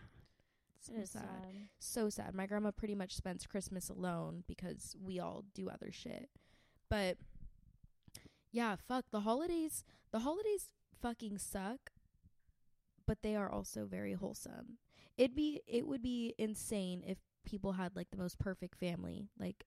So 0.80 0.94
it 0.94 1.00
is 1.00 1.10
sad. 1.10 1.22
sad. 1.22 1.68
So 1.78 2.08
sad. 2.08 2.34
My 2.34 2.46
grandma 2.46 2.70
pretty 2.70 2.94
much 2.94 3.14
spends 3.14 3.46
Christmas 3.46 3.88
alone 3.90 4.44
because 4.46 4.96
we 5.04 5.20
all 5.20 5.44
do 5.54 5.68
other 5.68 5.92
shit. 5.92 6.30
But 6.88 7.18
yeah, 8.52 8.76
fuck 8.76 9.06
the 9.10 9.20
holidays. 9.20 9.82
The 10.12 10.20
holidays 10.20 10.68
fucking 11.00 11.38
suck, 11.38 11.90
but 13.06 13.22
they 13.22 13.34
are 13.34 13.50
also 13.50 13.86
very 13.86 14.12
wholesome. 14.12 14.78
It'd 15.16 15.34
be 15.34 15.62
it 15.66 15.86
would 15.86 16.02
be 16.02 16.34
insane 16.38 17.02
if 17.06 17.18
people 17.44 17.72
had 17.72 17.96
like 17.96 18.10
the 18.10 18.16
most 18.16 18.38
perfect 18.38 18.78
family. 18.78 19.28
Like 19.38 19.64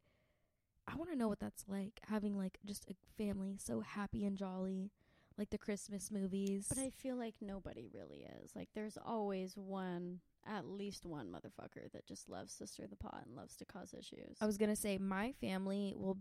I 0.88 0.96
want 0.96 1.10
to 1.10 1.16
know 1.18 1.28
what 1.28 1.40
that's 1.40 1.66
like 1.68 2.00
having 2.08 2.38
like 2.38 2.60
just 2.66 2.86
a 2.90 2.96
family 3.18 3.58
so 3.60 3.82
happy 3.82 4.24
and 4.24 4.38
jolly, 4.38 4.92
like 5.38 5.50
the 5.50 5.58
Christmas 5.58 6.12
movies. 6.12 6.68
But 6.70 6.78
I 6.78 6.92
feel 6.92 7.16
like 7.16 7.36
nobody 7.42 7.88
really 7.92 8.26
is. 8.44 8.52
Like 8.56 8.70
there's 8.76 8.98
always 9.04 9.56
one, 9.56 10.20
at 10.46 10.66
least 10.66 11.06
one 11.06 11.28
motherfucker 11.28 11.92
that 11.92 12.06
just 12.06 12.30
loves 12.30 12.56
to 12.58 12.68
stir 12.68 12.86
the 12.88 12.96
pot 12.96 13.24
and 13.26 13.36
loves 13.36 13.56
to 13.58 13.66
cause 13.66 13.94
issues. 13.98 14.38
I 14.40 14.46
was 14.46 14.58
gonna 14.58 14.76
say 14.76 14.98
my 15.00 15.32
family 15.34 15.94
will 15.98 16.18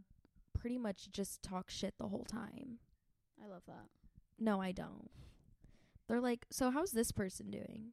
pretty 0.65 0.79
much 0.79 1.11
just 1.13 1.43
talk 1.43 1.69
shit 1.69 1.93
the 1.99 2.09
whole 2.09 2.25
time. 2.25 2.79
I 3.39 3.47
love 3.47 3.61
that. 3.67 3.85
No, 4.39 4.63
I 4.63 4.73
don't. 4.73 5.11
They're 6.09 6.23
like, 6.23 6.47
so 6.51 6.71
how's 6.71 6.93
this 6.93 7.13
person 7.13 7.51
doing? 7.51 7.93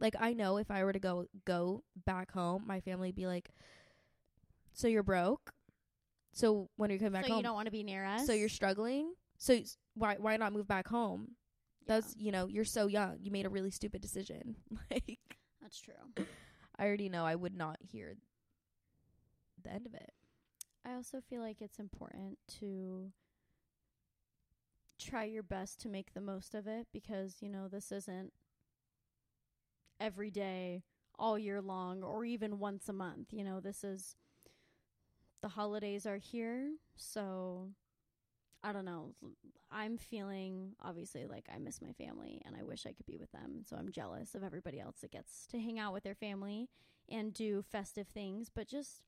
Like 0.00 0.16
I 0.18 0.32
know 0.32 0.56
if 0.56 0.68
I 0.68 0.82
were 0.82 0.92
to 0.92 0.98
go 0.98 1.26
go 1.44 1.84
back 2.04 2.32
home, 2.32 2.64
my 2.66 2.80
family 2.80 3.10
would 3.10 3.14
be 3.14 3.28
like, 3.28 3.50
so 4.72 4.88
you're 4.88 5.04
broke. 5.04 5.52
So 6.32 6.70
when 6.74 6.90
are 6.90 6.94
you 6.94 6.98
coming 6.98 7.12
back 7.12 7.26
so 7.26 7.28
home? 7.28 7.36
you 7.36 7.44
don't 7.44 7.54
want 7.54 7.66
to 7.66 7.70
be 7.70 7.84
near 7.84 8.04
us. 8.04 8.26
so 8.26 8.32
you're 8.32 8.48
struggling. 8.48 9.12
So 9.38 9.60
why 9.94 10.16
why 10.18 10.36
not 10.36 10.52
move 10.52 10.66
back 10.66 10.88
home? 10.88 11.36
Yeah, 11.86 11.94
That's 11.94 12.16
you 12.18 12.32
know 12.32 12.48
you're 12.48 12.64
so 12.64 12.88
young. 12.88 13.18
You 13.20 13.30
made 13.30 13.46
a 13.46 13.48
really 13.48 13.70
stupid 13.70 14.02
decision. 14.02 14.56
like 14.90 15.20
that's 15.62 15.80
true. 15.80 15.94
I 16.76 16.84
already 16.84 17.08
know 17.08 17.24
I 17.24 17.36
would 17.36 17.56
not 17.56 17.76
hear 17.80 18.16
the 19.62 19.72
end 19.72 19.86
of 19.86 19.94
it. 19.94 20.10
I 20.86 20.94
also 20.94 21.20
feel 21.20 21.40
like 21.40 21.62
it's 21.62 21.78
important 21.78 22.38
to 22.60 23.10
try 24.98 25.24
your 25.24 25.42
best 25.42 25.80
to 25.80 25.88
make 25.88 26.12
the 26.12 26.20
most 26.20 26.54
of 26.54 26.66
it 26.66 26.86
because, 26.92 27.36
you 27.40 27.48
know, 27.48 27.68
this 27.68 27.90
isn't 27.90 28.32
every 29.98 30.30
day, 30.30 30.82
all 31.18 31.38
year 31.38 31.60
long, 31.60 32.02
or 32.02 32.24
even 32.24 32.58
once 32.58 32.88
a 32.88 32.92
month. 32.92 33.32
You 33.32 33.44
know, 33.44 33.60
this 33.60 33.82
is 33.82 34.16
the 35.40 35.48
holidays 35.48 36.06
are 36.06 36.18
here. 36.18 36.72
So 36.96 37.68
I 38.62 38.72
don't 38.72 38.84
know. 38.84 39.14
I'm 39.70 39.98
feeling 39.98 40.72
obviously 40.82 41.26
like 41.26 41.46
I 41.54 41.58
miss 41.58 41.82
my 41.82 41.92
family 41.92 42.40
and 42.46 42.56
I 42.56 42.62
wish 42.62 42.86
I 42.86 42.92
could 42.92 43.06
be 43.06 43.18
with 43.18 43.32
them. 43.32 43.62
So 43.68 43.76
I'm 43.76 43.90
jealous 43.90 44.34
of 44.34 44.42
everybody 44.42 44.80
else 44.80 44.96
that 45.00 45.12
gets 45.12 45.46
to 45.48 45.58
hang 45.58 45.78
out 45.78 45.92
with 45.92 46.04
their 46.04 46.14
family 46.14 46.68
and 47.10 47.34
do 47.34 47.62
festive 47.62 48.08
things, 48.08 48.50
but 48.54 48.68
just 48.68 49.02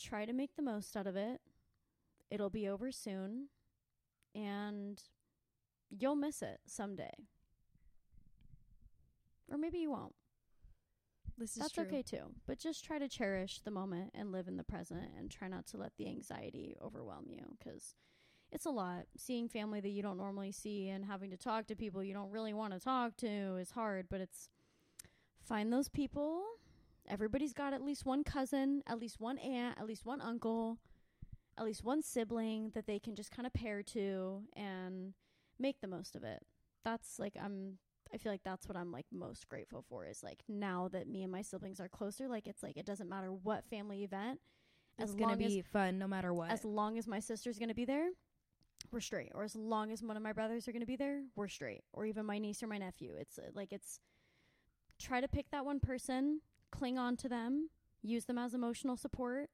try 0.00 0.24
to 0.24 0.32
make 0.32 0.56
the 0.56 0.62
most 0.62 0.96
out 0.96 1.06
of 1.06 1.16
it. 1.16 1.40
It'll 2.30 2.50
be 2.50 2.68
over 2.68 2.90
soon 2.92 3.48
and 4.34 5.02
you'll 5.90 6.16
miss 6.16 6.42
it 6.42 6.60
someday. 6.66 7.14
Or 9.50 9.58
maybe 9.58 9.78
you 9.78 9.90
won't. 9.90 10.14
This 11.36 11.52
is 11.52 11.62
That's 11.62 11.72
true. 11.72 11.84
okay 11.84 12.02
too. 12.02 12.34
But 12.46 12.58
just 12.58 12.84
try 12.84 12.98
to 12.98 13.08
cherish 13.08 13.60
the 13.60 13.70
moment 13.70 14.10
and 14.14 14.30
live 14.30 14.46
in 14.46 14.56
the 14.56 14.62
present 14.62 15.10
and 15.18 15.30
try 15.30 15.48
not 15.48 15.66
to 15.68 15.76
let 15.76 15.96
the 15.96 16.06
anxiety 16.06 16.76
overwhelm 16.82 17.26
you 17.28 17.56
cuz 17.62 17.94
it's 18.52 18.66
a 18.66 18.70
lot. 18.70 19.06
Seeing 19.16 19.48
family 19.48 19.80
that 19.80 19.88
you 19.90 20.02
don't 20.02 20.18
normally 20.18 20.52
see 20.52 20.88
and 20.88 21.04
having 21.04 21.30
to 21.30 21.36
talk 21.36 21.66
to 21.68 21.76
people 21.76 22.02
you 22.02 22.14
don't 22.14 22.30
really 22.30 22.52
want 22.52 22.74
to 22.74 22.80
talk 22.80 23.16
to 23.18 23.56
is 23.56 23.70
hard, 23.72 24.08
but 24.08 24.20
it's 24.20 24.48
find 25.40 25.72
those 25.72 25.88
people. 25.88 26.44
Everybody's 27.10 27.52
got 27.52 27.72
at 27.72 27.82
least 27.82 28.06
one 28.06 28.24
cousin, 28.24 28.82
at 28.86 28.98
least 28.98 29.20
one 29.20 29.38
aunt, 29.38 29.78
at 29.78 29.86
least 29.86 30.06
one 30.06 30.20
uncle, 30.20 30.78
at 31.58 31.64
least 31.64 31.84
one 31.84 32.02
sibling 32.02 32.70
that 32.74 32.86
they 32.86 32.98
can 32.98 33.14
just 33.14 33.30
kind 33.30 33.46
of 33.46 33.52
pair 33.52 33.82
to 33.82 34.42
and 34.54 35.14
make 35.58 35.80
the 35.80 35.88
most 35.88 36.16
of 36.16 36.22
it. 36.24 36.42
That's 36.84 37.18
like 37.18 37.34
I'm 37.42 37.78
I 38.12 38.16
feel 38.16 38.32
like 38.32 38.42
that's 38.44 38.66
what 38.66 38.76
I'm 38.76 38.90
like 38.90 39.06
most 39.12 39.48
grateful 39.48 39.84
for 39.88 40.06
is 40.06 40.22
like 40.22 40.42
now 40.48 40.88
that 40.92 41.08
me 41.08 41.22
and 41.22 41.30
my 41.30 41.42
siblings 41.42 41.80
are 41.80 41.88
closer, 41.88 42.28
like 42.28 42.46
it's 42.46 42.62
like 42.62 42.76
it 42.76 42.86
doesn't 42.86 43.08
matter 43.08 43.32
what 43.32 43.64
family 43.66 44.02
event 44.04 44.40
It's 44.98 45.14
gonna 45.14 45.36
be 45.36 45.60
as 45.60 45.66
fun 45.72 45.98
no 45.98 46.08
matter 46.08 46.32
what. 46.32 46.50
as 46.50 46.64
long 46.64 46.98
as 46.98 47.06
my 47.06 47.20
sister's 47.20 47.58
going 47.58 47.68
to 47.68 47.74
be 47.74 47.84
there, 47.84 48.08
we're 48.90 49.00
straight. 49.00 49.30
Or 49.34 49.44
as 49.44 49.54
long 49.54 49.92
as 49.92 50.02
one 50.02 50.16
of 50.16 50.22
my 50.22 50.32
brothers 50.32 50.66
are 50.66 50.72
going 50.72 50.80
to 50.80 50.86
be 50.86 50.96
there, 50.96 51.22
we're 51.36 51.48
straight. 51.48 51.82
Or 51.92 52.04
even 52.06 52.26
my 52.26 52.38
niece 52.38 52.62
or 52.62 52.66
my 52.66 52.78
nephew. 52.78 53.14
It's 53.18 53.38
uh, 53.38 53.50
like 53.54 53.72
it's 53.72 54.00
try 54.98 55.20
to 55.20 55.28
pick 55.28 55.50
that 55.50 55.64
one 55.64 55.80
person, 55.80 56.40
cling 56.70 56.98
on 56.98 57.16
to 57.18 57.28
them, 57.28 57.70
use 58.02 58.24
them 58.24 58.38
as 58.38 58.54
emotional 58.54 58.96
support. 58.96 59.50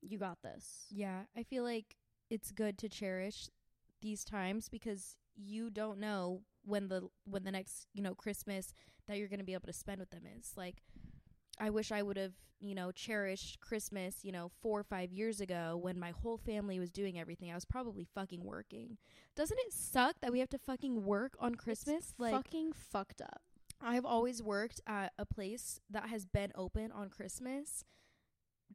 You 0.00 0.18
got 0.18 0.42
this. 0.42 0.86
Yeah, 0.90 1.22
I 1.36 1.42
feel 1.42 1.64
like 1.64 1.96
it's 2.30 2.50
good 2.50 2.78
to 2.78 2.88
cherish 2.88 3.48
these 4.02 4.24
times 4.24 4.68
because 4.68 5.16
you 5.34 5.70
don't 5.70 5.98
know 5.98 6.42
when 6.64 6.88
the 6.88 7.08
when 7.24 7.44
the 7.44 7.52
next, 7.52 7.86
you 7.92 8.02
know, 8.02 8.14
Christmas 8.14 8.72
that 9.06 9.18
you're 9.18 9.28
going 9.28 9.38
to 9.38 9.44
be 9.44 9.54
able 9.54 9.66
to 9.66 9.72
spend 9.72 10.00
with 10.00 10.10
them 10.10 10.22
is. 10.38 10.52
Like 10.56 10.82
I 11.58 11.70
wish 11.70 11.92
I 11.92 12.02
would 12.02 12.16
have, 12.16 12.32
you 12.60 12.74
know, 12.74 12.90
cherished 12.92 13.60
Christmas, 13.60 14.18
you 14.22 14.32
know, 14.32 14.50
4 14.62 14.80
or 14.80 14.82
5 14.82 15.12
years 15.12 15.40
ago 15.40 15.78
when 15.80 15.98
my 15.98 16.10
whole 16.10 16.38
family 16.38 16.78
was 16.78 16.90
doing 16.90 17.18
everything. 17.18 17.50
I 17.50 17.54
was 17.54 17.64
probably 17.64 18.06
fucking 18.14 18.42
working. 18.44 18.98
Doesn't 19.36 19.58
it 19.66 19.72
suck 19.72 20.16
that 20.20 20.32
we 20.32 20.40
have 20.40 20.48
to 20.50 20.58
fucking 20.58 21.04
work 21.04 21.36
on 21.38 21.54
Christmas? 21.54 22.10
It's 22.10 22.14
like 22.18 22.32
fucking 22.32 22.72
fucked 22.72 23.20
up. 23.20 23.42
I've 23.84 24.04
always 24.06 24.42
worked 24.42 24.80
at 24.86 25.12
a 25.18 25.26
place 25.26 25.80
that 25.90 26.08
has 26.08 26.26
been 26.26 26.52
open 26.56 26.90
on 26.92 27.10
Christmas 27.10 27.84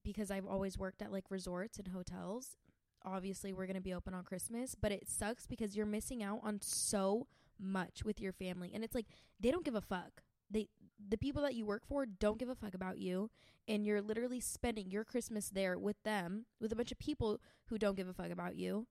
because 0.04 0.32
I've 0.32 0.46
always 0.48 0.78
worked 0.78 1.02
at 1.02 1.12
like 1.12 1.26
resorts 1.32 1.80
and 1.80 1.90
hotels. 1.90 2.58
Obviously, 3.06 3.54
we're 3.54 3.66
going 3.66 3.76
to 3.76 3.82
be 3.82 3.94
open 3.94 4.14
on 4.14 4.24
Christmas, 4.24 4.76
but 4.76 4.92
it 4.92 5.10
sucks 5.10 5.48
because 5.48 5.76
you're 5.76 5.86
missing 5.86 6.24
out 6.24 6.42
on 6.44 6.62
so 6.62 7.28
much 7.60 8.04
with 8.06 8.22
your 8.22 8.34
family. 8.34 8.72
And 8.74 8.84
it's 8.84 8.96
like 8.96 9.08
they 9.40 9.52
don't 9.52 9.66
give 9.66 9.76
a 9.76 9.82
fuck. 9.82 10.24
They 10.52 10.70
the 11.00 11.18
people 11.18 11.42
that 11.44 11.56
you 11.56 11.66
work 11.66 11.86
for 11.88 12.06
don't 12.06 12.40
give 12.40 12.50
a 12.50 12.56
fuck 12.56 12.74
about 12.74 12.98
you 13.00 13.30
and 13.68 13.86
you're 13.86 14.02
literally 14.02 14.40
spending 14.42 14.92
your 14.92 15.06
Christmas 15.06 15.50
there 15.50 15.78
with 15.78 16.02
them 16.04 16.46
with 16.60 16.72
a 16.72 16.76
bunch 16.76 16.92
of 16.92 17.00
people 17.00 17.40
who 17.68 17.78
don't 17.78 17.96
give 17.98 18.08
a 18.08 18.14
fuck 18.14 18.32
about 18.32 18.56
you. 18.56 18.88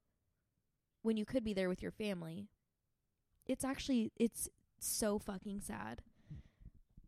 when 1.02 1.16
you 1.16 1.24
could 1.24 1.44
be 1.44 1.54
there 1.54 1.68
with 1.68 1.82
your 1.82 1.90
family. 1.92 2.48
It's 3.46 3.64
actually 3.64 4.12
it's 4.16 4.48
so 4.79 5.18
fucking 5.18 5.61
sad 5.61 6.03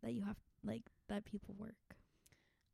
that 0.03 0.13
you 0.13 0.23
have 0.23 0.37
like 0.65 0.83
that 1.09 1.25
people 1.25 1.55
work. 1.59 1.75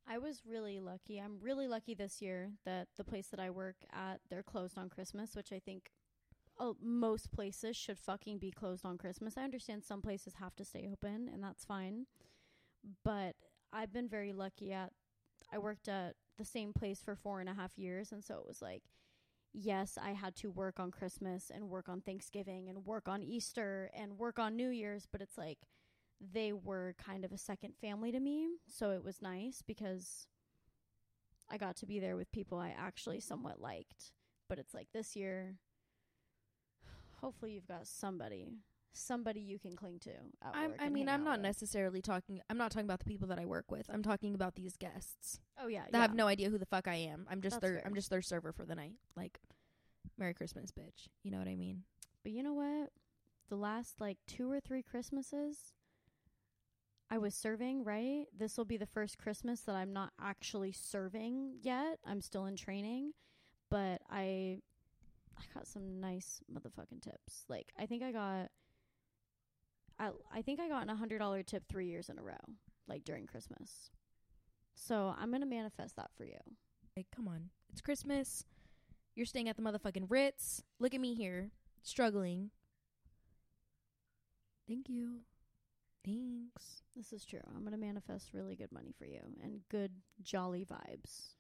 I 0.08 0.18
was 0.18 0.42
really 0.48 0.78
lucky. 0.78 1.18
I'm 1.18 1.38
really 1.40 1.66
lucky 1.66 1.94
this 1.94 2.22
year 2.22 2.52
that 2.64 2.88
the 2.96 3.04
place 3.04 3.26
that 3.28 3.40
I 3.40 3.50
work 3.50 3.76
at 3.92 4.20
they're 4.30 4.42
closed 4.42 4.78
on 4.78 4.88
Christmas, 4.88 5.34
which 5.34 5.52
I 5.52 5.58
think 5.58 5.90
oh, 6.58 6.76
most 6.80 7.30
places 7.32 7.76
should 7.76 7.98
fucking 7.98 8.38
be 8.38 8.50
closed 8.50 8.84
on 8.84 8.98
Christmas. 8.98 9.36
I 9.36 9.42
understand 9.42 9.84
some 9.84 10.00
places 10.00 10.34
have 10.40 10.54
to 10.56 10.64
stay 10.64 10.88
open, 10.90 11.28
and 11.32 11.42
that's 11.42 11.64
fine. 11.64 12.06
But 13.04 13.36
I've 13.72 13.92
been 13.92 14.08
very 14.08 14.32
lucky 14.32 14.72
at. 14.72 14.92
I 15.52 15.58
worked 15.58 15.88
at 15.88 16.14
the 16.38 16.44
same 16.44 16.72
place 16.72 17.00
for 17.00 17.14
four 17.14 17.40
and 17.40 17.48
a 17.48 17.54
half 17.54 17.78
years, 17.78 18.12
and 18.12 18.24
so 18.24 18.36
it 18.38 18.46
was 18.46 18.62
like, 18.62 18.82
yes, 19.56 19.98
I 20.00 20.10
had 20.10 20.36
to 20.36 20.50
work 20.50 20.78
on 20.78 20.90
Christmas 20.90 21.50
and 21.52 21.70
work 21.70 21.88
on 21.88 22.02
Thanksgiving 22.02 22.68
and 22.68 22.84
work 22.84 23.08
on 23.08 23.22
Easter 23.22 23.90
and 23.94 24.18
work 24.18 24.38
on 24.38 24.54
New 24.54 24.68
Year's, 24.68 25.06
but 25.10 25.22
it's 25.22 25.38
like 25.38 25.58
they 26.20 26.52
were 26.52 26.94
kind 27.02 27.24
of 27.24 27.32
a 27.32 27.38
second 27.38 27.74
family 27.80 28.12
to 28.12 28.20
me. 28.20 28.48
So 28.68 28.90
it 28.90 29.02
was 29.02 29.22
nice 29.22 29.62
because 29.66 30.26
I 31.50 31.56
got 31.56 31.76
to 31.76 31.86
be 31.86 31.98
there 31.98 32.16
with 32.16 32.30
people 32.32 32.58
I 32.58 32.74
actually 32.76 33.20
somewhat 33.20 33.60
liked. 33.60 34.12
But 34.48 34.58
it's 34.58 34.74
like 34.74 34.88
this 34.92 35.16
year, 35.16 35.56
hopefully 37.20 37.52
you've 37.52 37.68
got 37.68 37.86
somebody, 37.86 38.58
somebody 38.96 39.40
you 39.40 39.58
can 39.58 39.76
cling 39.76 39.98
to. 40.00 40.10
Work 40.10 40.76
I 40.80 40.88
mean, 40.88 41.08
I'm 41.08 41.24
not 41.24 41.38
with. 41.38 41.42
necessarily 41.42 42.00
talking. 42.02 42.40
I'm 42.50 42.58
not 42.58 42.70
talking 42.70 42.86
about 42.86 42.98
the 43.00 43.04
people 43.04 43.28
that 43.28 43.38
I 43.38 43.44
work 43.46 43.70
with. 43.70 43.86
I'm 43.92 44.02
talking 44.02 44.34
about 44.34 44.54
these 44.54 44.76
guests 44.76 45.40
Oh 45.62 45.68
yeah, 45.68 45.82
that 45.90 45.92
yeah. 45.94 46.00
have 46.02 46.14
no 46.14 46.26
idea 46.26 46.50
who 46.50 46.58
the 46.58 46.66
fuck 46.66 46.88
I 46.88 46.94
am. 46.96 47.26
I'm 47.30 47.40
just 47.40 47.60
That's 47.60 47.62
their. 47.72 47.80
fair. 47.80 47.86
I'm 47.86 47.94
just 47.94 48.10
their 48.10 48.22
server 48.22 48.52
for 48.52 48.64
the 48.64 48.74
night. 48.74 48.94
Like, 49.16 49.38
Merry 50.18 50.34
Christmas, 50.34 50.70
bitch. 50.70 51.08
You 51.22 51.30
know 51.30 51.38
what 51.38 51.48
I 51.48 51.56
mean? 51.56 51.82
But 52.22 52.32
you 52.32 52.42
know 52.42 52.54
what? 52.54 52.90
The 53.48 53.56
last 53.56 54.00
like 54.00 54.18
two 54.26 54.50
or 54.50 54.58
three 54.60 54.82
Christmases, 54.82 55.72
I 57.10 57.18
was 57.18 57.34
serving, 57.34 57.84
right? 57.84 58.26
This 58.36 58.56
will 58.58 58.64
be 58.64 58.76
the 58.76 58.86
first 58.86 59.18
Christmas 59.18 59.60
that 59.62 59.76
I'm 59.76 59.92
not 59.92 60.12
actually 60.20 60.72
serving 60.72 61.58
yet. 61.62 61.98
I'm 62.04 62.20
still 62.20 62.46
in 62.46 62.56
training, 62.56 63.12
but 63.70 64.00
I 64.10 64.58
I 65.38 65.42
got 65.54 65.66
some 65.68 66.00
nice 66.00 66.40
motherfucking 66.52 67.02
tips. 67.02 67.44
Like 67.48 67.72
I 67.78 67.86
think 67.86 68.02
I 68.02 68.10
got 68.10 68.50
I 69.98 70.10
I 70.32 70.42
think 70.42 70.60
I 70.60 70.68
got 70.68 70.90
a 70.90 70.94
hundred 70.94 71.18
dollar 71.18 71.42
tip 71.42 71.64
three 71.68 71.86
years 71.86 72.08
in 72.08 72.18
a 72.18 72.22
row, 72.22 72.34
like 72.88 73.04
during 73.04 73.26
Christmas. 73.26 73.90
So 74.74 75.14
I'm 75.18 75.32
gonna 75.32 75.46
manifest 75.46 75.96
that 75.96 76.10
for 76.16 76.24
you. 76.24 76.38
Like, 76.96 77.06
come 77.14 77.28
on, 77.28 77.50
it's 77.70 77.80
Christmas. 77.80 78.44
You're 79.14 79.26
staying 79.26 79.48
at 79.48 79.56
the 79.56 79.62
motherfucking 79.62 80.06
Ritz. 80.08 80.62
Look 80.78 80.94
at 80.94 81.00
me 81.00 81.14
here, 81.14 81.50
struggling. 81.82 82.50
Thank 84.68 84.88
you. 84.88 85.20
Thanks. 86.04 86.82
This 86.94 87.12
is 87.12 87.24
true. 87.24 87.40
I'm 87.54 87.64
gonna 87.64 87.76
manifest 87.78 88.34
really 88.34 88.56
good 88.56 88.72
money 88.72 88.92
for 88.98 89.06
you 89.06 89.20
and 89.42 89.60
good 89.70 89.92
jolly 90.22 90.64
vibes. 90.64 91.35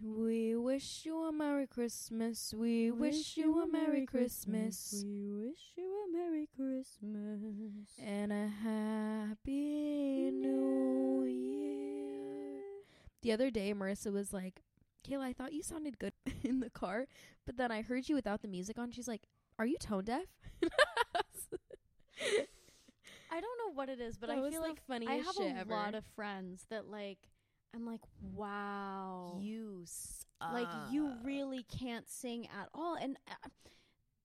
We 0.00 0.54
wish 0.56 1.04
you 1.06 1.24
a 1.24 1.32
Merry 1.32 1.66
Christmas. 1.66 2.52
We 2.56 2.90
wish 2.90 3.36
you 3.36 3.62
a 3.62 3.66
Merry 3.66 4.04
Christmas. 4.04 5.02
We 5.04 5.32
wish 5.32 5.72
you 5.76 6.04
a 6.06 6.12
Merry 6.12 6.48
Christmas. 6.54 7.88
And 8.02 8.30
a 8.32 8.46
happy 8.62 10.30
new 10.30 11.24
year. 11.24 12.60
The 13.22 13.32
other 13.32 13.50
day, 13.50 13.72
Marissa 13.72 14.12
was 14.12 14.32
like, 14.34 14.60
Kayla, 15.08 15.22
I 15.24 15.32
thought 15.32 15.52
you 15.54 15.62
sounded 15.62 15.98
good 15.98 16.12
in 16.44 16.60
the 16.60 16.70
car, 16.70 17.06
but 17.46 17.56
then 17.56 17.72
I 17.72 17.80
heard 17.82 18.08
you 18.08 18.14
without 18.14 18.42
the 18.42 18.48
music 18.48 18.78
on. 18.78 18.90
She's 18.92 19.08
like, 19.08 19.22
Are 19.58 19.66
you 19.66 19.78
tone 19.78 20.04
deaf? 20.04 20.26
I 23.30 23.40
don't 23.40 23.58
know 23.58 23.72
what 23.74 23.88
it 23.88 24.00
is, 24.00 24.16
but 24.18 24.28
That 24.28 24.38
I 24.38 24.50
feel 24.50 24.60
like 24.60 24.80
funny. 24.86 25.06
I 25.08 25.14
have 25.14 25.34
shit 25.34 25.56
a 25.56 25.60
ever. 25.60 25.70
lot 25.70 25.94
of 25.94 26.04
friends 26.14 26.66
that 26.70 26.88
like 26.90 27.18
I'm 27.76 27.84
like, 27.84 28.00
wow. 28.34 29.38
you 29.38 29.82
suck. 29.84 30.52
like 30.52 30.68
you 30.90 31.12
really 31.22 31.64
can't 31.64 32.08
sing 32.08 32.46
at 32.46 32.68
all 32.74 32.96
and 33.00 33.18
uh, 33.30 33.48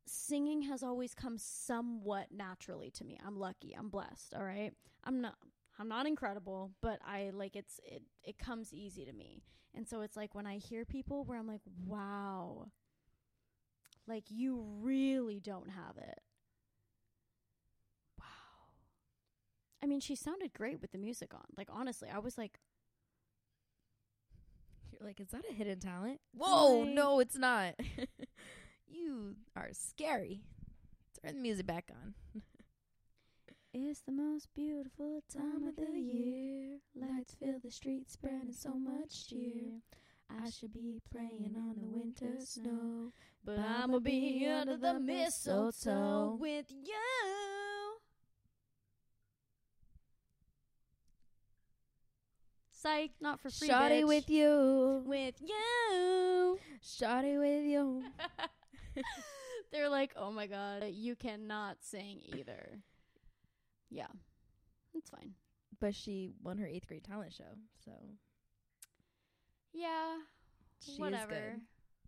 singing 0.08 0.62
has 0.64 0.84
always 0.84 1.14
come 1.14 1.38
somewhat 1.38 2.28
naturally 2.32 2.92
to 2.92 3.04
me. 3.04 3.20
I'm 3.26 3.38
lucky. 3.38 3.76
I'm 3.78 3.90
blessed, 3.90 4.34
all 4.36 4.44
right? 4.44 4.72
I'm 5.04 5.22
not 5.22 5.36
I'm 5.80 5.88
not 5.88 6.06
incredible, 6.06 6.72
but 6.82 7.00
I 7.06 7.32
like 7.34 7.56
it's 7.56 7.80
it 7.84 8.04
it 8.24 8.38
comes 8.38 8.74
easy 8.74 9.06
to 9.06 9.14
me. 9.14 9.44
And 9.74 9.88
so 9.88 10.02
it's 10.02 10.18
like 10.18 10.36
when 10.36 10.46
I 10.46 10.58
hear 10.58 10.86
people 10.86 11.24
where 11.24 11.40
I'm 11.40 11.48
like, 11.48 11.62
"Wow. 11.86 12.72
Like 14.08 14.26
you 14.30 14.66
really 14.82 15.40
don't 15.40 15.70
have 15.70 15.98
it." 15.98 16.20
Wow. 18.20 18.26
I 19.82 19.88
mean, 19.88 20.02
she 20.02 20.16
sounded 20.16 20.54
great 20.54 20.82
with 20.82 20.92
the 20.92 20.98
music 20.98 21.34
on. 21.34 21.46
Like 21.58 21.70
honestly, 21.72 22.10
I 22.14 22.20
was 22.20 22.38
like, 22.38 22.60
like, 25.04 25.20
is 25.20 25.28
that 25.30 25.44
a 25.50 25.54
hidden 25.54 25.80
talent? 25.80 26.20
Whoa, 26.36 26.80
Like- 26.80 26.90
no, 26.90 27.20
it's 27.20 27.38
not. 27.38 27.74
you 28.88 29.36
are 29.56 29.70
scary. 29.74 30.42
Turn 31.24 31.36
the 31.36 31.42
music 31.42 31.66
back 31.68 31.90
on. 31.92 32.14
It's 33.74 34.02
the 34.02 34.12
most 34.12 34.50
beautiful 34.54 35.24
time 35.34 35.66
of 35.66 35.78
the 35.78 35.98
year. 35.98 36.80
Lights 36.94 37.36
fill 37.40 37.56
the 37.64 37.72
streets, 37.72 38.12
spreading 38.12 38.52
so 38.52 38.74
much 38.74 39.30
cheer. 39.30 39.80
I 40.30 40.50
should 40.50 40.74
be 40.74 41.00
playing 41.10 41.56
on 41.56 41.76
the 41.80 41.88
winter 41.88 42.36
snow. 42.46 43.14
but 43.46 43.58
I'ma 43.60 44.00
be 44.00 44.46
under 44.46 44.76
the 44.76 45.00
mistletoe 45.00 46.38
with 46.38 46.66
you. 46.70 47.71
Psych, 52.82 53.12
not 53.22 53.40
for 53.40 53.50
free. 53.52 53.68
Shawty 53.70 54.02
bitch. 54.02 54.08
with 54.08 54.30
you. 54.30 55.04
with 55.06 55.36
you. 55.40 56.60
Shawty 56.84 57.38
with 57.40 57.64
you. 57.66 58.04
They're 59.72 59.90
like, 59.90 60.14
oh 60.16 60.32
my 60.32 60.48
god, 60.48 60.86
you 60.90 61.16
cannot 61.16 61.78
sing 61.82 62.22
either. 62.36 62.80
Yeah, 63.90 64.08
it's 64.96 65.10
fine. 65.12 65.34
But 65.80 65.94
she 65.96 66.32
won 66.42 66.58
her 66.58 66.66
eighth 66.66 66.88
grade 66.88 67.04
talent 67.04 67.34
show, 67.34 67.54
so 67.86 67.92
Yeah, 69.74 70.18
she 70.84 71.00
whatever. 71.00 71.58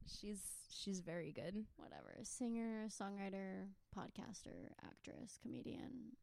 She's 0.07 0.41
she's 0.69 1.01
very 1.01 1.32
good. 1.32 1.65
whatever. 1.78 2.17
Singer, 2.24 2.88
songwriter, 2.89 3.67
podcaster, 3.95 4.71
actress, 4.84 5.38
comedian. 5.41 6.13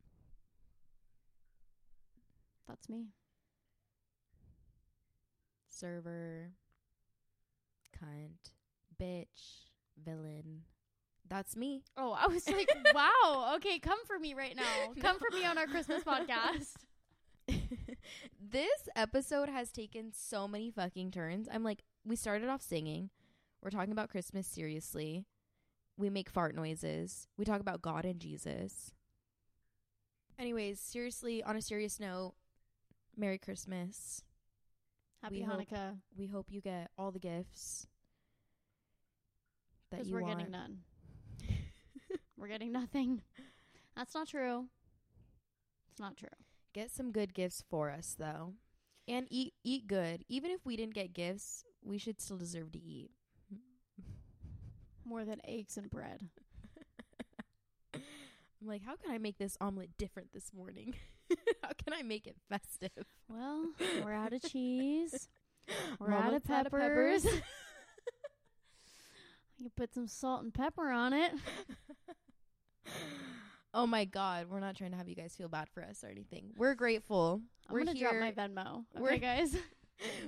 That's 2.69 2.89
me. 2.89 3.07
Server, 5.81 6.51
cunt, 7.99 8.53
bitch, 9.01 9.71
villain. 10.05 10.65
That's 11.27 11.57
me. 11.57 11.85
Oh, 11.97 12.13
I 12.13 12.27
was 12.27 12.47
like, 12.47 12.71
wow. 12.95 13.55
Okay, 13.57 13.79
come 13.79 14.05
for 14.05 14.19
me 14.19 14.35
right 14.35 14.55
now. 14.55 14.93
Come 15.01 15.19
for 15.19 15.35
me 15.35 15.47
on 15.47 15.57
our 15.57 15.67
Christmas 15.67 16.05
podcast. 16.05 16.75
this 18.39 18.89
episode 18.95 19.49
has 19.49 19.73
taken 19.73 20.13
so 20.13 20.47
many 20.47 20.71
fucking 20.71 21.13
turns. 21.13 21.49
I'm 21.51 21.65
like, 21.65 21.83
we 22.05 22.15
started 22.15 22.51
off 22.51 22.61
singing. 22.61 23.09
We're 23.63 23.71
talking 23.71 23.93
about 23.93 24.11
Christmas 24.11 24.47
seriously. 24.47 25.25
We 25.97 26.11
make 26.11 26.29
fart 26.29 26.55
noises. 26.55 27.27
We 27.39 27.47
talk 27.47 27.61
about 27.61 27.81
God 27.81 28.05
and 28.05 28.21
Jesus. 28.21 28.93
Anyways, 30.39 30.79
seriously, 30.79 31.43
on 31.43 31.57
a 31.57 31.63
serious 31.63 31.99
note, 31.99 32.35
Merry 33.17 33.39
Christmas. 33.39 34.25
Happy 35.23 35.37
We 35.41 35.43
hope- 35.43 35.61
Hanukkah. 35.69 36.01
We 36.17 36.27
hope 36.27 36.47
you 36.51 36.61
get 36.61 36.91
all 36.97 37.11
the 37.13 37.19
gifts 37.19 37.87
that 39.91 39.99
Because 39.99 40.09
you 40.09 40.15
we're 40.15 40.23
want. 40.23 40.39
getting 40.39 40.53
none. 40.53 40.79
we're 42.37 42.49
getting 42.49 42.73
nothing. 42.73 43.23
That's 43.97 44.15
not 44.15 44.29
true. 44.29 44.69
It's 45.91 46.01
not 46.01 46.17
true. 46.17 46.29
Get 46.73 46.91
some 46.91 47.13
good 47.13 47.35
gifts 47.35 47.63
for 47.69 47.91
us 47.91 48.15
though. 48.19 48.55
And 49.09 49.27
eat 49.31 49.55
eat 49.65 49.87
good. 49.89 50.25
Even 50.29 50.51
if 50.53 50.65
we 50.65 50.77
didn't 50.77 50.95
get 50.95 51.13
gifts, 51.13 51.65
we 51.83 51.99
should 51.99 52.21
still 52.21 52.37
deserve 52.39 52.73
to 52.73 52.79
eat. 52.79 53.11
More 55.05 55.25
than 55.25 55.41
eggs 55.45 55.77
and 55.77 55.91
bread. 55.91 56.29
I'm 57.95 58.69
like, 58.69 58.83
how 58.85 58.95
can 58.97 59.11
I 59.11 59.19
make 59.19 59.39
this 59.39 59.57
omelet 59.61 59.97
different 59.99 60.33
this 60.33 60.53
morning? 60.55 60.95
how 61.63 61.71
can 61.85 61.93
I 61.93 62.03
make 62.03 62.27
it 62.27 62.37
festive? 62.49 63.07
Well, 63.29 63.67
we're 64.05 64.13
out 64.13 64.33
of 64.33 64.43
cheese. 64.51 65.29
We're 65.99 66.09
Mama's 66.09 66.43
out 66.51 66.67
of 66.67 66.73
peppers. 66.73 67.25
you 67.25 67.31
can 69.59 69.71
put 69.77 69.95
some 69.95 70.07
salt 70.09 70.43
and 70.43 70.53
pepper 70.53 70.91
on 70.91 71.13
it. 71.13 71.33
oh 73.75 73.87
my 73.87 74.05
god, 74.05 74.47
we're 74.51 74.61
not 74.61 74.77
trying 74.77 74.91
to 74.93 74.97
have 74.97 75.09
you 75.09 75.15
guys 75.15 75.35
feel 75.37 75.49
bad 75.49 75.69
for 75.73 75.83
us 75.83 76.03
or 76.03 76.09
anything. 76.09 76.51
We're 76.57 76.75
grateful. 76.75 77.41
I'm 77.69 77.75
we're 77.75 77.81
gonna 77.85 77.93
here. 77.99 78.11
drop 78.11 78.21
my 78.21 78.33
Venmo. 78.33 78.85
We're- 78.99 79.17
Okay, 79.17 79.19
guys. 79.21 79.57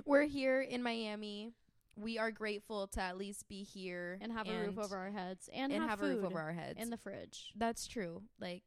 we're 0.05 0.23
here 0.23 0.61
in 0.61 0.83
Miami. 0.83 1.51
we 1.95 2.17
are 2.17 2.31
grateful 2.31 2.87
to 2.87 3.01
at 3.01 3.17
least 3.17 3.47
be 3.47 3.63
here 3.63 4.17
and 4.21 4.31
have 4.31 4.47
a 4.47 4.57
roof 4.59 4.77
over 4.79 4.95
our 4.97 5.11
heads 5.11 5.49
and, 5.53 5.71
and 5.71 5.81
have, 5.81 5.99
have, 5.99 6.01
a 6.01 6.15
roof 6.15 6.25
over 6.25 6.39
our 6.39 6.53
heads. 6.53 6.79
in 6.79 6.89
the 6.89 6.97
fridge. 6.97 7.51
That's 7.55 7.85
true. 7.87 8.21
Like 8.39 8.63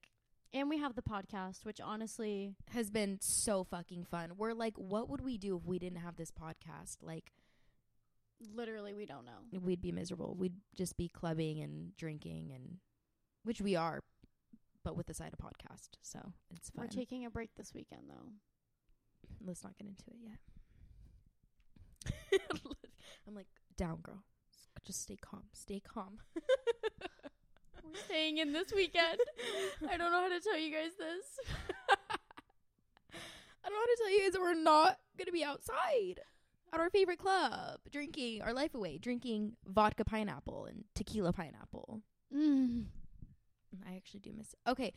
And 0.57 0.71
we 0.71 0.79
have 0.79 0.95
the 0.95 1.03
podcast, 1.03 1.67
which 1.67 1.83
honestly, 1.83 2.55
has 2.71 2.89
been 2.89 3.19
so 3.21 3.63
fucking 3.63 4.05
fun. 4.05 4.33
We're 4.39 4.55
like, 4.55 4.73
what 4.79 5.11
would 5.11 5.21
we 5.21 5.37
do 5.37 5.55
if 5.55 5.67
we 5.67 5.79
didn't 5.79 5.99
have 5.99 6.17
this 6.17 6.31
podcast? 6.31 6.97
Like 7.03 7.31
literally, 8.55 8.95
we 8.95 9.05
don't 9.05 9.27
know. 9.27 9.61
we'd 9.61 9.83
be 9.83 9.93
miserable. 9.93 10.35
We'd 10.35 10.55
just 10.75 10.97
be 10.97 11.11
clubbing 11.11 11.61
and 11.61 11.95
drinking 11.99 12.53
and 12.55 12.79
which 13.45 13.61
we 13.61 13.77
are, 13.77 14.03
but 14.83 14.97
with 14.97 15.07
the 15.09 15.13
side 15.13 15.35
of 15.35 15.39
podcast. 15.39 15.91
So 16.01 16.21
it's 16.55 16.71
fun. 16.71 16.87
We're 16.87 16.91
taking 16.91 17.27
a 17.27 17.31
break 17.31 17.51
this 17.57 17.75
weekend, 17.75 18.05
though. 18.09 18.31
Let's 19.47 19.63
not 19.63 19.77
get 19.77 19.87
into 19.89 20.05
it 20.09 20.17
yet. 22.31 22.41
I'm 23.29 23.35
like, 23.35 23.49
down, 23.77 23.99
girl. 24.03 24.25
Just 24.87 25.03
stay 25.03 25.17
calm. 25.17 25.43
Stay 25.53 25.81
calm. 25.81 26.21
We're 27.93 28.01
staying 28.07 28.39
in 28.39 28.53
this 28.53 28.73
weekend. 28.75 29.19
I 29.91 29.97
don't 29.97 30.11
know 30.13 30.21
how 30.21 30.29
to 30.29 30.41
tell 30.41 30.59
you 30.59 30.71
guys 30.73 30.91
this. 30.99 31.57
I 33.65 33.69
don't 33.69 33.73
know 33.73 33.81
how 33.81 33.87
to 33.87 33.97
tell 33.99 34.11
you 34.11 34.23
guys 34.23 34.33
that 34.33 34.41
we're 34.41 34.55
not 34.55 34.99
gonna 35.19 35.33
be 35.33 35.45
outside 35.45 36.21
at 36.73 36.81
our 36.81 36.91
favorite 36.91 37.19
club, 37.19 37.81
drinking 37.91 38.43
our 38.43 38.53
life 38.53 38.75
away, 38.75 38.99
drinking 38.99 39.57
vodka 39.67 40.05
pineapple 40.05 40.67
and 40.67 40.85
tequila 40.95 41.33
pineapple. 41.33 42.03
Mm. 42.35 42.85
I 43.89 43.95
actually 43.97 44.21
do 44.21 44.33
miss 44.37 44.53
it. 44.53 44.71
Okay, 44.71 44.93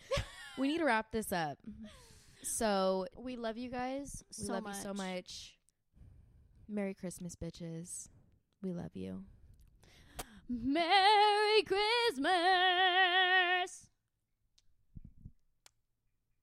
we 0.58 0.68
need 0.68 0.78
to 0.80 0.86
wrap 0.86 1.12
this 1.12 1.32
up. 1.32 1.58
So 2.44 3.08
We 3.18 3.36
love 3.36 3.58
you 3.58 3.70
guys 3.70 4.24
we 4.38 4.46
so 4.46 4.54
love 4.54 4.64
much. 4.64 4.76
you 4.78 4.82
so 4.84 4.94
much. 4.94 5.56
Merry 6.68 6.94
Christmas, 6.94 7.36
bitches. 7.36 8.08
We 8.62 8.72
love 8.74 8.92
you. 8.96 9.24
Merry 10.52 11.62
Christmas. 11.64 12.30